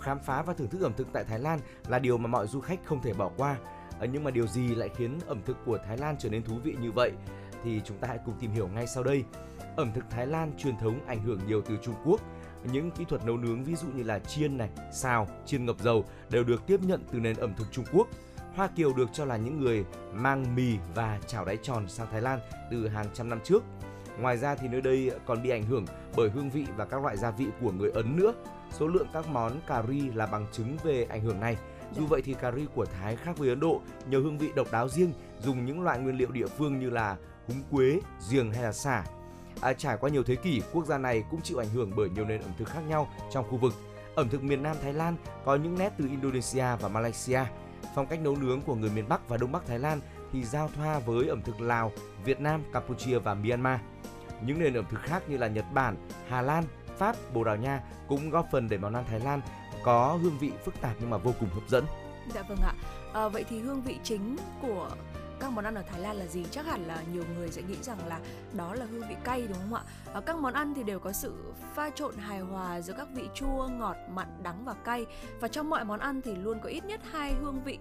Khám 0.00 0.18
phá 0.18 0.42
và 0.42 0.54
thưởng 0.54 0.68
thức 0.68 0.82
ẩm 0.82 0.92
thực 0.96 1.08
tại 1.12 1.24
Thái 1.24 1.38
Lan 1.38 1.58
là 1.88 1.98
điều 1.98 2.18
mà 2.18 2.26
mọi 2.26 2.46
du 2.46 2.60
khách 2.60 2.80
không 2.84 3.02
thể 3.02 3.12
bỏ 3.12 3.30
qua. 3.36 3.56
Ờ, 3.98 4.06
nhưng 4.06 4.24
mà 4.24 4.30
điều 4.30 4.46
gì 4.46 4.74
lại 4.74 4.88
khiến 4.96 5.18
ẩm 5.26 5.42
thực 5.46 5.56
của 5.66 5.78
Thái 5.86 5.98
Lan 5.98 6.16
trở 6.18 6.28
nên 6.28 6.42
thú 6.42 6.54
vị 6.64 6.76
như 6.80 6.92
vậy? 6.92 7.12
Thì 7.64 7.80
chúng 7.84 7.98
ta 7.98 8.08
hãy 8.08 8.18
cùng 8.26 8.34
tìm 8.40 8.52
hiểu 8.52 8.68
ngay 8.68 8.86
sau 8.86 9.02
đây. 9.02 9.24
Ẩm 9.76 9.92
thực 9.94 10.04
Thái 10.10 10.26
Lan 10.26 10.52
truyền 10.58 10.76
thống 10.76 11.00
ảnh 11.06 11.22
hưởng 11.22 11.40
nhiều 11.46 11.62
từ 11.62 11.76
Trung 11.82 11.94
Quốc. 12.04 12.20
Những 12.72 12.90
kỹ 12.90 13.04
thuật 13.08 13.26
nấu 13.26 13.36
nướng 13.36 13.64
ví 13.64 13.74
dụ 13.74 13.88
như 13.88 14.02
là 14.02 14.18
chiên 14.18 14.58
này, 14.58 14.70
xào, 14.92 15.28
chiên 15.46 15.66
ngập 15.66 15.78
dầu 15.80 16.04
đều 16.30 16.44
được 16.44 16.66
tiếp 16.66 16.80
nhận 16.82 17.04
từ 17.12 17.20
nền 17.20 17.36
ẩm 17.36 17.54
thực 17.56 17.72
Trung 17.72 17.84
Quốc. 17.92 18.08
Hoa 18.54 18.66
Kiều 18.66 18.92
được 18.94 19.08
cho 19.12 19.24
là 19.24 19.36
những 19.36 19.60
người 19.60 19.84
mang 20.12 20.54
mì 20.54 20.76
và 20.94 21.18
chảo 21.26 21.44
đáy 21.44 21.58
tròn 21.62 21.88
sang 21.88 22.06
Thái 22.10 22.20
Lan 22.20 22.40
từ 22.70 22.88
hàng 22.88 23.06
trăm 23.14 23.28
năm 23.28 23.40
trước. 23.44 23.62
Ngoài 24.20 24.36
ra 24.36 24.54
thì 24.54 24.68
nơi 24.68 24.80
đây 24.80 25.10
còn 25.26 25.42
bị 25.42 25.50
ảnh 25.50 25.64
hưởng 25.64 25.84
bởi 26.16 26.30
hương 26.30 26.50
vị 26.50 26.66
và 26.76 26.84
các 26.84 27.02
loại 27.02 27.16
gia 27.16 27.30
vị 27.30 27.46
của 27.60 27.72
người 27.72 27.90
Ấn 27.90 28.16
nữa. 28.16 28.32
Số 28.70 28.86
lượng 28.86 29.06
các 29.12 29.28
món 29.28 29.60
cà 29.66 29.82
ri 29.88 30.10
là 30.10 30.26
bằng 30.26 30.46
chứng 30.52 30.76
về 30.84 31.06
ảnh 31.10 31.20
hưởng 31.20 31.40
này. 31.40 31.56
Dù 31.96 32.06
vậy 32.06 32.22
thì 32.22 32.34
cà 32.34 32.52
ri 32.52 32.66
của 32.74 32.84
Thái 32.84 33.16
khác 33.16 33.38
với 33.38 33.48
Ấn 33.48 33.60
Độ, 33.60 33.80
nhờ 34.06 34.18
hương 34.18 34.38
vị 34.38 34.50
độc 34.56 34.72
đáo 34.72 34.88
riêng, 34.88 35.12
dùng 35.40 35.66
những 35.66 35.80
loại 35.80 35.98
nguyên 35.98 36.16
liệu 36.16 36.30
địa 36.30 36.46
phương 36.46 36.80
như 36.80 36.90
là 36.90 37.16
húng 37.46 37.62
quế, 37.70 38.00
giềng 38.30 38.52
hay 38.52 38.62
là 38.62 38.72
xả. 38.72 39.04
À, 39.60 39.72
trải 39.72 39.96
qua 39.96 40.10
nhiều 40.10 40.22
thế 40.22 40.34
kỷ, 40.34 40.62
quốc 40.72 40.86
gia 40.86 40.98
này 40.98 41.24
cũng 41.30 41.40
chịu 41.42 41.58
ảnh 41.58 41.68
hưởng 41.68 41.90
bởi 41.96 42.10
nhiều 42.10 42.24
nền 42.24 42.42
ẩm 42.42 42.50
thực 42.58 42.68
khác 42.68 42.80
nhau 42.88 43.08
trong 43.32 43.44
khu 43.50 43.56
vực. 43.56 43.72
Ẩm 44.14 44.28
thực 44.28 44.42
miền 44.42 44.62
Nam 44.62 44.76
Thái 44.82 44.92
Lan 44.92 45.16
có 45.44 45.56
những 45.56 45.78
nét 45.78 45.92
từ 45.98 46.08
Indonesia 46.08 46.76
và 46.80 46.88
Malaysia. 46.88 47.40
Phong 47.94 48.06
cách 48.06 48.20
nấu 48.20 48.36
nướng 48.36 48.60
của 48.60 48.74
người 48.74 48.90
miền 48.90 49.08
Bắc 49.08 49.28
và 49.28 49.36
Đông 49.36 49.52
Bắc 49.52 49.66
Thái 49.66 49.78
Lan 49.78 50.00
thì 50.32 50.44
giao 50.44 50.70
thoa 50.76 50.98
với 50.98 51.28
ẩm 51.28 51.42
thực 51.42 51.60
Lào, 51.60 51.92
Việt 52.24 52.40
Nam, 52.40 52.62
Campuchia 52.72 53.18
và 53.18 53.34
Myanmar. 53.34 53.80
Những 54.46 54.58
nền 54.58 54.74
ẩm 54.74 54.84
thực 54.90 55.02
khác 55.02 55.22
như 55.28 55.36
là 55.36 55.48
Nhật 55.48 55.64
Bản, 55.74 55.96
Hà 56.28 56.42
Lan, 56.42 56.64
Pháp, 56.98 57.16
Bồ 57.34 57.44
Đào 57.44 57.56
Nha 57.56 57.80
cũng 58.08 58.30
góp 58.30 58.48
phần 58.52 58.68
để 58.68 58.78
món 58.78 58.94
ăn 58.94 59.04
Thái 59.08 59.20
Lan 59.20 59.40
có 59.82 60.18
hương 60.22 60.38
vị 60.38 60.52
phức 60.64 60.80
tạp 60.80 60.96
nhưng 61.00 61.10
mà 61.10 61.16
vô 61.16 61.34
cùng 61.40 61.48
hấp 61.48 61.68
dẫn. 61.68 61.84
Dạ 62.34 62.42
vâng 62.42 62.58
ạ. 62.62 62.74
À, 63.14 63.28
vậy 63.28 63.44
thì 63.48 63.58
hương 63.58 63.82
vị 63.82 63.98
chính 64.04 64.36
của 64.62 64.90
các 65.40 65.52
món 65.52 65.64
ăn 65.64 65.74
ở 65.74 65.82
Thái 65.82 66.00
Lan 66.00 66.16
là 66.16 66.26
gì? 66.26 66.44
Chắc 66.50 66.66
hẳn 66.66 66.86
là 66.86 67.02
nhiều 67.12 67.24
người 67.36 67.50
sẽ 67.50 67.62
nghĩ 67.62 67.76
rằng 67.82 67.98
là 68.08 68.20
đó 68.52 68.74
là 68.74 68.86
hương 68.90 69.08
vị 69.08 69.14
cay 69.24 69.46
đúng 69.48 69.58
không 69.58 69.74
ạ? 69.74 69.82
À, 70.14 70.20
các 70.20 70.36
món 70.36 70.52
ăn 70.52 70.74
thì 70.74 70.82
đều 70.82 70.98
có 70.98 71.12
sự 71.12 71.52
pha 71.74 71.90
trộn 71.90 72.16
hài 72.16 72.40
hòa 72.40 72.80
giữa 72.80 72.94
các 72.96 73.08
vị 73.14 73.28
chua, 73.34 73.68
ngọt, 73.68 73.96
mặn, 74.10 74.28
đắng 74.42 74.64
và 74.64 74.74
cay. 74.84 75.06
Và 75.40 75.48
trong 75.48 75.70
mọi 75.70 75.84
món 75.84 76.00
ăn 76.00 76.22
thì 76.22 76.36
luôn 76.36 76.60
có 76.60 76.68
ít 76.68 76.84
nhất 76.84 77.00
hai 77.12 77.34
hương 77.34 77.62
vị 77.64 77.78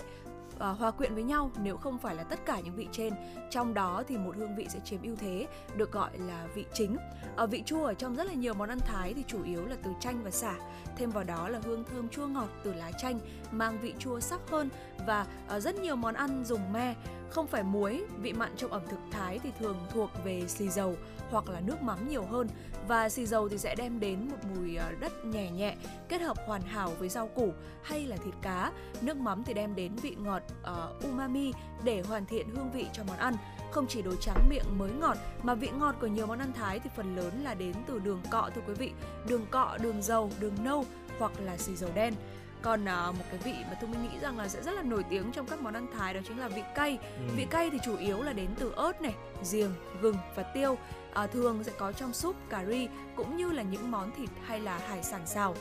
à, 0.60 0.68
hòa 0.70 0.92
quyện 0.92 1.14
với 1.14 1.24
nhau 1.24 1.52
nếu 1.62 1.78
không 1.78 1.98
phải 1.98 2.16
là 2.16 2.24
tất 2.24 2.46
cả 2.46 2.60
những 2.60 2.76
vị 2.76 2.88
trên. 2.92 3.14
Trong 3.50 3.74
đó 3.74 4.04
thì 4.08 4.18
một 4.18 4.36
hương 4.36 4.56
vị 4.56 4.68
sẽ 4.70 4.80
chiếm 4.84 5.02
ưu 5.04 5.16
thế 5.16 5.48
được 5.76 5.92
gọi 5.92 6.18
là 6.18 6.48
vị 6.56 6.66
chính. 6.74 6.98
Ở 7.36 7.48
vị 7.48 7.64
chua 7.66 7.86
ở 7.86 7.94
trong 7.94 8.16
rất 8.16 8.28
là 8.28 8.34
nhiều 8.34 8.54
món 8.54 8.70
ăn 8.70 8.80
thái 8.80 9.14
thì 9.14 9.24
chủ 9.28 9.44
yếu 9.44 9.66
là 9.66 9.76
từ 9.84 9.92
chanh 10.00 10.24
và 10.24 10.32
xả 10.32 10.56
thêm 10.98 11.10
vào 11.10 11.24
đó 11.24 11.50
là 11.50 11.60
hương 11.64 11.84
thơm 11.84 12.10
chua 12.10 12.28
ngọt 12.28 12.50
từ 12.64 12.74
lá 12.74 12.92
chanh 12.92 13.20
mang 13.52 13.80
vị 13.82 13.94
chua 14.00 14.20
sắc 14.20 14.40
hơn 14.50 14.70
và 15.08 15.26
à, 15.48 15.60
rất 15.60 15.80
nhiều 15.80 15.96
món 15.96 16.14
ăn 16.14 16.44
dùng 16.46 16.74
me. 16.74 16.96
Không 17.30 17.48
phải 17.48 17.64
muối 17.64 18.04
vị 18.18 18.34
mặn 18.34 18.52
trong 18.58 18.72
ẩm 18.72 18.82
thực 18.90 19.00
thái 19.12 19.40
thì 19.40 19.52
thường 19.60 19.78
thuộc 19.94 20.10
về 20.24 20.48
xì 20.48 20.70
dầu 20.70 20.96
hoặc 21.30 21.50
là 21.50 21.60
nước 21.60 21.82
mắm 21.82 22.10
nhiều 22.10 22.26
hơn 22.26 22.48
và 22.88 23.10
xì 23.10 23.26
dầu 23.26 23.50
thì 23.50 23.58
sẽ 23.58 23.76
đem 23.76 24.00
đến 24.00 24.28
một 24.32 24.38
mùi 24.56 24.78
đất 25.00 25.26
nhẹ 25.26 25.52
nhẹ 25.52 25.76
kết 26.10 26.22
hợp 26.22 26.38
hoàn 26.48 26.62
hảo 26.62 26.92
với 27.00 27.10
rau 27.10 27.28
củ 27.28 27.54
hay 27.84 28.06
là 28.06 28.16
thịt 28.16 28.34
cá. 28.42 28.72
Nước 29.02 29.18
mắm 29.18 29.44
thì 29.44 29.54
đem 29.54 29.76
đến 29.76 29.96
vị 29.96 30.16
ngọt 30.20 30.44
uh, 30.62 31.04
umami 31.04 31.54
để 31.84 32.02
hoàn 32.02 32.26
thiện 32.26 32.50
hương 32.50 32.72
vị 32.72 32.86
cho 32.94 33.04
món 33.08 33.18
ăn. 33.18 33.36
Không 33.72 33.88
chỉ 33.88 34.02
đồ 34.02 34.16
trắng 34.22 34.50
miệng 34.50 34.78
mới 34.78 34.92
ngọt 34.92 35.18
mà 35.44 35.54
vị 35.54 35.70
ngọt 35.80 35.96
của 36.02 36.08
nhiều 36.08 36.28
món 36.28 36.40
ăn 36.40 36.54
thái 36.54 36.80
thì 36.80 36.90
phần 36.96 37.16
lớn 37.16 37.44
là 37.44 37.54
đến 37.54 37.74
từ 37.88 38.00
đường 38.00 38.22
cọ 38.32 38.50
thưa 38.56 38.62
quý 38.68 38.74
vị. 38.74 38.92
Đường 39.28 39.46
cọ 39.52 39.78
đường 39.82 40.02
dầu 40.02 40.32
đường 40.40 40.56
nâu 40.64 40.86
hoặc 41.20 41.32
là 41.40 41.58
xì 41.58 41.76
dầu 41.76 41.90
đen. 41.96 42.14
Còn 42.62 42.86
à, 42.86 43.12
một 43.12 43.24
cái 43.30 43.40
vị 43.44 43.64
mà 43.70 43.78
tôi 43.82 43.90
nghĩ 43.90 44.20
rằng 44.22 44.38
là 44.38 44.48
sẽ 44.48 44.64
rất 44.64 44.72
là 44.72 44.84
nổi 44.84 45.04
tiếng 45.10 45.32
trong 45.32 45.46
các 45.46 45.62
món 45.62 45.74
ăn 45.74 45.88
thái 45.98 46.14
đó 46.14 46.20
chính 46.28 46.40
là 46.40 46.48
vị 46.48 46.62
cay. 46.76 46.98
Ừ. 47.18 47.34
vị 47.36 47.46
cay 47.50 47.70
thì 47.70 47.78
chủ 47.86 47.98
yếu 47.98 48.22
là 48.22 48.34
đến 48.34 48.50
từ 48.60 48.72
ớt 48.76 49.02
này 49.02 49.14
giềng 49.52 49.72
gừng 50.02 50.18
và 50.36 50.44
tiêu 50.44 50.78
à, 51.14 51.28
thường 51.28 51.64
sẽ 51.64 51.72
có 51.78 51.92
trong 51.92 52.14
súp 52.14 52.36
cà 52.50 52.66
ri 52.66 52.88
cũng 53.16 53.38
như 53.38 53.52
là 53.52 53.64
những 53.64 53.92
món 53.92 54.12
thịt 54.18 54.30
hay 54.46 54.60
là 54.60 54.78
hải 54.78 55.04
sản 55.04 55.28
xào 55.28 55.56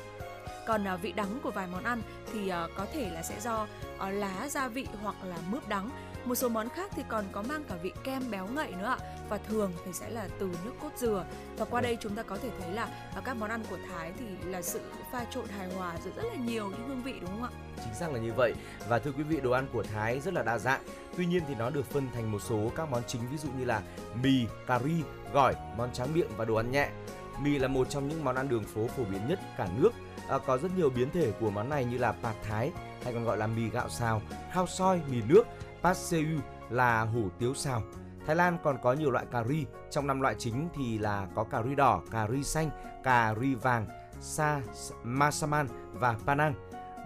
còn 0.67 0.89
à, 0.89 0.97
vị 0.97 1.13
đắng 1.13 1.39
của 1.43 1.51
vài 1.51 1.67
món 1.67 1.85
ăn 1.85 2.03
thì 2.33 2.49
à, 2.49 2.69
có 2.77 2.87
thể 2.93 3.11
là 3.11 3.23
sẽ 3.23 3.41
do 3.41 3.67
à, 3.99 4.11
lá 4.11 4.49
gia 4.49 4.69
vị 4.69 4.87
hoặc 5.03 5.17
là 5.25 5.37
mướp 5.51 5.69
đắng 5.69 5.91
Một 6.25 6.35
số 6.35 6.49
món 6.49 6.69
khác 6.69 6.91
thì 6.95 7.03
còn 7.09 7.25
có 7.33 7.43
mang 7.43 7.65
cả 7.69 7.77
vị 7.83 7.93
kem 8.05 8.31
béo 8.31 8.47
ngậy 8.47 8.73
nữa 8.73 8.97
ạ 8.99 8.99
và 9.29 9.39
thường 9.39 9.73
thì 9.85 9.93
sẽ 9.93 10.11
là 10.11 10.29
từ 10.39 10.51
nước 10.65 10.73
cốt 10.81 10.91
dừa. 10.97 11.25
Và 11.59 11.65
qua 11.65 11.81
đây 11.81 11.99
chúng 12.01 12.15
ta 12.15 12.23
có 12.23 12.37
thể 12.37 12.51
thấy 12.61 12.73
là 12.73 12.85
à, 13.15 13.21
các 13.25 13.35
món 13.35 13.51
ăn 13.51 13.63
của 13.71 13.79
Thái 13.89 14.13
thì 14.19 14.51
là 14.51 14.63
sự 14.63 14.81
pha 15.13 15.25
trộn 15.25 15.49
hài 15.49 15.75
hòa 15.75 15.97
giữa 16.05 16.11
rất 16.17 16.25
là 16.25 16.35
nhiều 16.35 16.71
những 16.71 16.89
hương 16.89 17.03
vị 17.03 17.15
đúng 17.21 17.31
không 17.31 17.43
ạ? 17.43 17.51
Chính 17.85 17.95
xác 17.95 18.13
là 18.13 18.19
như 18.19 18.33
vậy. 18.33 18.55
Và 18.89 18.99
thưa 18.99 19.13
quý 19.13 19.23
vị, 19.23 19.41
đồ 19.41 19.51
ăn 19.51 19.67
của 19.73 19.83
Thái 19.83 20.21
rất 20.21 20.35
là 20.35 20.43
đa 20.43 20.59
dạng. 20.59 20.81
Tuy 21.17 21.27
nhiên 21.27 21.43
thì 21.49 21.55
nó 21.55 21.71
được 21.71 21.87
phân 21.87 22.09
thành 22.15 22.33
một 22.33 22.39
số 22.39 22.71
các 22.77 22.91
món 22.91 23.03
chính 23.07 23.21
ví 23.31 23.37
dụ 23.37 23.49
như 23.59 23.65
là 23.65 23.83
mì, 24.23 24.47
cà 24.67 24.79
ri, 24.79 25.03
gỏi, 25.33 25.55
món 25.77 25.93
tráng 25.93 26.15
miệng 26.15 26.29
và 26.37 26.45
đồ 26.45 26.55
ăn 26.55 26.71
nhẹ. 26.71 26.91
Mì 27.43 27.59
là 27.59 27.69
một 27.69 27.91
trong 27.91 28.09
những 28.09 28.25
món 28.25 28.37
ăn 28.37 28.49
đường 28.49 28.65
phố 28.65 28.87
phổ 28.87 29.05
biến 29.05 29.29
nhất 29.29 29.41
cả 29.59 29.69
nước. 29.79 29.91
À, 30.29 30.39
có 30.47 30.59
rất 30.59 30.69
nhiều 30.77 30.91
biến 30.91 31.11
thể 31.11 31.33
của 31.41 31.51
món 31.51 31.69
này 31.69 31.85
như 31.85 31.99
là 31.99 32.13
pad 32.13 32.37
thái 32.43 32.71
hay 33.05 33.15
còn 33.15 33.25
gọi 33.25 33.37
là 33.37 33.47
mì 33.47 33.71
gạo 33.71 33.89
xào, 33.89 34.23
khao 34.53 34.67
soi, 34.67 35.01
mì 35.11 35.23
nước, 35.29 35.43
pad 35.83 35.97
seu 35.97 36.25
là 36.71 37.03
hủ 37.03 37.29
tiếu 37.39 37.55
xào. 37.55 37.83
Thái 38.27 38.37
Lan 38.37 38.59
còn 38.63 38.79
có 38.83 38.93
nhiều 38.93 39.11
loại 39.11 39.27
cà 39.33 39.45
ri, 39.45 39.67
trong 39.91 40.07
năm 40.07 40.21
loại 40.21 40.35
chính 40.39 40.69
thì 40.75 40.99
là 40.99 41.27
có 41.35 41.45
cà 41.45 41.63
ri 41.63 41.75
đỏ, 41.75 42.03
cà 42.11 42.29
ri 42.29 42.43
xanh, 42.43 42.71
cà 43.05 43.35
ri 43.41 43.55
vàng, 43.55 43.87
sa, 44.21 44.61
masaman 45.03 45.67
và 45.93 46.17
panang. 46.27 46.55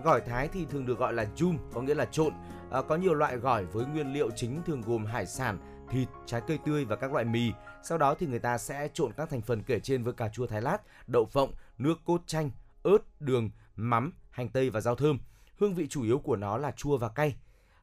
Gỏi 0.04 0.20
Thái 0.20 0.48
thì 0.48 0.66
thường 0.70 0.86
được 0.86 0.98
gọi 0.98 1.12
là 1.12 1.26
chum 1.36 1.58
có 1.72 1.82
nghĩa 1.82 1.94
là 1.94 2.04
trộn. 2.04 2.32
À, 2.70 2.82
có 2.88 2.96
nhiều 2.96 3.14
loại 3.14 3.36
gỏi 3.36 3.64
với 3.64 3.86
nguyên 3.86 4.12
liệu 4.12 4.30
chính 4.30 4.62
thường 4.66 4.80
gồm 4.80 5.04
hải 5.04 5.26
sản, 5.26 5.58
thịt, 5.90 6.08
trái 6.26 6.42
cây 6.46 6.58
tươi 6.64 6.84
và 6.84 6.96
các 6.96 7.12
loại 7.12 7.24
mì. 7.24 7.52
Sau 7.82 7.98
đó 7.98 8.14
thì 8.14 8.26
người 8.26 8.38
ta 8.38 8.58
sẽ 8.58 8.88
trộn 8.94 9.12
các 9.16 9.30
thành 9.30 9.40
phần 9.40 9.62
kể 9.62 9.80
trên 9.80 10.02
với 10.02 10.12
cà 10.12 10.28
chua 10.28 10.46
Thái 10.46 10.62
Lát, 10.62 10.78
đậu 11.06 11.26
phộng, 11.26 11.52
nước 11.78 12.00
cốt 12.04 12.22
chanh, 12.26 12.50
ớt, 12.82 12.98
đường, 13.20 13.50
mắm, 13.76 14.12
hành 14.30 14.48
tây 14.48 14.70
và 14.70 14.80
rau 14.80 14.94
thơm. 14.94 15.18
Hương 15.58 15.74
vị 15.74 15.86
chủ 15.86 16.02
yếu 16.02 16.18
của 16.18 16.36
nó 16.36 16.58
là 16.58 16.70
chua 16.70 16.96
và 16.96 17.08
cay. 17.08 17.36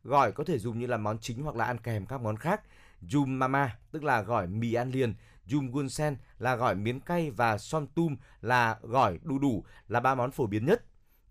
Gỏi 0.04 0.32
có 0.32 0.44
thể 0.44 0.60
dùng 0.60 0.80
như 0.80 0.88
là 0.88 0.98
món 0.98 1.20
chính 1.20 1.44
hoặc 1.44 1.56
là 1.56 1.66
ăn 1.66 1.78
kèm 1.78 2.06
các 2.06 2.22
món 2.22 2.38
khác. 2.38 2.62
Jum 3.02 3.28
mama 3.28 3.78
tức 3.92 4.04
là 4.04 4.22
gỏi 4.22 4.48
mì 4.48 4.74
ăn 4.74 4.92
liền, 4.92 5.14
Jum 5.48 5.72
gunsen 5.72 6.18
là 6.40 6.56
gỏi 6.56 6.76
miến 6.76 7.00
cay 7.00 7.32
và 7.32 7.58
som 7.58 7.88
tum 7.88 8.16
là 8.42 8.78
gỏi 8.82 9.20
đu 9.24 9.40
đủ 9.40 9.64
là 9.88 10.00
ba 10.00 10.16
món 10.16 10.32
phổ 10.32 10.48
biến 10.48 10.66
nhất. 10.66 10.84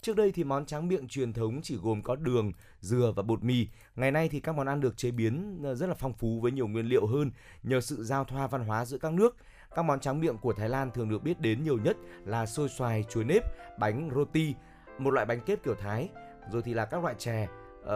Trước 0.02 0.16
đây 0.16 0.32
thì 0.32 0.44
món 0.44 0.66
tráng 0.66 0.88
miệng 0.88 1.08
truyền 1.08 1.32
thống 1.32 1.60
chỉ 1.62 1.76
gồm 1.82 2.02
có 2.02 2.16
đường, 2.16 2.52
dừa 2.80 3.12
và 3.16 3.22
bột 3.22 3.44
mì. 3.44 3.66
Ngày 3.96 4.10
nay 4.10 4.28
thì 4.28 4.40
các 4.40 4.54
món 4.54 4.66
ăn 4.66 4.80
được 4.80 4.96
chế 4.96 5.10
biến 5.10 5.60
ờ, 5.64 5.74
rất 5.74 5.86
là 5.86 5.94
phong 5.94 6.12
phú 6.12 6.40
với 6.40 6.52
nhiều 6.52 6.68
nguyên 6.68 6.86
liệu 6.86 7.06
hơn 7.06 7.30
nhờ 7.62 7.80
sự 7.80 8.04
giao 8.04 8.24
thoa 8.24 8.46
văn 8.46 8.64
hóa 8.64 8.84
giữa 8.84 8.98
các 8.98 9.12
nước. 9.12 9.36
Các 9.74 9.82
món 9.82 10.00
tráng 10.00 10.20
miệng 10.20 10.38
của 10.38 10.52
Thái 10.52 10.68
Lan 10.68 10.90
thường 10.90 11.08
được 11.08 11.22
biết 11.22 11.40
đến 11.40 11.64
nhiều 11.64 11.78
nhất 11.78 11.96
là 12.24 12.46
xôi 12.46 12.68
xoài, 12.68 13.04
chuối 13.10 13.24
nếp, 13.24 13.42
bánh 13.78 14.10
roti, 14.14 14.54
một 14.98 15.10
loại 15.10 15.26
bánh 15.26 15.40
kết 15.46 15.62
kiểu 15.64 15.74
Thái, 15.74 16.08
rồi 16.52 16.62
thì 16.62 16.74
là 16.74 16.84
các 16.84 17.02
loại 17.02 17.14
chè 17.18 17.48
uh, 17.80 17.88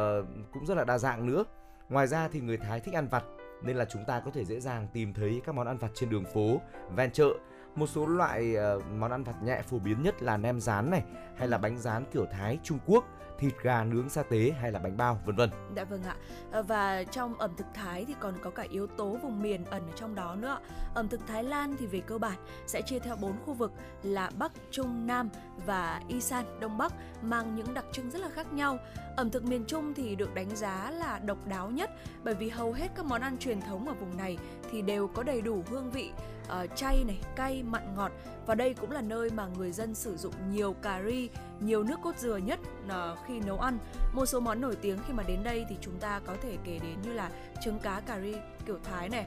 cũng 0.52 0.66
rất 0.66 0.74
là 0.74 0.84
đa 0.84 0.98
dạng 0.98 1.26
nữa. 1.26 1.44
Ngoài 1.88 2.06
ra 2.06 2.28
thì 2.28 2.40
người 2.40 2.56
Thái 2.56 2.80
thích 2.80 2.94
ăn 2.94 3.08
vặt 3.08 3.24
nên 3.62 3.76
là 3.76 3.84
chúng 3.84 4.04
ta 4.04 4.20
có 4.20 4.30
thể 4.30 4.44
dễ 4.44 4.60
dàng 4.60 4.88
tìm 4.92 5.14
thấy 5.14 5.40
các 5.44 5.54
món 5.54 5.66
ăn 5.66 5.78
vặt 5.78 5.90
trên 5.94 6.10
đường 6.10 6.24
phố, 6.34 6.60
ven 6.96 7.10
chợ. 7.10 7.28
Một 7.76 7.86
số 7.86 8.06
loại 8.06 8.56
uh, 8.76 8.82
món 8.98 9.10
ăn 9.10 9.24
vặt 9.24 9.42
nhẹ 9.42 9.62
phổ 9.62 9.78
biến 9.78 10.02
nhất 10.02 10.22
là 10.22 10.36
nem 10.36 10.60
rán 10.60 10.90
này 10.90 11.02
hay 11.36 11.48
là 11.48 11.58
bánh 11.58 11.78
rán 11.78 12.04
kiểu 12.12 12.26
Thái 12.32 12.58
Trung 12.62 12.78
Quốc 12.86 13.04
thịt 13.38 13.52
gà 13.62 13.84
nướng 13.84 14.08
sa 14.08 14.22
tế 14.22 14.54
hay 14.60 14.72
là 14.72 14.78
bánh 14.78 14.96
bao 14.96 15.20
vân 15.24 15.36
vân. 15.36 15.50
Dạ 15.76 15.84
vâng 15.84 16.02
ạ. 16.02 16.16
Ờ, 16.52 16.62
và 16.62 17.04
trong 17.04 17.38
ẩm 17.38 17.50
thực 17.56 17.66
Thái 17.74 18.04
thì 18.04 18.14
còn 18.20 18.34
có 18.42 18.50
cả 18.50 18.64
yếu 18.70 18.86
tố 18.86 19.18
vùng 19.22 19.42
miền 19.42 19.64
ẩn 19.64 19.82
ở 19.82 19.92
trong 19.96 20.14
đó 20.14 20.34
nữa. 20.34 20.58
Ẩm 20.94 21.08
thực 21.08 21.26
Thái 21.26 21.44
Lan 21.44 21.76
thì 21.78 21.86
về 21.86 22.00
cơ 22.00 22.18
bản 22.18 22.38
sẽ 22.66 22.82
chia 22.82 22.98
theo 22.98 23.16
bốn 23.16 23.32
khu 23.46 23.54
vực 23.54 23.72
là 24.02 24.30
Bắc, 24.38 24.52
Trung, 24.70 25.06
Nam 25.06 25.28
và 25.66 26.02
Isan, 26.08 26.60
Đông 26.60 26.78
Bắc 26.78 26.92
mang 27.22 27.54
những 27.54 27.74
đặc 27.74 27.84
trưng 27.92 28.10
rất 28.10 28.18
là 28.18 28.28
khác 28.28 28.52
nhau. 28.52 28.78
Ẩm 29.16 29.30
thực 29.30 29.44
miền 29.44 29.64
Trung 29.66 29.94
thì 29.94 30.16
được 30.16 30.34
đánh 30.34 30.56
giá 30.56 30.90
là 30.90 31.18
độc 31.18 31.46
đáo 31.46 31.70
nhất 31.70 31.90
bởi 32.24 32.34
vì 32.34 32.48
hầu 32.48 32.72
hết 32.72 32.88
các 32.94 33.06
món 33.06 33.20
ăn 33.20 33.38
truyền 33.38 33.60
thống 33.60 33.88
ở 33.88 33.94
vùng 33.94 34.16
này 34.16 34.38
thì 34.70 34.82
đều 34.82 35.08
có 35.08 35.22
đầy 35.22 35.42
đủ 35.42 35.62
hương 35.70 35.90
vị 35.90 36.12
uh, 36.44 36.76
chay 36.76 37.04
này, 37.04 37.18
cay, 37.36 37.62
mặn 37.62 37.94
ngọt 37.96 38.12
và 38.46 38.54
đây 38.54 38.74
cũng 38.74 38.90
là 38.90 39.00
nơi 39.00 39.30
mà 39.30 39.46
người 39.46 39.72
dân 39.72 39.94
sử 39.94 40.16
dụng 40.16 40.34
nhiều 40.52 40.72
cà 40.72 41.02
ri, 41.06 41.28
nhiều 41.60 41.82
nước 41.82 41.96
cốt 42.02 42.16
dừa 42.18 42.36
nhất 42.36 42.60
uh, 42.86 43.18
khi 43.26 43.40
nấu 43.40 43.58
ăn. 43.58 43.78
Một 44.12 44.26
số 44.26 44.40
món 44.40 44.60
nổi 44.60 44.76
tiếng 44.76 44.98
khi 45.06 45.12
mà 45.12 45.22
đến 45.22 45.42
đây 45.44 45.66
thì 45.68 45.76
chúng 45.80 45.98
ta 45.98 46.20
có 46.26 46.36
thể 46.42 46.56
kể 46.64 46.78
đến 46.82 47.02
như 47.02 47.12
là 47.12 47.30
trứng 47.64 47.78
cá 47.78 48.00
cà 48.00 48.20
ri 48.20 48.34
kiểu 48.66 48.78
Thái 48.84 49.08
này, 49.08 49.26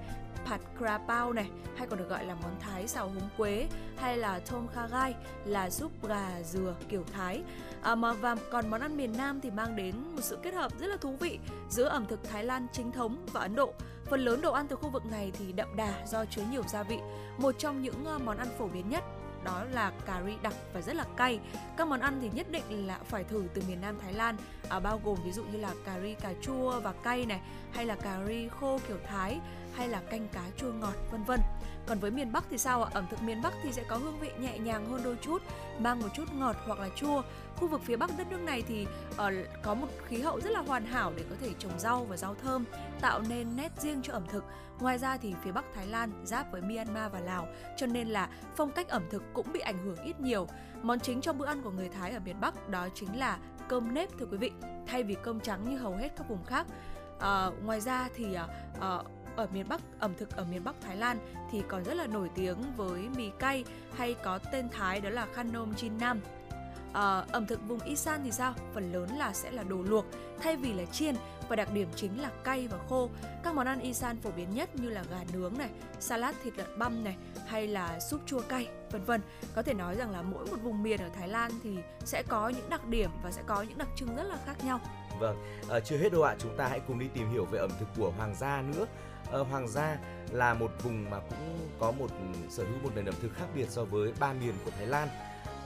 pad 0.50 0.62
kra 0.80 0.98
pao 0.98 1.34
này 1.34 1.50
hay 1.78 1.88
còn 1.88 2.00
được 2.00 2.10
gọi 2.10 2.26
là 2.26 2.36
món 2.36 2.60
Thái 2.60 2.88
xào 2.88 3.08
húng 3.08 3.30
quế 3.38 3.68
hay 3.98 4.18
là 4.18 4.40
tom 4.40 4.68
kha 4.68 4.88
gai 4.88 5.16
là 5.46 5.70
súp 5.70 6.08
gà 6.08 6.42
dừa 6.44 6.76
kiểu 6.90 7.04
Thái 7.14 7.44
à, 7.82 7.96
mà 7.96 8.14
và 8.14 8.36
còn 8.52 8.70
món 8.70 8.82
ăn 8.82 8.98
miền 8.98 9.14
Nam 9.18 9.42
thì 9.42 9.52
mang 9.52 9.76
đến 9.76 9.96
một 10.16 10.22
sự 10.22 10.38
kết 10.44 10.54
hợp 10.54 10.80
rất 10.80 10.88
là 10.88 10.98
thú 10.98 11.16
vị 11.20 11.40
giữa 11.70 11.88
ẩm 11.88 12.06
thực 12.06 12.24
Thái 12.24 12.44
Lan 12.44 12.68
chính 12.72 12.92
thống 12.92 13.26
và 13.34 13.42
Ấn 13.42 13.56
Độ 13.56 13.74
Phần 14.10 14.20
lớn 14.20 14.42
đồ 14.42 14.52
ăn 14.52 14.68
từ 14.68 14.76
khu 14.76 14.90
vực 14.90 15.06
này 15.06 15.32
thì 15.40 15.52
đậm 15.52 15.76
đà 15.76 16.06
do 16.08 16.26
chứa 16.26 16.42
nhiều 16.52 16.64
gia 16.68 16.84
vị. 16.84 16.98
Một 17.38 17.56
trong 17.58 17.82
những 17.82 18.06
ờ, 18.06 18.20
món 18.20 18.38
ăn 18.38 18.48
phổ 18.58 18.68
biến 18.68 18.90
nhất 18.90 19.04
đó 19.44 19.64
là 19.72 19.92
cà 20.06 20.22
ri 20.26 20.34
đặc 20.42 20.54
và 20.74 20.82
rất 20.82 20.96
là 20.96 21.06
cay. 21.18 21.40
Các 21.78 21.88
món 21.88 22.00
ăn 22.00 22.20
thì 22.22 22.30
nhất 22.34 22.52
định 22.52 22.88
là 22.88 23.00
phải 23.06 23.24
thử 23.24 23.44
từ 23.54 23.62
miền 23.68 23.82
Nam 23.82 24.00
Thái 24.02 24.14
Lan, 24.14 24.38
à, 24.70 24.80
bao 24.80 25.02
gồm 25.04 25.18
ví 25.26 25.32
dụ 25.32 25.44
như 25.44 25.58
là 25.58 25.74
cà 25.86 26.00
ri 26.00 26.14
cà 26.14 26.34
chua 26.42 26.80
và 26.80 26.94
cay 27.04 27.26
này, 27.26 27.42
hay 27.72 27.86
là 27.86 27.96
cà 27.96 28.20
ri 28.28 28.48
khô 28.48 28.80
kiểu 28.88 28.98
Thái, 29.08 29.40
hay 29.78 29.88
là 29.88 30.02
canh 30.10 30.28
cá 30.28 30.44
chua 30.58 30.72
ngọt 30.74 30.94
vân 31.12 31.24
vân. 31.24 31.40
Còn 31.88 32.00
với 32.00 32.12
miền 32.12 32.32
Bắc 32.32 32.44
thì 32.50 32.58
sao 32.58 32.84
ạ? 32.84 32.92
Ẩm 32.94 33.06
thực 33.10 33.24
miền 33.24 33.42
Bắc 33.42 33.54
thì 33.64 33.72
sẽ 33.72 33.84
có 33.88 33.98
hương 33.98 34.20
vị 34.20 34.30
nhẹ 34.40 34.58
nhàng 34.58 34.86
hơn 34.86 35.02
đôi 35.04 35.18
chút, 35.22 35.42
mang 35.80 36.00
một 36.00 36.08
chút 36.14 36.24
ngọt 36.34 36.56
hoặc 36.66 36.80
là 36.80 36.90
chua. 36.96 37.22
Khu 37.56 37.68
vực 37.68 37.82
phía 37.84 37.96
Bắc 37.96 38.12
đất 38.18 38.28
nước 38.32 38.42
này 38.42 38.64
thì 38.68 38.88
uh, 39.12 39.18
có 39.64 39.74
một 39.74 39.88
khí 40.08 40.22
hậu 40.22 40.40
rất 40.42 40.50
là 40.50 40.60
hoàn 40.60 40.86
hảo 40.86 41.14
để 41.18 41.24
có 41.30 41.36
thể 41.42 41.50
trồng 41.60 41.80
rau 41.80 42.06
và 42.06 42.18
rau 42.18 42.36
thơm, 42.36 42.66
tạo 43.02 43.22
nên 43.30 43.56
nét 43.56 43.72
riêng 43.78 44.02
cho 44.04 44.14
ẩm 44.14 44.24
thực. 44.28 44.44
Ngoài 44.80 44.98
ra 44.98 45.18
thì 45.18 45.36
phía 45.44 45.52
Bắc 45.52 45.66
Thái 45.76 45.88
Lan 45.88 46.12
giáp 46.24 46.52
với 46.52 46.62
Myanmar 46.62 47.12
và 47.12 47.20
Lào, 47.20 47.48
cho 47.78 47.86
nên 47.86 48.08
là 48.08 48.30
phong 48.56 48.72
cách 48.72 48.88
ẩm 48.88 49.04
thực 49.10 49.24
cũng 49.34 49.52
bị 49.54 49.60
ảnh 49.60 49.86
hưởng 49.86 50.04
ít 50.04 50.20
nhiều. 50.20 50.48
Món 50.82 51.00
chính 51.00 51.22
trong 51.22 51.38
bữa 51.38 51.46
ăn 51.46 51.62
của 51.62 51.72
người 51.72 51.90
Thái 51.90 52.12
ở 52.12 52.20
miền 52.20 52.42
Bắc 52.42 52.70
đó 52.70 52.88
chính 52.94 53.20
là 53.20 53.38
cơm 53.70 53.94
nếp 53.94 54.10
thưa 54.20 54.26
quý 54.32 54.38
vị, 54.38 54.52
thay 54.88 55.04
vì 55.04 55.16
cơm 55.24 55.40
trắng 55.40 55.70
như 55.70 55.78
hầu 55.78 55.96
hết 55.96 56.10
các 56.18 56.30
vùng 56.30 56.46
khác. 56.46 56.68
Uh, 57.18 57.64
ngoài 57.64 57.82
ra 57.82 58.10
thì 58.16 58.38
uh, 58.78 59.06
ở 59.38 59.48
miền 59.54 59.66
Bắc, 59.70 59.82
ẩm 60.00 60.14
thực 60.18 60.36
ở 60.36 60.46
miền 60.52 60.64
Bắc 60.64 60.76
Thái 60.82 60.96
Lan 60.96 61.18
thì 61.52 61.64
còn 61.68 61.84
rất 61.84 61.94
là 61.94 62.08
nổi 62.08 62.30
tiếng 62.36 62.58
với 62.78 63.02
mì 63.18 63.30
cay 63.40 63.64
hay 63.96 64.14
có 64.24 64.40
tên 64.52 64.70
Thái 64.70 65.02
đó 65.02 65.10
là 65.10 65.28
Khanom 65.34 65.76
Chin 65.76 65.98
Nam. 66.00 66.22
À, 66.98 67.24
ẩm 67.32 67.46
thực 67.48 67.68
vùng 67.68 67.80
Isan 67.80 68.22
thì 68.24 68.32
sao? 68.32 68.54
Phần 68.74 68.92
lớn 68.92 69.18
là 69.18 69.34
sẽ 69.34 69.52
là 69.52 69.64
đồ 69.64 69.78
luộc 69.84 70.06
thay 70.40 70.56
vì 70.56 70.74
là 70.74 70.86
chiên 70.86 71.16
và 71.50 71.56
đặc 71.56 71.74
điểm 71.74 71.90
chính 71.96 72.22
là 72.22 72.32
cay 72.44 72.68
và 72.68 72.78
khô. 72.90 73.10
Các 73.44 73.56
món 73.56 73.68
ăn 73.68 73.80
Isan 73.80 74.18
phổ 74.22 74.32
biến 74.32 74.54
nhất 74.54 74.76
như 74.76 74.90
là 74.90 75.04
gà 75.10 75.20
nướng 75.34 75.58
này, 75.58 75.70
salad 76.00 76.36
thịt 76.44 76.58
lợn 76.58 76.80
băm 76.80 77.04
này 77.04 77.16
hay 77.48 77.68
là 77.68 78.00
súp 78.00 78.22
chua 78.26 78.42
cay, 78.42 78.68
vân 78.92 79.04
vân. 79.04 79.22
Có 79.56 79.62
thể 79.62 79.74
nói 79.74 79.96
rằng 79.96 80.12
là 80.12 80.22
mỗi 80.22 80.46
một 80.46 80.58
vùng 80.64 80.84
miền 80.84 81.02
ở 81.02 81.10
Thái 81.10 81.28
Lan 81.28 81.52
thì 81.64 81.78
sẽ 82.06 82.24
có 82.28 82.50
những 82.50 82.70
đặc 82.70 82.88
điểm 82.88 83.10
và 83.24 83.32
sẽ 83.32 83.42
có 83.46 83.62
những 83.62 83.78
đặc 83.78 83.88
trưng 83.96 84.16
rất 84.16 84.24
là 84.24 84.38
khác 84.46 84.66
nhau. 84.66 84.80
Vâng, 85.20 85.38
à, 85.70 85.80
chưa 85.80 85.98
hết 85.98 86.12
đâu 86.12 86.24
ạ, 86.24 86.36
chúng 86.40 86.58
ta 86.58 86.68
hãy 86.68 86.80
cùng 86.88 87.00
đi 87.00 87.08
tìm 87.14 87.32
hiểu 87.32 87.46
về 87.46 87.60
ẩm 87.60 87.72
thực 87.80 87.88
của 87.98 88.12
Hoàng 88.18 88.36
gia 88.36 88.62
nữa. 88.62 88.86
À, 89.32 89.40
Hoàng 89.40 89.68
gia 89.68 89.98
là 90.32 90.54
một 90.54 90.72
vùng 90.84 91.10
mà 91.10 91.20
cũng 91.20 91.70
có 91.80 91.92
một 91.92 92.08
sở 92.50 92.64
hữu 92.64 92.78
một 92.84 92.90
nền 92.96 93.06
ẩm 93.06 93.16
thực 93.22 93.34
khác 93.36 93.46
biệt 93.56 93.70
so 93.70 93.84
với 93.84 94.14
ba 94.20 94.34
miền 94.34 94.54
của 94.66 94.72
Thái 94.78 94.88
Lan. 94.88 95.08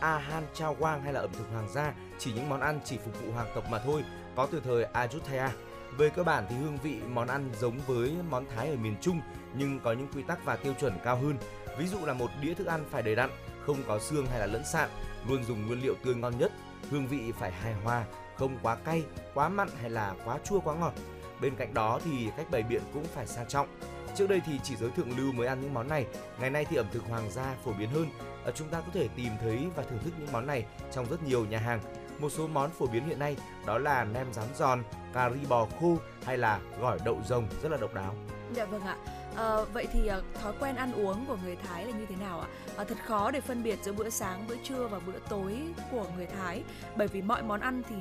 Ahan 0.01 0.43
Chao 0.53 0.75
Wang 0.79 1.01
hay 1.01 1.13
là 1.13 1.19
ẩm 1.19 1.29
thực 1.33 1.49
hoàng 1.51 1.69
gia 1.73 1.93
chỉ 2.19 2.33
những 2.33 2.49
món 2.49 2.61
ăn 2.61 2.79
chỉ 2.85 2.97
phục 2.97 3.21
vụ 3.21 3.31
hoàng 3.31 3.47
tộc 3.55 3.63
mà 3.69 3.79
thôi, 3.79 4.03
có 4.35 4.47
từ 4.51 4.59
thời 4.59 4.83
Ayutthaya. 4.83 5.51
Về 5.97 6.09
cơ 6.09 6.23
bản 6.23 6.45
thì 6.49 6.55
hương 6.55 6.77
vị 6.83 6.99
món 7.09 7.27
ăn 7.27 7.49
giống 7.59 7.79
với 7.87 8.15
món 8.29 8.45
Thái 8.55 8.69
ở 8.69 8.75
miền 8.75 8.95
Trung 9.01 9.21
nhưng 9.53 9.79
có 9.79 9.93
những 9.93 10.07
quy 10.15 10.23
tắc 10.23 10.45
và 10.45 10.55
tiêu 10.55 10.73
chuẩn 10.79 10.93
cao 11.03 11.15
hơn. 11.15 11.37
Ví 11.77 11.87
dụ 11.87 11.97
là 12.05 12.13
một 12.13 12.29
đĩa 12.41 12.53
thức 12.53 12.67
ăn 12.67 12.85
phải 12.91 13.01
đầy 13.01 13.15
đặn, 13.15 13.29
không 13.65 13.77
có 13.87 13.99
xương 13.99 14.25
hay 14.25 14.39
là 14.39 14.45
lẫn 14.45 14.63
sạn, 14.65 14.89
luôn 15.27 15.43
dùng 15.43 15.67
nguyên 15.67 15.81
liệu 15.83 15.95
tươi 16.03 16.15
ngon 16.15 16.37
nhất, 16.37 16.51
hương 16.89 17.07
vị 17.07 17.31
phải 17.39 17.51
hài 17.51 17.73
hòa, 17.73 18.05
không 18.37 18.57
quá 18.61 18.75
cay, 18.75 19.03
quá 19.33 19.49
mặn 19.49 19.67
hay 19.81 19.89
là 19.89 20.13
quá 20.25 20.37
chua 20.43 20.59
quá 20.59 20.75
ngọt. 20.75 20.93
Bên 21.41 21.55
cạnh 21.55 21.73
đó 21.73 21.99
thì 22.05 22.29
cách 22.37 22.51
bày 22.51 22.63
biện 22.63 22.81
cũng 22.93 23.03
phải 23.03 23.27
sang 23.27 23.47
trọng. 23.47 23.67
Trước 24.15 24.29
đây 24.29 24.41
thì 24.45 24.59
chỉ 24.63 24.75
giới 24.75 24.91
thượng 24.91 25.17
lưu 25.17 25.31
mới 25.31 25.47
ăn 25.47 25.61
những 25.61 25.73
món 25.73 25.87
này, 25.87 26.05
ngày 26.39 26.49
nay 26.49 26.65
thì 26.69 26.75
ẩm 26.75 26.85
thực 26.91 27.03
hoàng 27.03 27.31
gia 27.31 27.55
phổ 27.65 27.73
biến 27.73 27.89
hơn. 27.89 28.07
Ở 28.45 28.51
chúng 28.51 28.67
ta 28.67 28.81
có 28.81 28.87
thể 28.93 29.07
tìm 29.15 29.31
thấy 29.41 29.67
và 29.75 29.83
thưởng 29.83 29.99
thức 30.03 30.13
những 30.19 30.31
món 30.31 30.47
này 30.47 30.65
trong 30.91 31.05
rất 31.09 31.23
nhiều 31.23 31.45
nhà 31.45 31.57
hàng. 31.57 31.79
Một 32.19 32.29
số 32.29 32.47
món 32.47 32.69
phổ 32.69 32.85
biến 32.85 33.05
hiện 33.05 33.19
nay 33.19 33.35
đó 33.65 33.77
là 33.77 34.03
nem 34.03 34.33
rán 34.33 34.47
giòn, 34.55 34.83
cà 35.13 35.29
ri 35.29 35.45
bò 35.49 35.67
khô 35.79 35.97
hay 36.25 36.37
là 36.37 36.59
gỏi 36.79 36.99
đậu 37.05 37.19
rồng 37.25 37.47
rất 37.63 37.71
là 37.71 37.77
độc 37.77 37.93
đáo. 37.93 38.15
Dạ 38.55 38.65
vâng 38.65 38.81
ạ. 38.81 38.95
À, 39.41 39.63
vậy 39.73 39.87
thì 39.93 40.07
à, 40.07 40.19
thói 40.41 40.53
quen 40.59 40.75
ăn 40.75 40.93
uống 40.93 41.25
của 41.25 41.37
người 41.43 41.55
Thái 41.55 41.85
là 41.85 41.91
như 41.91 42.05
thế 42.05 42.15
nào 42.15 42.39
ạ? 42.39 42.47
À, 42.77 42.83
thật 42.83 42.97
khó 43.05 43.31
để 43.31 43.41
phân 43.41 43.63
biệt 43.63 43.79
giữa 43.83 43.93
bữa 43.93 44.09
sáng, 44.09 44.47
bữa 44.47 44.55
trưa 44.63 44.87
và 44.87 44.99
bữa 44.99 45.19
tối 45.29 45.57
của 45.91 46.05
người 46.17 46.25
Thái 46.25 46.63
bởi 46.95 47.07
vì 47.07 47.21
mọi 47.21 47.43
món 47.43 47.59
ăn 47.59 47.81
thì 47.89 47.95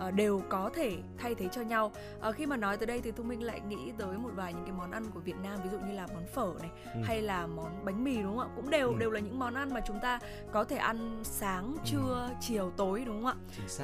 à, 0.00 0.10
đều 0.10 0.42
có 0.48 0.70
thể 0.74 0.96
thay 1.18 1.34
thế 1.34 1.48
cho 1.52 1.62
nhau. 1.62 1.92
À, 2.20 2.32
khi 2.32 2.46
mà 2.46 2.56
nói 2.56 2.76
tới 2.76 2.86
đây 2.86 3.00
thì 3.00 3.12
Thu 3.12 3.24
Minh 3.24 3.42
lại 3.42 3.60
nghĩ 3.60 3.92
tới 3.98 4.18
một 4.18 4.30
vài 4.34 4.52
những 4.52 4.64
cái 4.64 4.72
món 4.72 4.90
ăn 4.90 5.04
của 5.14 5.20
Việt 5.20 5.36
Nam 5.42 5.58
ví 5.64 5.70
dụ 5.72 5.78
như 5.78 5.92
là 5.92 6.06
món 6.14 6.26
phở 6.34 6.52
này 6.60 6.70
ừ. 6.94 7.00
hay 7.04 7.22
là 7.22 7.46
món 7.46 7.84
bánh 7.84 8.04
mì 8.04 8.16
đúng 8.16 8.36
không 8.36 8.38
ạ? 8.38 8.52
Cũng 8.56 8.70
đều 8.70 8.88
ừ. 8.88 8.96
đều 8.98 9.10
là 9.10 9.20
những 9.20 9.38
món 9.38 9.54
ăn 9.54 9.74
mà 9.74 9.80
chúng 9.86 10.00
ta 10.00 10.18
có 10.52 10.64
thể 10.64 10.76
ăn 10.76 11.20
sáng, 11.24 11.76
trưa, 11.84 12.28
ừ. 12.28 12.34
chiều, 12.40 12.72
tối 12.76 13.02
đúng 13.06 13.24
không 13.24 13.26
ạ? 13.26 13.34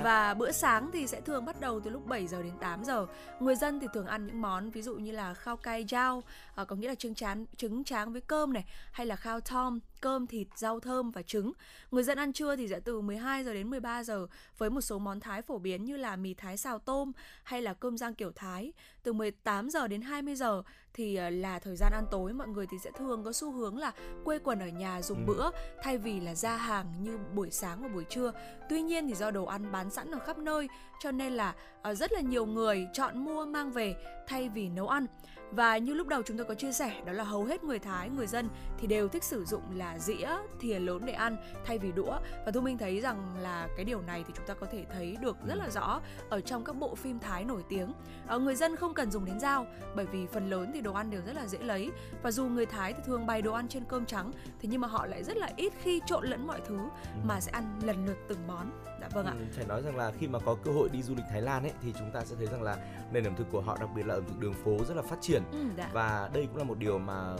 Và 0.02 0.34
bữa 0.34 0.52
sáng 0.52 0.90
thì 0.92 1.06
sẽ 1.06 1.20
thường 1.20 1.44
bắt 1.44 1.60
đầu 1.60 1.80
từ 1.80 1.90
lúc 1.90 2.06
7 2.06 2.26
giờ 2.26 2.42
đến 2.42 2.52
8 2.60 2.84
giờ. 2.84 3.06
Người 3.40 3.56
dân 3.56 3.80
thì 3.80 3.86
thường 3.94 4.06
ăn 4.06 4.26
những 4.26 4.40
món 4.40 4.70
ví 4.70 4.82
dụ 4.82 4.94
như 4.94 5.12
là 5.12 5.34
khao 5.34 5.56
cay 5.56 5.84
dao, 5.88 6.22
à, 6.58 6.64
có 6.64 6.76
nghĩa 6.76 6.88
là 6.88 6.94
trứng 6.94 7.14
tráng 7.14 7.46
trứng 7.56 7.84
tráng 7.84 8.12
với 8.12 8.20
cơm 8.20 8.52
này 8.52 8.64
hay 8.92 9.06
là 9.06 9.16
khao 9.16 9.40
tom 9.40 9.78
cơm 10.00 10.26
thịt 10.26 10.48
rau 10.56 10.80
thơm 10.80 11.10
và 11.10 11.22
trứng 11.22 11.52
người 11.90 12.02
dân 12.02 12.18
ăn 12.18 12.32
trưa 12.32 12.56
thì 12.56 12.68
sẽ 12.68 12.80
từ 12.80 13.00
12 13.00 13.44
giờ 13.44 13.54
đến 13.54 13.70
13 13.70 14.04
giờ 14.04 14.26
với 14.58 14.70
một 14.70 14.80
số 14.80 14.98
món 14.98 15.20
thái 15.20 15.42
phổ 15.42 15.58
biến 15.58 15.84
như 15.84 15.96
là 15.96 16.16
mì 16.16 16.34
thái 16.34 16.56
xào 16.56 16.78
tôm 16.78 17.12
hay 17.42 17.62
là 17.62 17.74
cơm 17.74 17.98
rang 17.98 18.14
kiểu 18.14 18.32
thái 18.32 18.72
từ 19.02 19.12
18 19.12 19.70
giờ 19.70 19.88
đến 19.88 20.00
20 20.02 20.34
giờ 20.34 20.62
thì 20.94 21.16
ờ, 21.16 21.30
là 21.30 21.58
thời 21.58 21.76
gian 21.76 21.92
ăn 21.92 22.04
tối 22.10 22.32
mọi 22.32 22.48
người 22.48 22.66
thì 22.70 22.78
sẽ 22.78 22.90
thường 22.98 23.24
có 23.24 23.32
xu 23.32 23.52
hướng 23.52 23.78
là 23.78 23.92
quây 24.24 24.38
quần 24.38 24.58
ở 24.58 24.68
nhà 24.68 25.02
dùng 25.02 25.26
ừ. 25.26 25.34
bữa 25.34 25.50
thay 25.82 25.98
vì 25.98 26.20
là 26.20 26.34
ra 26.34 26.56
hàng 26.56 26.94
như 27.02 27.18
buổi 27.34 27.50
sáng 27.50 27.82
và 27.82 27.88
buổi 27.88 28.04
trưa. 28.04 28.32
Tuy 28.68 28.82
nhiên 28.82 29.08
thì 29.08 29.14
do 29.14 29.30
đồ 29.30 29.44
ăn 29.44 29.72
bán 29.72 29.90
sẵn 29.90 30.10
ở 30.10 30.18
khắp 30.18 30.38
nơi 30.38 30.68
cho 31.00 31.10
nên 31.10 31.32
là 31.32 31.54
uh, 31.90 31.96
rất 31.96 32.12
là 32.12 32.20
nhiều 32.20 32.46
người 32.46 32.88
chọn 32.92 33.24
mua 33.24 33.46
mang 33.46 33.72
về 33.72 33.94
thay 34.26 34.48
vì 34.48 34.68
nấu 34.68 34.88
ăn. 34.88 35.06
Và 35.52 35.78
như 35.78 35.94
lúc 35.94 36.08
đầu 36.08 36.22
chúng 36.22 36.36
tôi 36.36 36.46
có 36.46 36.54
chia 36.54 36.72
sẻ 36.72 37.02
đó 37.04 37.12
là 37.12 37.24
hầu 37.24 37.44
hết 37.44 37.64
người 37.64 37.78
Thái, 37.78 38.10
người 38.10 38.26
dân 38.26 38.48
thì 38.78 38.86
đều 38.86 39.08
thích 39.08 39.24
sử 39.24 39.44
dụng 39.44 39.62
là 39.74 39.98
dĩa, 39.98 40.28
thìa 40.60 40.78
lớn 40.78 41.02
để 41.06 41.12
ăn 41.12 41.36
thay 41.64 41.78
vì 41.78 41.92
đũa. 41.92 42.18
Và 42.46 42.52
Thu 42.54 42.60
Minh 42.60 42.78
thấy 42.78 43.00
rằng 43.00 43.36
là 43.40 43.68
cái 43.76 43.84
điều 43.84 44.00
này 44.00 44.24
thì 44.26 44.32
chúng 44.36 44.46
ta 44.46 44.54
có 44.54 44.66
thể 44.72 44.84
thấy 44.92 45.16
được 45.20 45.36
rất 45.46 45.54
là 45.54 45.70
rõ 45.70 46.00
ở 46.30 46.40
trong 46.40 46.64
các 46.64 46.76
bộ 46.76 46.94
phim 46.94 47.18
Thái 47.18 47.44
nổi 47.44 47.64
tiếng. 47.68 47.92
Ở 48.26 48.38
người 48.38 48.54
dân 48.54 48.76
không 48.76 48.94
cần 48.94 49.10
dùng 49.10 49.24
đến 49.24 49.40
dao 49.40 49.66
bởi 49.96 50.06
vì 50.06 50.26
phần 50.26 50.50
lớn 50.50 50.70
thì 50.74 50.80
đồ 50.80 50.92
ăn 50.92 51.10
đều 51.10 51.22
rất 51.26 51.36
là 51.36 51.46
dễ 51.46 51.58
lấy. 51.58 51.90
Và 52.22 52.30
dù 52.30 52.46
người 52.46 52.66
Thái 52.66 52.92
thì 52.92 53.02
thường 53.06 53.26
bày 53.26 53.42
đồ 53.42 53.52
ăn 53.52 53.68
trên 53.68 53.84
cơm 53.84 54.06
trắng, 54.06 54.32
thế 54.60 54.68
nhưng 54.72 54.80
mà 54.80 54.88
họ 54.88 55.06
lại 55.06 55.24
rất 55.24 55.36
là 55.36 55.50
ít 55.56 55.72
khi 55.82 56.00
trộn 56.06 56.26
lẫn 56.26 56.46
mọi 56.46 56.60
thứ 56.66 56.78
mà 57.24 57.40
sẽ 57.40 57.52
ăn 57.52 57.80
lần 57.82 58.06
lượt 58.06 58.18
từng 58.28 58.46
món. 58.46 58.70
Dạ 59.00 59.08
vâng 59.12 59.26
ạ. 59.26 59.34
Ừ, 59.38 59.44
phải 59.52 59.66
nói 59.66 59.82
rằng 59.82 59.96
là 59.96 60.12
khi 60.18 60.28
mà 60.28 60.38
có 60.38 60.56
cơ 60.64 60.72
hội 60.72 60.88
đi 60.92 61.02
du 61.02 61.14
lịch 61.14 61.24
Thái 61.30 61.42
Lan 61.42 61.62
ấy 61.62 61.72
thì 61.82 61.94
chúng 61.98 62.10
ta 62.10 62.24
sẽ 62.24 62.36
thấy 62.36 62.46
rằng 62.46 62.62
là 62.62 62.76
nền 63.12 63.24
ẩm 63.24 63.36
thực 63.36 63.46
của 63.50 63.60
họ 63.60 63.76
đặc 63.80 63.88
biệt 63.96 64.06
là 64.06 64.14
ẩm 64.14 64.24
thực 64.28 64.38
đường 64.38 64.54
phố 64.64 64.78
rất 64.88 64.96
là 64.96 65.02
phát 65.02 65.16
triển 65.20 65.42
ừ, 65.52 65.58
dạ. 65.76 65.90
và 65.92 66.30
đây 66.34 66.46
cũng 66.46 66.56
là 66.56 66.64
một 66.64 66.78
điều 66.78 66.98
mà 66.98 67.36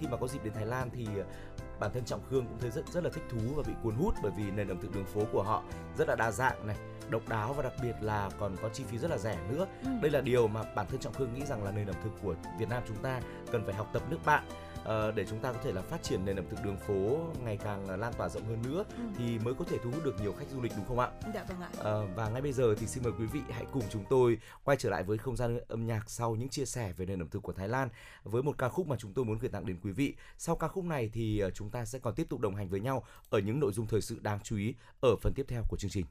khi 0.00 0.06
mà 0.06 0.16
có 0.16 0.26
dịp 0.26 0.44
đến 0.44 0.52
Thái 0.52 0.66
Lan 0.66 0.90
thì 0.92 1.06
bản 1.80 1.90
thân 1.94 2.04
Trọng 2.04 2.20
Khương 2.30 2.46
cũng 2.46 2.58
thấy 2.60 2.70
rất 2.70 2.88
rất 2.92 3.04
là 3.04 3.10
thích 3.10 3.24
thú 3.30 3.38
và 3.56 3.62
bị 3.66 3.72
cuốn 3.82 3.94
hút 3.94 4.14
bởi 4.22 4.32
vì 4.36 4.50
nền 4.50 4.68
ẩm 4.68 4.80
thực 4.80 4.94
đường 4.94 5.04
phố 5.04 5.20
của 5.32 5.42
họ 5.42 5.62
rất 5.98 6.08
là 6.08 6.14
đa 6.16 6.30
dạng 6.30 6.66
này 6.66 6.76
độc 7.10 7.28
đáo 7.28 7.52
và 7.52 7.62
đặc 7.62 7.72
biệt 7.82 7.94
là 8.00 8.30
còn 8.38 8.56
có 8.62 8.68
chi 8.68 8.84
phí 8.84 8.98
rất 8.98 9.10
là 9.10 9.18
rẻ 9.18 9.38
nữa. 9.50 9.66
Ừ. 9.84 9.90
Đây 10.02 10.10
là 10.10 10.20
điều 10.20 10.48
mà 10.48 10.62
bản 10.76 10.86
thân 10.90 11.00
Trọng 11.00 11.14
Khương 11.14 11.34
nghĩ 11.34 11.46
rằng 11.46 11.64
là 11.64 11.70
nền 11.70 11.86
ẩm 11.86 11.96
thực 12.04 12.10
của 12.22 12.34
Việt 12.58 12.68
Nam 12.68 12.82
chúng 12.88 12.96
ta 12.96 13.20
cần 13.52 13.64
phải 13.64 13.74
học 13.74 13.90
tập 13.92 14.02
nước 14.10 14.18
bạn 14.24 14.44
uh, 14.82 15.14
để 15.14 15.26
chúng 15.30 15.38
ta 15.38 15.52
có 15.52 15.58
thể 15.62 15.72
là 15.72 15.82
phát 15.82 16.02
triển 16.02 16.24
nền 16.24 16.36
ẩm 16.36 16.44
thực 16.50 16.64
đường 16.64 16.76
phố 16.76 17.18
ngày 17.44 17.56
càng 17.56 18.00
lan 18.00 18.12
tỏa 18.18 18.28
rộng 18.28 18.44
hơn 18.44 18.62
nữa 18.62 18.84
ừ. 18.96 19.02
thì 19.18 19.38
mới 19.38 19.54
có 19.54 19.64
thể 19.64 19.78
thu 19.84 19.90
hút 19.90 20.04
được 20.04 20.20
nhiều 20.22 20.32
khách 20.32 20.48
du 20.50 20.62
lịch 20.62 20.72
đúng 20.76 20.86
không 20.86 20.98
ạ? 20.98 21.10
Dạ 21.34 21.44
vâng 21.48 21.60
ạ. 21.60 21.68
Uh, 21.70 22.16
và 22.16 22.28
ngay 22.28 22.42
bây 22.42 22.52
giờ 22.52 22.74
thì 22.78 22.86
xin 22.86 23.02
mời 23.04 23.12
quý 23.18 23.26
vị 23.26 23.40
hãy 23.50 23.64
cùng 23.72 23.82
chúng 23.90 24.04
tôi 24.10 24.38
quay 24.64 24.76
trở 24.76 24.90
lại 24.90 25.02
với 25.02 25.18
không 25.18 25.36
gian 25.36 25.58
âm 25.68 25.86
nhạc 25.86 26.10
sau 26.10 26.36
những 26.36 26.48
chia 26.48 26.64
sẻ 26.64 26.92
về 26.96 27.06
nền 27.06 27.22
ẩm 27.22 27.28
thực 27.28 27.42
của 27.42 27.52
Thái 27.52 27.68
Lan 27.68 27.88
với 28.22 28.42
một 28.42 28.58
ca 28.58 28.68
khúc 28.68 28.86
mà 28.86 28.96
chúng 28.98 29.12
tôi 29.12 29.24
muốn 29.24 29.38
gửi 29.38 29.50
tặng 29.50 29.66
đến 29.66 29.78
quý 29.82 29.92
vị. 29.92 30.14
Sau 30.38 30.56
ca 30.56 30.68
khúc 30.68 30.84
này 30.84 31.10
thì 31.12 31.42
chúng 31.54 31.70
ta 31.70 31.84
sẽ 31.84 31.98
còn 31.98 32.14
tiếp 32.14 32.26
tục 32.28 32.40
đồng 32.40 32.54
hành 32.54 32.68
với 32.68 32.80
nhau 32.80 33.04
ở 33.30 33.38
những 33.38 33.60
nội 33.60 33.72
dung 33.72 33.86
thời 33.86 34.00
sự 34.00 34.18
đáng 34.22 34.38
chú 34.42 34.56
ý 34.56 34.74
ở 35.00 35.16
phần 35.22 35.32
tiếp 35.34 35.44
theo 35.48 35.62
của 35.68 35.76
chương 35.76 35.90
trình. 35.90 36.06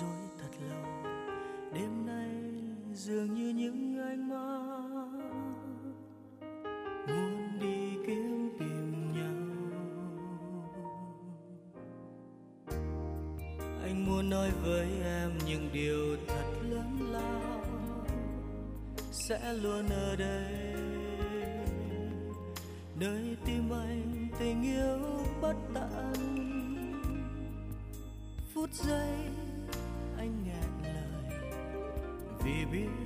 Dối 0.00 0.28
thật 0.38 0.64
lâu 0.70 0.84
đêm 1.72 2.06
nay 2.06 2.30
dường 2.92 3.34
như 3.34 3.48
những 3.48 3.98
ánh 3.98 4.28
mắt 4.28 5.08
muốn 7.08 7.58
đi 7.60 7.96
kiếm 8.06 8.50
tìm 8.58 9.12
nhau. 9.12 9.34
Anh 13.82 14.06
muốn 14.06 14.30
nói 14.30 14.50
với 14.62 14.88
em 15.04 15.30
những 15.46 15.68
điều 15.72 16.16
thật 16.28 16.52
lớn 16.62 17.12
lao 17.12 17.64
sẽ 19.12 19.52
luôn 19.52 19.86
ở 19.88 20.16
đây. 20.16 20.74
Nơi 23.00 23.36
tim 23.44 23.70
anh 23.72 24.28
tình 24.38 24.62
yêu 24.62 24.98
bất 25.40 25.56
tận. 25.74 26.12
Phút 28.54 28.70
giây 28.72 29.43
vì 32.44 33.03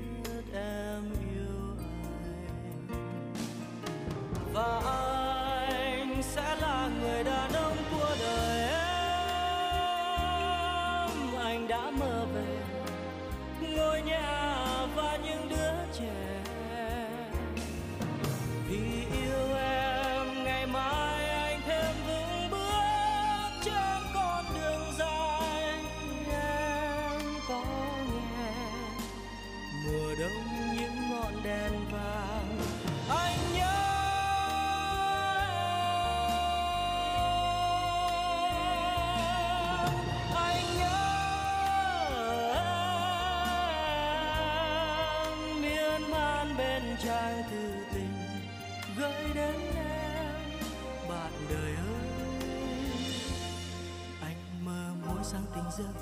giấc 55.71 55.95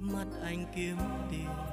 mắt 0.00 0.26
anh 0.42 0.64
kiếm 0.74 0.96
tìm 1.30 1.69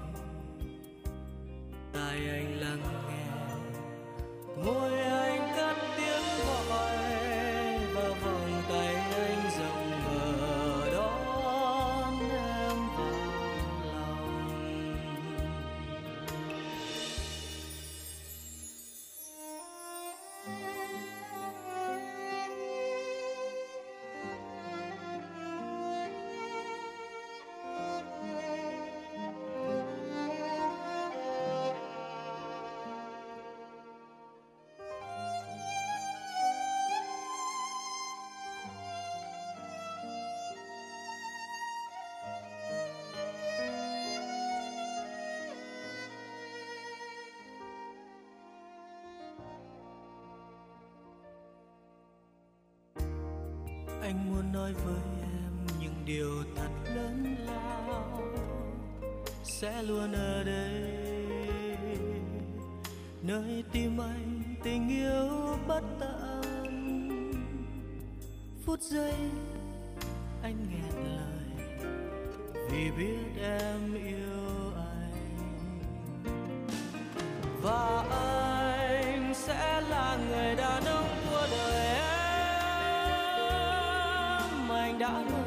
anh 54.07 54.29
muốn 54.29 54.51
nói 54.51 54.73
với 54.73 55.01
em 55.21 55.67
những 55.79 56.05
điều 56.05 56.43
thật 56.55 56.69
lớn 56.95 57.35
lao 57.45 58.21
sẽ 59.43 59.83
luôn 59.83 60.11
ở 60.13 60.43
đây. 60.43 60.97
Nơi 63.21 63.63
tim 63.71 64.01
anh 64.01 64.43
tình 64.63 64.89
yêu 64.89 65.57
bất 65.67 65.81
tận. 65.99 66.41
Phút 68.65 68.79
giây 68.81 69.13
anh 70.41 70.57
nghẹn 70.69 71.05
lời 71.05 71.65
vì 72.71 72.91
biết 72.97 73.41
em 73.41 73.95
yêu 73.95 74.71
anh. 74.75 75.37
Và 77.61 77.96
em 85.07 85.15
anh 85.15 85.46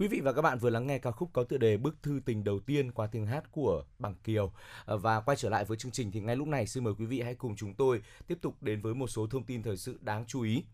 Quý 0.00 0.08
vị 0.08 0.20
và 0.20 0.32
các 0.32 0.42
bạn 0.42 0.58
vừa 0.58 0.70
lắng 0.70 0.86
nghe 0.86 0.98
ca 0.98 1.10
khúc 1.10 1.30
có 1.32 1.44
tựa 1.44 1.58
đề 1.58 1.76
Bức 1.76 2.02
thư 2.02 2.20
tình 2.24 2.44
đầu 2.44 2.60
tiên 2.60 2.92
qua 2.92 3.06
tiếng 3.06 3.26
hát 3.26 3.52
của 3.52 3.84
Bằng 3.98 4.14
Kiều. 4.24 4.52
Ờ, 4.84 4.98
và 4.98 5.20
quay 5.20 5.36
trở 5.36 5.48
lại 5.48 5.64
với 5.64 5.76
chương 5.76 5.92
trình 5.92 6.10
thì 6.12 6.20
ngay 6.20 6.36
lúc 6.36 6.48
này 6.48 6.66
xin 6.66 6.84
mời 6.84 6.94
quý 6.98 7.06
vị 7.06 7.20
hãy 7.20 7.34
cùng 7.34 7.56
chúng 7.56 7.74
tôi 7.74 8.02
tiếp 8.26 8.38
tục 8.42 8.62
đến 8.62 8.80
với 8.80 8.94
một 8.94 9.06
số 9.06 9.26
thông 9.26 9.44
tin 9.44 9.62
thời 9.62 9.76
sự 9.76 9.98
đáng 10.00 10.24
chú 10.26 10.42
ý. 10.42 10.64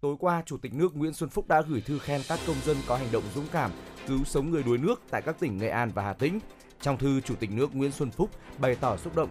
Tối 0.00 0.16
qua, 0.18 0.42
Chủ 0.46 0.56
tịch 0.58 0.74
nước 0.74 0.96
Nguyễn 0.96 1.12
Xuân 1.12 1.30
Phúc 1.30 1.48
đã 1.48 1.62
gửi 1.62 1.80
thư 1.80 1.98
khen 1.98 2.20
các 2.28 2.38
công 2.46 2.60
dân 2.64 2.76
có 2.86 2.96
hành 2.96 3.12
động 3.12 3.24
dũng 3.34 3.46
cảm 3.52 3.70
cứu 4.08 4.24
sống 4.24 4.50
người 4.50 4.62
đuối 4.62 4.78
nước 4.78 5.02
tại 5.10 5.22
các 5.22 5.40
tỉnh 5.40 5.58
Nghệ 5.58 5.68
An 5.68 5.90
và 5.94 6.02
Hà 6.02 6.12
Tĩnh. 6.12 6.38
Trong 6.80 6.98
thư, 6.98 7.20
Chủ 7.20 7.34
tịch 7.34 7.50
nước 7.50 7.74
Nguyễn 7.74 7.92
Xuân 7.92 8.10
Phúc 8.10 8.30
bày 8.58 8.76
tỏ 8.76 8.96
xúc 8.96 9.16
động 9.16 9.30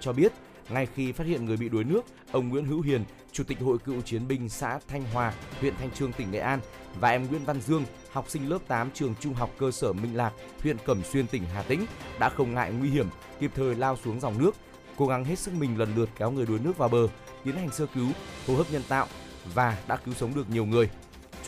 cho 0.00 0.12
biết 0.12 0.32
ngay 0.70 0.86
khi 0.86 1.12
phát 1.12 1.26
hiện 1.26 1.44
người 1.44 1.56
bị 1.56 1.68
đuối 1.68 1.84
nước, 1.84 2.02
ông 2.32 2.48
Nguyễn 2.48 2.64
Hữu 2.64 2.80
Hiền, 2.80 3.04
Chủ 3.32 3.44
tịch 3.44 3.60
Hội 3.60 3.78
Cựu 3.78 4.00
chiến 4.00 4.28
binh 4.28 4.48
xã 4.48 4.78
Thanh 4.88 5.04
Hòa, 5.12 5.32
huyện 5.60 5.74
Thanh 5.78 5.90
Trương, 5.90 6.12
tỉnh 6.12 6.30
Nghệ 6.30 6.38
An 6.38 6.60
và 7.00 7.10
em 7.10 7.26
Nguyễn 7.26 7.44
Văn 7.44 7.60
Dương, 7.60 7.84
học 8.12 8.24
sinh 8.28 8.48
lớp 8.48 8.58
8 8.68 8.90
trường 8.90 9.14
Trung 9.20 9.34
học 9.34 9.50
cơ 9.58 9.70
sở 9.70 9.92
Minh 9.92 10.16
Lạc, 10.16 10.32
huyện 10.62 10.76
Cẩm 10.86 11.02
Xuyên, 11.04 11.26
tỉnh 11.26 11.42
Hà 11.54 11.62
Tĩnh 11.62 11.86
đã 12.20 12.28
không 12.28 12.54
ngại 12.54 12.72
nguy 12.72 12.90
hiểm, 12.90 13.06
kịp 13.40 13.50
thời 13.54 13.74
lao 13.74 13.96
xuống 13.96 14.20
dòng 14.20 14.38
nước, 14.38 14.54
cố 14.96 15.06
gắng 15.06 15.24
hết 15.24 15.38
sức 15.38 15.54
mình 15.54 15.78
lần 15.78 15.94
lượt 15.96 16.08
kéo 16.18 16.30
người 16.30 16.46
đuối 16.46 16.58
nước 16.58 16.78
vào 16.78 16.88
bờ, 16.88 17.08
tiến 17.44 17.56
hành 17.56 17.70
sơ 17.72 17.86
cứu, 17.94 18.08
hô 18.46 18.54
hấp 18.54 18.72
nhân 18.72 18.82
tạo 18.88 19.06
và 19.54 19.78
đã 19.88 19.96
cứu 19.96 20.14
sống 20.14 20.34
được 20.34 20.50
nhiều 20.50 20.64
người. 20.64 20.90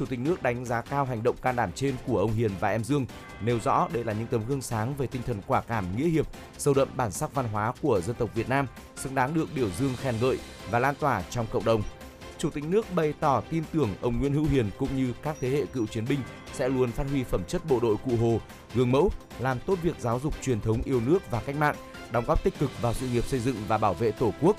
Chủ 0.02 0.06
tịch 0.06 0.18
nước 0.18 0.42
đánh 0.42 0.64
giá 0.64 0.80
cao 0.80 1.04
hành 1.04 1.22
động 1.22 1.36
can 1.42 1.56
đảm 1.56 1.72
trên 1.72 1.94
của 2.06 2.18
ông 2.18 2.32
Hiền 2.32 2.50
và 2.60 2.70
em 2.70 2.84
Dương, 2.84 3.06
nêu 3.40 3.60
rõ 3.60 3.88
đây 3.92 4.04
là 4.04 4.12
những 4.12 4.26
tấm 4.26 4.40
gương 4.48 4.62
sáng 4.62 4.94
về 4.94 5.06
tinh 5.06 5.22
thần 5.26 5.40
quả 5.46 5.60
cảm 5.60 5.96
nghĩa 5.96 6.08
hiệp, 6.08 6.26
sâu 6.58 6.74
đậm 6.74 6.88
bản 6.96 7.12
sắc 7.12 7.34
văn 7.34 7.48
hóa 7.48 7.72
của 7.82 8.00
dân 8.00 8.16
tộc 8.16 8.34
Việt 8.34 8.48
Nam, 8.48 8.66
xứng 8.96 9.14
đáng 9.14 9.34
được 9.34 9.48
biểu 9.54 9.70
dương 9.70 9.96
khen 9.96 10.14
ngợi 10.20 10.38
và 10.70 10.78
lan 10.78 10.94
tỏa 11.00 11.22
trong 11.30 11.46
cộng 11.52 11.64
đồng. 11.64 11.82
Chủ 12.38 12.50
tịch 12.50 12.64
nước 12.64 12.86
bày 12.94 13.14
tỏ 13.20 13.42
tin 13.50 13.62
tưởng 13.72 13.88
ông 14.00 14.20
Nguyễn 14.20 14.34
Hữu 14.34 14.44
Hiền 14.44 14.70
cũng 14.78 14.96
như 14.96 15.12
các 15.22 15.36
thế 15.40 15.50
hệ 15.50 15.66
cựu 15.66 15.86
chiến 15.86 16.04
binh 16.08 16.20
sẽ 16.52 16.68
luôn 16.68 16.92
phát 16.92 17.06
huy 17.10 17.24
phẩm 17.24 17.44
chất 17.48 17.62
bộ 17.68 17.80
đội 17.80 17.96
cụ 18.04 18.16
Hồ, 18.16 18.40
gương 18.74 18.92
mẫu, 18.92 19.10
làm 19.38 19.58
tốt 19.66 19.78
việc 19.82 19.94
giáo 20.00 20.20
dục 20.20 20.34
truyền 20.42 20.60
thống 20.60 20.82
yêu 20.82 21.00
nước 21.00 21.30
và 21.30 21.40
cách 21.40 21.56
mạng, 21.56 21.76
đóng 22.12 22.24
góp 22.26 22.44
tích 22.44 22.58
cực 22.58 22.70
vào 22.82 22.94
sự 22.94 23.08
nghiệp 23.08 23.24
xây 23.24 23.40
dựng 23.40 23.56
và 23.68 23.78
bảo 23.78 23.94
vệ 23.94 24.10
Tổ 24.10 24.32
quốc. 24.40 24.56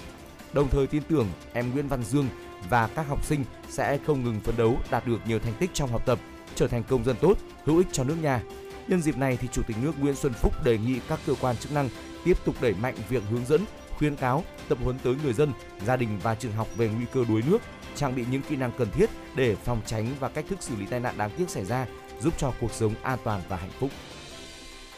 Đồng 0.54 0.70
thời 0.70 0.88
tin 0.88 1.04
tưởng 1.10 1.28
em 1.54 1.72
Nguyễn 1.72 1.88
Văn 1.88 2.04
Dương 2.04 2.28
và 2.70 2.88
các 2.88 3.08
học 3.08 3.26
sinh 3.26 3.44
sẽ 3.70 3.98
không 4.06 4.24
ngừng 4.24 4.40
phấn 4.40 4.58
đấu 4.58 4.78
đạt 4.92 5.08
được 5.08 5.20
nhiều 5.28 5.40
thành 5.40 5.54
tích 5.60 5.70
trong 5.74 5.90
học 5.90 6.06
tập, 6.06 6.20
trở 6.56 6.68
thành 6.68 6.84
công 6.84 7.04
dân 7.04 7.16
tốt, 7.22 7.38
hữu 7.66 7.78
ích 7.78 7.88
cho 7.92 8.04
nước 8.04 8.18
nhà. 8.22 8.42
Nhân 8.88 9.02
dịp 9.02 9.18
này 9.18 9.38
thì 9.38 9.48
Chủ 9.52 9.62
tịch 9.68 9.78
nước 9.82 9.92
Nguyễn 10.00 10.16
Xuân 10.16 10.34
Phúc 10.34 10.54
đề 10.64 10.78
nghị 10.78 11.00
các 11.08 11.20
cơ 11.28 11.34
quan 11.42 11.58
chức 11.58 11.72
năng 11.72 11.90
tiếp 12.26 12.38
tục 12.46 12.56
đẩy 12.62 12.74
mạnh 12.74 12.96
việc 13.10 13.24
hướng 13.32 13.46
dẫn, 13.46 13.66
khuyến 13.98 14.16
cáo, 14.16 14.44
tập 14.68 14.78
huấn 14.84 15.00
tới 15.00 15.16
người 15.24 15.34
dân, 15.34 15.54
gia 15.86 15.96
đình 15.96 16.20
và 16.24 16.36
trường 16.36 16.52
học 16.52 16.68
về 16.78 16.88
nguy 16.88 17.06
cơ 17.14 17.26
đuối 17.30 17.44
nước, 17.48 17.62
trang 17.96 18.16
bị 18.16 18.26
những 18.32 18.42
kỹ 18.42 18.56
năng 18.56 18.72
cần 18.78 18.92
thiết 18.92 19.10
để 19.36 19.56
phòng 19.56 19.82
tránh 19.86 20.08
và 20.20 20.30
cách 20.30 20.46
thức 20.50 20.64
xử 20.64 20.76
lý 20.76 20.86
tai 20.86 21.00
nạn 21.00 21.18
đáng 21.18 21.32
tiếc 21.38 21.50
xảy 21.50 21.66
ra, 21.66 21.86
giúp 22.22 22.34
cho 22.38 22.54
cuộc 22.62 22.72
sống 22.72 22.94
an 23.04 23.20
toàn 23.24 23.42
và 23.50 23.58
hạnh 23.58 23.72
phúc. 23.80 23.90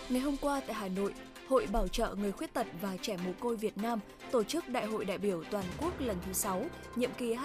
Ngày 0.09 0.21
hôm 0.21 0.37
qua 0.37 0.61
tại 0.67 0.75
Hà 0.75 0.87
Nội, 0.87 1.13
Hội 1.49 1.67
Bảo 1.71 1.87
trợ 1.87 2.15
Người 2.15 2.31
Khuyết 2.31 2.53
tật 2.53 2.67
và 2.81 2.97
Trẻ 3.01 3.17
Mồ 3.25 3.31
Côi 3.39 3.55
Việt 3.55 3.77
Nam 3.77 3.99
tổ 4.31 4.43
chức 4.43 4.69
Đại 4.69 4.85
hội 4.85 5.05
đại 5.05 5.17
biểu 5.17 5.43
toàn 5.43 5.65
quốc 5.77 6.01
lần 6.01 6.17
thứ 6.25 6.33
6, 6.33 6.65
nhiệm 6.95 7.11
kỳ 7.17 7.35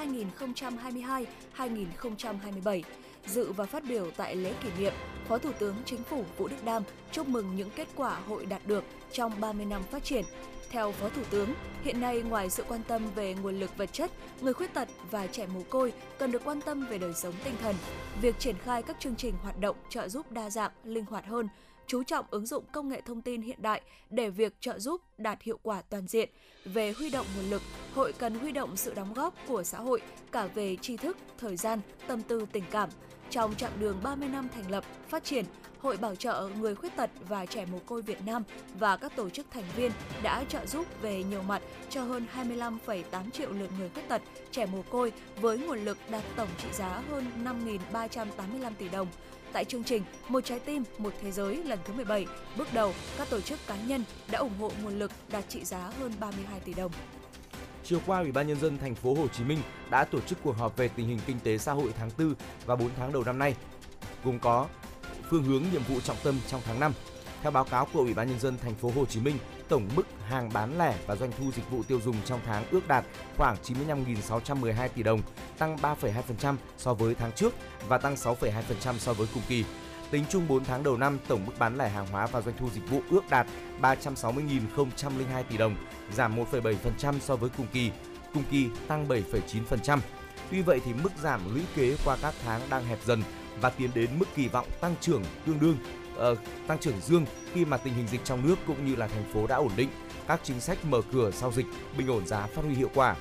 2022-2027. 1.56 2.82
Dự 3.26 3.52
và 3.52 3.66
phát 3.66 3.84
biểu 3.88 4.10
tại 4.16 4.36
lễ 4.36 4.52
kỷ 4.62 4.68
niệm, 4.78 4.92
Phó 5.28 5.38
Thủ 5.38 5.52
tướng 5.58 5.74
Chính 5.84 6.02
phủ 6.02 6.24
Vũ 6.36 6.48
Đức 6.48 6.64
Đam 6.64 6.82
chúc 7.12 7.28
mừng 7.28 7.56
những 7.56 7.70
kết 7.76 7.88
quả 7.96 8.20
hội 8.28 8.46
đạt 8.46 8.66
được 8.66 8.84
trong 9.12 9.40
30 9.40 9.66
năm 9.66 9.82
phát 9.90 10.04
triển. 10.04 10.24
Theo 10.70 10.92
Phó 10.92 11.08
Thủ 11.08 11.22
tướng, 11.30 11.54
hiện 11.82 12.00
nay 12.00 12.22
ngoài 12.22 12.50
sự 12.50 12.64
quan 12.68 12.80
tâm 12.88 13.02
về 13.14 13.34
nguồn 13.34 13.60
lực 13.60 13.76
vật 13.76 13.92
chất, 13.92 14.10
người 14.40 14.52
khuyết 14.52 14.74
tật 14.74 14.88
và 15.10 15.26
trẻ 15.26 15.46
mồ 15.46 15.60
côi 15.68 15.92
cần 16.18 16.32
được 16.32 16.44
quan 16.44 16.60
tâm 16.60 16.86
về 16.86 16.98
đời 16.98 17.12
sống 17.14 17.34
tinh 17.44 17.54
thần. 17.62 17.74
Việc 18.22 18.38
triển 18.38 18.56
khai 18.58 18.82
các 18.82 19.00
chương 19.00 19.16
trình 19.16 19.34
hoạt 19.42 19.60
động 19.60 19.76
trợ 19.88 20.08
giúp 20.08 20.32
đa 20.32 20.50
dạng, 20.50 20.70
linh 20.84 21.04
hoạt 21.04 21.26
hơn, 21.26 21.48
chú 21.90 22.02
trọng 22.02 22.24
ứng 22.30 22.46
dụng 22.46 22.64
công 22.72 22.88
nghệ 22.88 23.00
thông 23.00 23.22
tin 23.22 23.42
hiện 23.42 23.62
đại 23.62 23.80
để 24.10 24.30
việc 24.30 24.60
trợ 24.60 24.78
giúp 24.78 25.00
đạt 25.18 25.42
hiệu 25.42 25.58
quả 25.62 25.82
toàn 25.82 26.06
diện. 26.06 26.28
Về 26.64 26.92
huy 26.92 27.10
động 27.10 27.26
nguồn 27.36 27.50
lực, 27.50 27.62
hội 27.94 28.12
cần 28.12 28.34
huy 28.34 28.52
động 28.52 28.76
sự 28.76 28.94
đóng 28.94 29.14
góp 29.14 29.34
của 29.48 29.62
xã 29.62 29.78
hội 29.78 30.00
cả 30.32 30.46
về 30.46 30.76
tri 30.76 30.96
thức, 30.96 31.16
thời 31.38 31.56
gian, 31.56 31.80
tâm 32.06 32.22
tư, 32.22 32.46
tình 32.52 32.64
cảm. 32.70 32.88
Trong 33.30 33.54
chặng 33.54 33.72
đường 33.80 33.96
30 34.02 34.28
năm 34.28 34.48
thành 34.54 34.70
lập, 34.70 34.84
phát 35.08 35.24
triển, 35.24 35.44
Hội 35.80 35.96
Bảo 35.96 36.14
trợ 36.14 36.48
người 36.58 36.74
khuyết 36.74 36.96
tật 36.96 37.10
và 37.28 37.46
trẻ 37.46 37.66
mồ 37.72 37.78
côi 37.78 38.02
Việt 38.02 38.18
Nam 38.26 38.42
và 38.78 38.96
các 38.96 39.16
tổ 39.16 39.30
chức 39.30 39.46
thành 39.50 39.64
viên 39.76 39.92
đã 40.22 40.44
trợ 40.48 40.66
giúp 40.66 40.86
về 41.02 41.24
nhiều 41.24 41.42
mặt 41.42 41.62
cho 41.90 42.02
hơn 42.02 42.26
25,8 42.36 43.30
triệu 43.30 43.52
lượt 43.52 43.70
người 43.78 43.88
khuyết 43.88 44.08
tật, 44.08 44.22
trẻ 44.50 44.66
mồ 44.66 44.82
côi 44.90 45.12
với 45.40 45.58
nguồn 45.58 45.84
lực 45.84 45.98
đạt 46.10 46.22
tổng 46.36 46.48
trị 46.62 46.68
giá 46.72 47.02
hơn 47.10 47.26
5.385 47.92 48.72
tỷ 48.78 48.88
đồng. 48.88 49.08
Tại 49.52 49.64
chương 49.64 49.84
trình 49.84 50.02
Một 50.28 50.44
trái 50.44 50.58
tim, 50.58 50.84
một 50.98 51.12
thế 51.22 51.30
giới 51.30 51.56
lần 51.56 51.78
thứ 51.84 51.92
17, 51.92 52.26
bước 52.56 52.68
đầu 52.74 52.92
các 53.18 53.30
tổ 53.30 53.40
chức 53.40 53.58
cá 53.66 53.76
nhân 53.76 54.04
đã 54.30 54.38
ủng 54.38 54.58
hộ 54.60 54.70
nguồn 54.82 54.98
lực 54.98 55.10
đạt 55.32 55.44
trị 55.48 55.64
giá 55.64 55.90
hơn 56.00 56.12
32 56.20 56.60
tỷ 56.60 56.74
đồng. 56.74 56.92
Chiều 57.84 58.00
qua, 58.06 58.20
Ủy 58.20 58.32
ban 58.32 58.46
nhân 58.46 58.60
dân 58.60 58.78
thành 58.78 58.94
phố 58.94 59.14
Hồ 59.14 59.28
Chí 59.28 59.44
Minh 59.44 59.58
đã 59.90 60.04
tổ 60.04 60.20
chức 60.20 60.38
cuộc 60.42 60.56
họp 60.56 60.76
về 60.76 60.88
tình 60.88 61.08
hình 61.08 61.18
kinh 61.26 61.38
tế 61.44 61.58
xã 61.58 61.72
hội 61.72 61.92
tháng 61.98 62.10
4 62.18 62.34
và 62.66 62.76
4 62.76 62.90
tháng 62.96 63.12
đầu 63.12 63.24
năm 63.24 63.38
nay, 63.38 63.54
gồm 64.24 64.38
có 64.38 64.66
phương 65.30 65.42
hướng 65.42 65.62
nhiệm 65.72 65.82
vụ 65.82 66.00
trọng 66.00 66.16
tâm 66.22 66.40
trong 66.48 66.60
tháng 66.64 66.80
5. 66.80 66.92
Theo 67.42 67.52
báo 67.52 67.64
cáo 67.64 67.86
của 67.92 68.00
Ủy 68.00 68.14
ban 68.14 68.28
nhân 68.28 68.40
dân 68.40 68.58
thành 68.58 68.74
phố 68.74 68.92
Hồ 68.96 69.06
Chí 69.06 69.20
Minh, 69.20 69.36
tổng 69.70 69.88
mức 69.96 70.02
hàng 70.28 70.50
bán 70.52 70.78
lẻ 70.78 70.94
và 71.06 71.16
doanh 71.16 71.32
thu 71.38 71.52
dịch 71.52 71.70
vụ 71.70 71.82
tiêu 71.82 72.00
dùng 72.04 72.16
trong 72.24 72.40
tháng 72.46 72.64
ước 72.70 72.88
đạt 72.88 73.04
khoảng 73.36 73.56
95.612 73.64 74.88
tỷ 74.88 75.02
đồng, 75.02 75.20
tăng 75.58 75.76
3,2% 75.76 76.56
so 76.76 76.94
với 76.94 77.14
tháng 77.14 77.32
trước 77.32 77.54
và 77.88 77.98
tăng 77.98 78.14
6,2% 78.14 78.98
so 78.98 79.12
với 79.12 79.26
cùng 79.34 79.42
kỳ. 79.48 79.64
Tính 80.10 80.24
chung 80.30 80.48
4 80.48 80.64
tháng 80.64 80.82
đầu 80.82 80.96
năm, 80.96 81.18
tổng 81.28 81.46
mức 81.46 81.52
bán 81.58 81.78
lẻ 81.78 81.88
hàng 81.88 82.06
hóa 82.06 82.26
và 82.26 82.40
doanh 82.40 82.56
thu 82.58 82.70
dịch 82.70 82.90
vụ 82.90 83.02
ước 83.10 83.30
đạt 83.30 83.46
360.002 83.82 85.42
tỷ 85.50 85.56
đồng, 85.56 85.76
giảm 86.12 86.36
1,7% 86.36 87.18
so 87.20 87.36
với 87.36 87.50
cùng 87.56 87.66
kỳ, 87.72 87.90
cùng 88.34 88.44
kỳ 88.50 88.68
tăng 88.88 89.08
7,9%. 89.08 89.98
Tuy 90.50 90.62
vậy 90.62 90.80
thì 90.84 90.92
mức 90.94 91.12
giảm 91.22 91.54
lũy 91.54 91.62
kế 91.76 91.96
qua 92.04 92.16
các 92.22 92.34
tháng 92.44 92.60
đang 92.70 92.84
hẹp 92.84 92.98
dần 93.04 93.22
và 93.60 93.70
tiến 93.70 93.90
đến 93.94 94.10
mức 94.18 94.26
kỳ 94.34 94.48
vọng 94.48 94.66
tăng 94.80 94.94
trưởng 95.00 95.22
tương 95.46 95.60
đương 95.60 95.76
uh, 96.32 96.38
tăng 96.66 96.78
trưởng 96.78 97.00
dương 97.00 97.26
khi 97.52 97.64
mà 97.64 97.76
tình 97.76 97.94
hình 97.94 98.06
dịch 98.06 98.20
trong 98.24 98.46
nước 98.46 98.56
cũng 98.66 98.86
như 98.86 98.96
là 98.96 99.06
thành 99.06 99.24
phố 99.32 99.46
đã 99.46 99.56
ổn 99.56 99.70
định, 99.76 99.88
các 100.28 100.40
chính 100.42 100.60
sách 100.60 100.78
mở 100.84 101.00
cửa 101.12 101.30
sau 101.30 101.52
dịch, 101.52 101.66
bình 101.98 102.10
ổn 102.10 102.26
giá 102.26 102.46
phát 102.46 102.62
huy 102.64 102.74
hiệu 102.74 102.90
quả. 102.94 103.16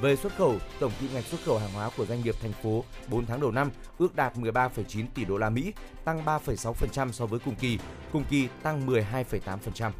Về 0.00 0.16
xuất 0.16 0.36
khẩu, 0.36 0.56
tổng 0.80 0.92
kim 1.00 1.10
ngạch 1.14 1.24
xuất 1.24 1.40
khẩu 1.44 1.58
hàng 1.58 1.72
hóa 1.72 1.90
của 1.96 2.06
doanh 2.06 2.22
nghiệp 2.22 2.34
thành 2.42 2.52
phố 2.62 2.84
4 3.08 3.26
tháng 3.26 3.40
đầu 3.40 3.50
năm 3.50 3.70
ước 3.98 4.16
đạt 4.16 4.36
13,9 4.36 5.04
tỷ 5.14 5.24
đô 5.24 5.36
la 5.36 5.50
Mỹ, 5.50 5.72
tăng 6.04 6.24
3,6% 6.24 7.12
so 7.12 7.26
với 7.26 7.40
cùng 7.40 7.54
kỳ, 7.54 7.78
cùng 8.12 8.24
kỳ 8.30 8.48
tăng 8.62 8.86
12,8%. 8.86 9.90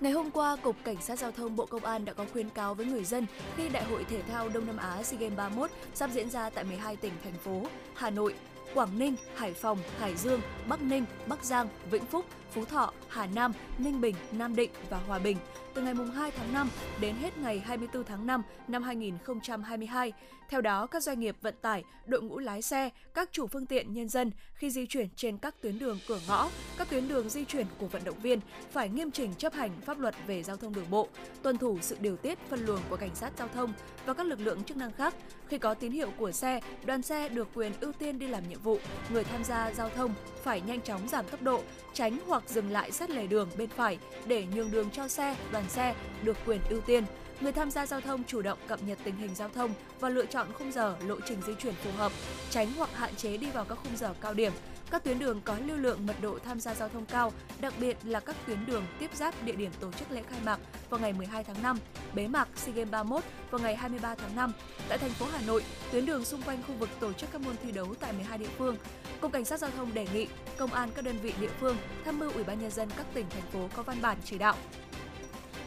Ngày 0.00 0.12
hôm 0.12 0.30
qua, 0.30 0.56
Cục 0.56 0.76
Cảnh 0.84 0.96
sát 1.00 1.18
Giao 1.18 1.32
thông 1.32 1.56
Bộ 1.56 1.66
Công 1.66 1.84
an 1.84 2.04
đã 2.04 2.12
có 2.12 2.24
khuyến 2.32 2.50
cáo 2.50 2.74
với 2.74 2.86
người 2.86 3.04
dân 3.04 3.26
khi 3.56 3.68
Đại 3.68 3.84
hội 3.84 4.04
Thể 4.10 4.22
thao 4.22 4.48
Đông 4.48 4.66
Nam 4.66 4.76
Á 4.76 5.02
SEA 5.02 5.20
Games 5.20 5.38
31 5.38 5.70
sắp 5.94 6.10
diễn 6.12 6.30
ra 6.30 6.50
tại 6.50 6.64
12 6.64 6.96
tỉnh, 6.96 7.12
thành 7.24 7.38
phố 7.44 7.62
Hà 7.94 8.10
Nội, 8.10 8.34
Quảng 8.76 8.98
Ninh, 8.98 9.16
Hải 9.34 9.54
Phòng, 9.54 9.78
Hải 10.00 10.16
Dương, 10.16 10.40
Bắc 10.68 10.82
Ninh, 10.82 11.04
Bắc 11.26 11.44
Giang, 11.44 11.68
Vĩnh 11.90 12.04
Phúc, 12.04 12.24
Phú 12.56 12.64
Thọ, 12.64 12.92
Hà 13.08 13.26
Nam, 13.26 13.52
Ninh 13.78 14.00
Bình, 14.00 14.14
Nam 14.32 14.56
Định 14.56 14.70
và 14.90 14.98
Hòa 14.98 15.18
Bình 15.18 15.36
từ 15.76 15.82
ngày 15.82 15.94
2 16.14 16.30
tháng 16.30 16.52
5 16.52 16.70
đến 17.00 17.14
hết 17.14 17.38
ngày 17.38 17.58
24 17.58 18.04
tháng 18.04 18.26
5 18.26 18.42
năm 18.68 18.82
2022. 18.82 20.12
Theo 20.48 20.60
đó, 20.60 20.86
các 20.86 21.02
doanh 21.02 21.20
nghiệp 21.20 21.36
vận 21.42 21.54
tải, 21.62 21.84
đội 22.06 22.22
ngũ 22.22 22.38
lái 22.38 22.62
xe, 22.62 22.90
các 23.14 23.28
chủ 23.32 23.46
phương 23.46 23.66
tiện 23.66 23.94
nhân 23.94 24.08
dân 24.08 24.30
khi 24.54 24.70
di 24.70 24.86
chuyển 24.86 25.08
trên 25.16 25.38
các 25.38 25.54
tuyến 25.60 25.78
đường 25.78 25.98
cửa 26.08 26.20
ngõ, 26.28 26.48
các 26.78 26.90
tuyến 26.90 27.08
đường 27.08 27.28
di 27.28 27.44
chuyển 27.44 27.66
của 27.78 27.86
vận 27.86 28.04
động 28.04 28.20
viên 28.22 28.40
phải 28.72 28.88
nghiêm 28.88 29.10
chỉnh 29.10 29.34
chấp 29.38 29.52
hành 29.52 29.70
pháp 29.84 29.98
luật 29.98 30.14
về 30.26 30.42
giao 30.42 30.56
thông 30.56 30.74
đường 30.74 30.90
bộ, 30.90 31.08
tuân 31.42 31.58
thủ 31.58 31.78
sự 31.80 31.96
điều 32.00 32.16
tiết 32.16 32.38
phân 32.48 32.66
luồng 32.66 32.80
của 32.88 32.96
cảnh 32.96 33.14
sát 33.14 33.32
giao 33.38 33.48
thông 33.48 33.72
và 34.06 34.14
các 34.14 34.26
lực 34.26 34.40
lượng 34.40 34.64
chức 34.64 34.76
năng 34.76 34.92
khác. 34.92 35.14
Khi 35.48 35.58
có 35.58 35.74
tín 35.74 35.92
hiệu 35.92 36.10
của 36.18 36.32
xe, 36.32 36.60
đoàn 36.84 37.02
xe 37.02 37.28
được 37.28 37.48
quyền 37.54 37.72
ưu 37.80 37.92
tiên 37.92 38.18
đi 38.18 38.26
làm 38.26 38.48
nhiệm 38.48 38.60
vụ. 38.60 38.78
Người 39.12 39.24
tham 39.24 39.44
gia 39.44 39.72
giao 39.72 39.88
thông 39.88 40.14
phải 40.42 40.60
nhanh 40.60 40.80
chóng 40.80 41.08
giảm 41.08 41.28
tốc 41.28 41.42
độ, 41.42 41.62
tránh 41.94 42.18
hoặc 42.26 42.42
dừng 42.48 42.70
lại 42.70 42.92
sát 42.92 43.10
lề 43.10 43.26
đường 43.26 43.48
bên 43.56 43.68
phải 43.68 43.98
để 44.26 44.46
nhường 44.54 44.70
đường 44.70 44.90
cho 44.90 45.08
xe, 45.08 45.36
đoàn 45.52 45.64
xe 45.68 45.94
được 46.22 46.36
quyền 46.46 46.60
ưu 46.70 46.80
tiên. 46.80 47.04
Người 47.40 47.52
tham 47.52 47.70
gia 47.70 47.86
giao 47.86 48.00
thông 48.00 48.24
chủ 48.24 48.42
động 48.42 48.58
cập 48.66 48.82
nhật 48.82 48.98
tình 49.04 49.16
hình 49.16 49.34
giao 49.34 49.48
thông 49.48 49.74
và 50.00 50.08
lựa 50.08 50.26
chọn 50.26 50.46
khung 50.52 50.72
giờ, 50.72 50.96
lộ 51.06 51.16
trình 51.28 51.38
di 51.46 51.52
chuyển 51.58 51.74
phù 51.74 51.90
hợp, 51.96 52.12
tránh 52.50 52.72
hoặc 52.76 52.90
hạn 52.94 53.14
chế 53.14 53.36
đi 53.36 53.50
vào 53.50 53.64
các 53.64 53.78
khung 53.82 53.96
giờ 53.96 54.14
cao 54.20 54.34
điểm. 54.34 54.52
Các 54.90 55.04
tuyến 55.04 55.18
đường 55.18 55.40
có 55.44 55.56
lưu 55.66 55.76
lượng 55.76 56.06
mật 56.06 56.16
độ 56.20 56.38
tham 56.44 56.60
gia 56.60 56.74
giao 56.74 56.88
thông 56.88 57.06
cao, 57.06 57.32
đặc 57.60 57.74
biệt 57.80 57.96
là 58.04 58.20
các 58.20 58.36
tuyến 58.46 58.66
đường 58.66 58.84
tiếp 58.98 59.10
giáp 59.14 59.34
địa 59.44 59.56
điểm 59.56 59.70
tổ 59.80 59.92
chức 59.92 60.10
lễ 60.10 60.22
khai 60.30 60.40
mạc 60.44 60.60
vào 60.90 61.00
ngày 61.00 61.12
12 61.12 61.44
tháng 61.44 61.62
5, 61.62 61.78
bế 62.14 62.28
mạc 62.28 62.48
SEA 62.56 62.74
Games 62.74 62.90
31 62.90 63.24
vào 63.50 63.60
ngày 63.60 63.76
23 63.76 64.14
tháng 64.14 64.36
5. 64.36 64.52
Tại 64.88 64.98
thành 64.98 65.10
phố 65.10 65.26
Hà 65.32 65.40
Nội, 65.46 65.62
tuyến 65.92 66.06
đường 66.06 66.24
xung 66.24 66.42
quanh 66.42 66.62
khu 66.62 66.74
vực 66.74 66.88
tổ 67.00 67.12
chức 67.12 67.32
các 67.32 67.40
môn 67.40 67.56
thi 67.62 67.72
đấu 67.72 67.94
tại 68.00 68.12
12 68.12 68.38
địa 68.38 68.48
phương. 68.58 68.76
Cục 69.20 69.32
Cảnh 69.32 69.44
sát 69.44 69.60
giao 69.60 69.70
thông 69.76 69.94
đề 69.94 70.06
nghị 70.14 70.26
công 70.56 70.72
an 70.72 70.90
các 70.94 71.04
đơn 71.04 71.18
vị 71.22 71.32
địa 71.40 71.50
phương 71.60 71.76
tham 72.04 72.18
mưu 72.18 72.32
Ủy 72.32 72.44
ban 72.44 72.60
nhân 72.60 72.70
dân 72.70 72.88
các 72.96 73.06
tỉnh 73.14 73.26
thành 73.30 73.50
phố 73.52 73.68
có 73.76 73.82
văn 73.82 73.96
bản 74.02 74.16
chỉ 74.24 74.38
đạo 74.38 74.56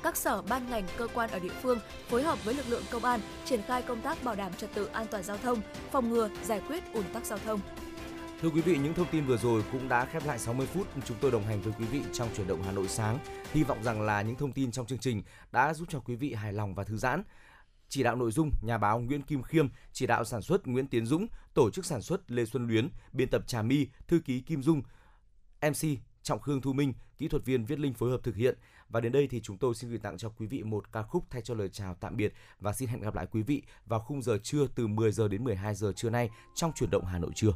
các 0.03 0.17
sở 0.17 0.41
ban 0.41 0.69
ngành 0.69 0.83
cơ 0.97 1.07
quan 1.13 1.29
ở 1.31 1.39
địa 1.39 1.53
phương 1.61 1.79
phối 2.09 2.23
hợp 2.23 2.45
với 2.45 2.53
lực 2.53 2.65
lượng 2.69 2.83
công 2.91 3.05
an 3.05 3.19
triển 3.45 3.61
khai 3.67 3.81
công 3.81 4.01
tác 4.01 4.23
bảo 4.23 4.35
đảm 4.35 4.53
trật 4.53 4.73
tự 4.73 4.85
an 4.85 5.05
toàn 5.11 5.23
giao 5.23 5.37
thông, 5.37 5.61
phòng 5.91 6.09
ngừa, 6.09 6.29
giải 6.43 6.61
quyết 6.67 6.83
ùn 6.93 7.03
tắc 7.13 7.25
giao 7.25 7.39
thông. 7.45 7.59
Thưa 8.41 8.49
quý 8.49 8.61
vị, 8.61 8.77
những 8.77 8.93
thông 8.93 9.07
tin 9.11 9.25
vừa 9.25 9.37
rồi 9.37 9.63
cũng 9.71 9.89
đã 9.89 10.05
khép 10.05 10.25
lại 10.25 10.39
60 10.39 10.67
phút 10.67 10.87
chúng 11.05 11.17
tôi 11.21 11.31
đồng 11.31 11.43
hành 11.43 11.61
với 11.61 11.73
quý 11.79 11.85
vị 11.85 12.01
trong 12.13 12.29
chuyển 12.35 12.47
động 12.47 12.61
Hà 12.63 12.71
Nội 12.71 12.87
sáng. 12.87 13.19
Hy 13.53 13.63
vọng 13.63 13.83
rằng 13.83 14.01
là 14.01 14.21
những 14.21 14.35
thông 14.35 14.51
tin 14.51 14.71
trong 14.71 14.85
chương 14.85 14.99
trình 14.99 15.23
đã 15.51 15.73
giúp 15.73 15.87
cho 15.91 15.99
quý 15.99 16.15
vị 16.15 16.33
hài 16.33 16.53
lòng 16.53 16.75
và 16.75 16.83
thư 16.83 16.97
giãn. 16.97 17.23
Chỉ 17.89 18.03
đạo 18.03 18.15
nội 18.15 18.31
dung 18.31 18.51
nhà 18.61 18.77
báo 18.77 18.99
Nguyễn 18.99 19.21
Kim 19.21 19.43
Khiêm, 19.43 19.67
chỉ 19.93 20.07
đạo 20.07 20.23
sản 20.23 20.41
xuất 20.41 20.67
Nguyễn 20.67 20.87
Tiến 20.87 21.05
Dũng, 21.05 21.27
tổ 21.53 21.69
chức 21.69 21.85
sản 21.85 22.01
xuất 22.01 22.31
Lê 22.31 22.45
Xuân 22.45 22.67
Luyến, 22.67 22.89
biên 23.13 23.29
tập 23.29 23.47
Trà 23.47 23.61
My, 23.61 23.87
thư 24.07 24.19
ký 24.19 24.41
Kim 24.41 24.63
Dung, 24.63 24.81
MC 25.61 25.87
Trọng 26.23 26.39
Khương 26.39 26.61
Thu 26.61 26.73
Minh, 26.73 26.93
kỹ 27.17 27.27
thuật 27.27 27.45
viên 27.45 27.65
Viết 27.65 27.79
Linh 27.79 27.93
phối 27.93 28.11
hợp 28.11 28.23
thực 28.23 28.35
hiện. 28.35 28.57
Và 28.89 29.01
đến 29.01 29.11
đây 29.11 29.27
thì 29.27 29.41
chúng 29.41 29.57
tôi 29.57 29.75
xin 29.75 29.89
gửi 29.89 29.99
tặng 29.99 30.17
cho 30.17 30.29
quý 30.29 30.47
vị 30.47 30.63
một 30.63 30.91
ca 30.91 31.03
khúc 31.03 31.25
thay 31.29 31.41
cho 31.41 31.53
lời 31.53 31.69
chào 31.69 31.95
tạm 31.95 32.17
biệt 32.17 32.33
và 32.59 32.73
xin 32.73 32.89
hẹn 32.89 33.01
gặp 33.01 33.15
lại 33.15 33.27
quý 33.31 33.41
vị 33.41 33.63
vào 33.85 33.99
khung 33.99 34.21
giờ 34.21 34.37
trưa 34.43 34.67
từ 34.75 34.87
10 34.87 35.11
giờ 35.11 35.27
đến 35.27 35.43
12 35.43 35.75
giờ 35.75 35.93
trưa 35.95 36.09
nay 36.09 36.29
trong 36.55 36.71
chuyển 36.75 36.89
động 36.89 37.05
Hà 37.05 37.19
Nội 37.19 37.31
trưa. 37.35 37.51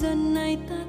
Giờ 0.00 0.14
này 0.14 0.58
ta 0.68 0.85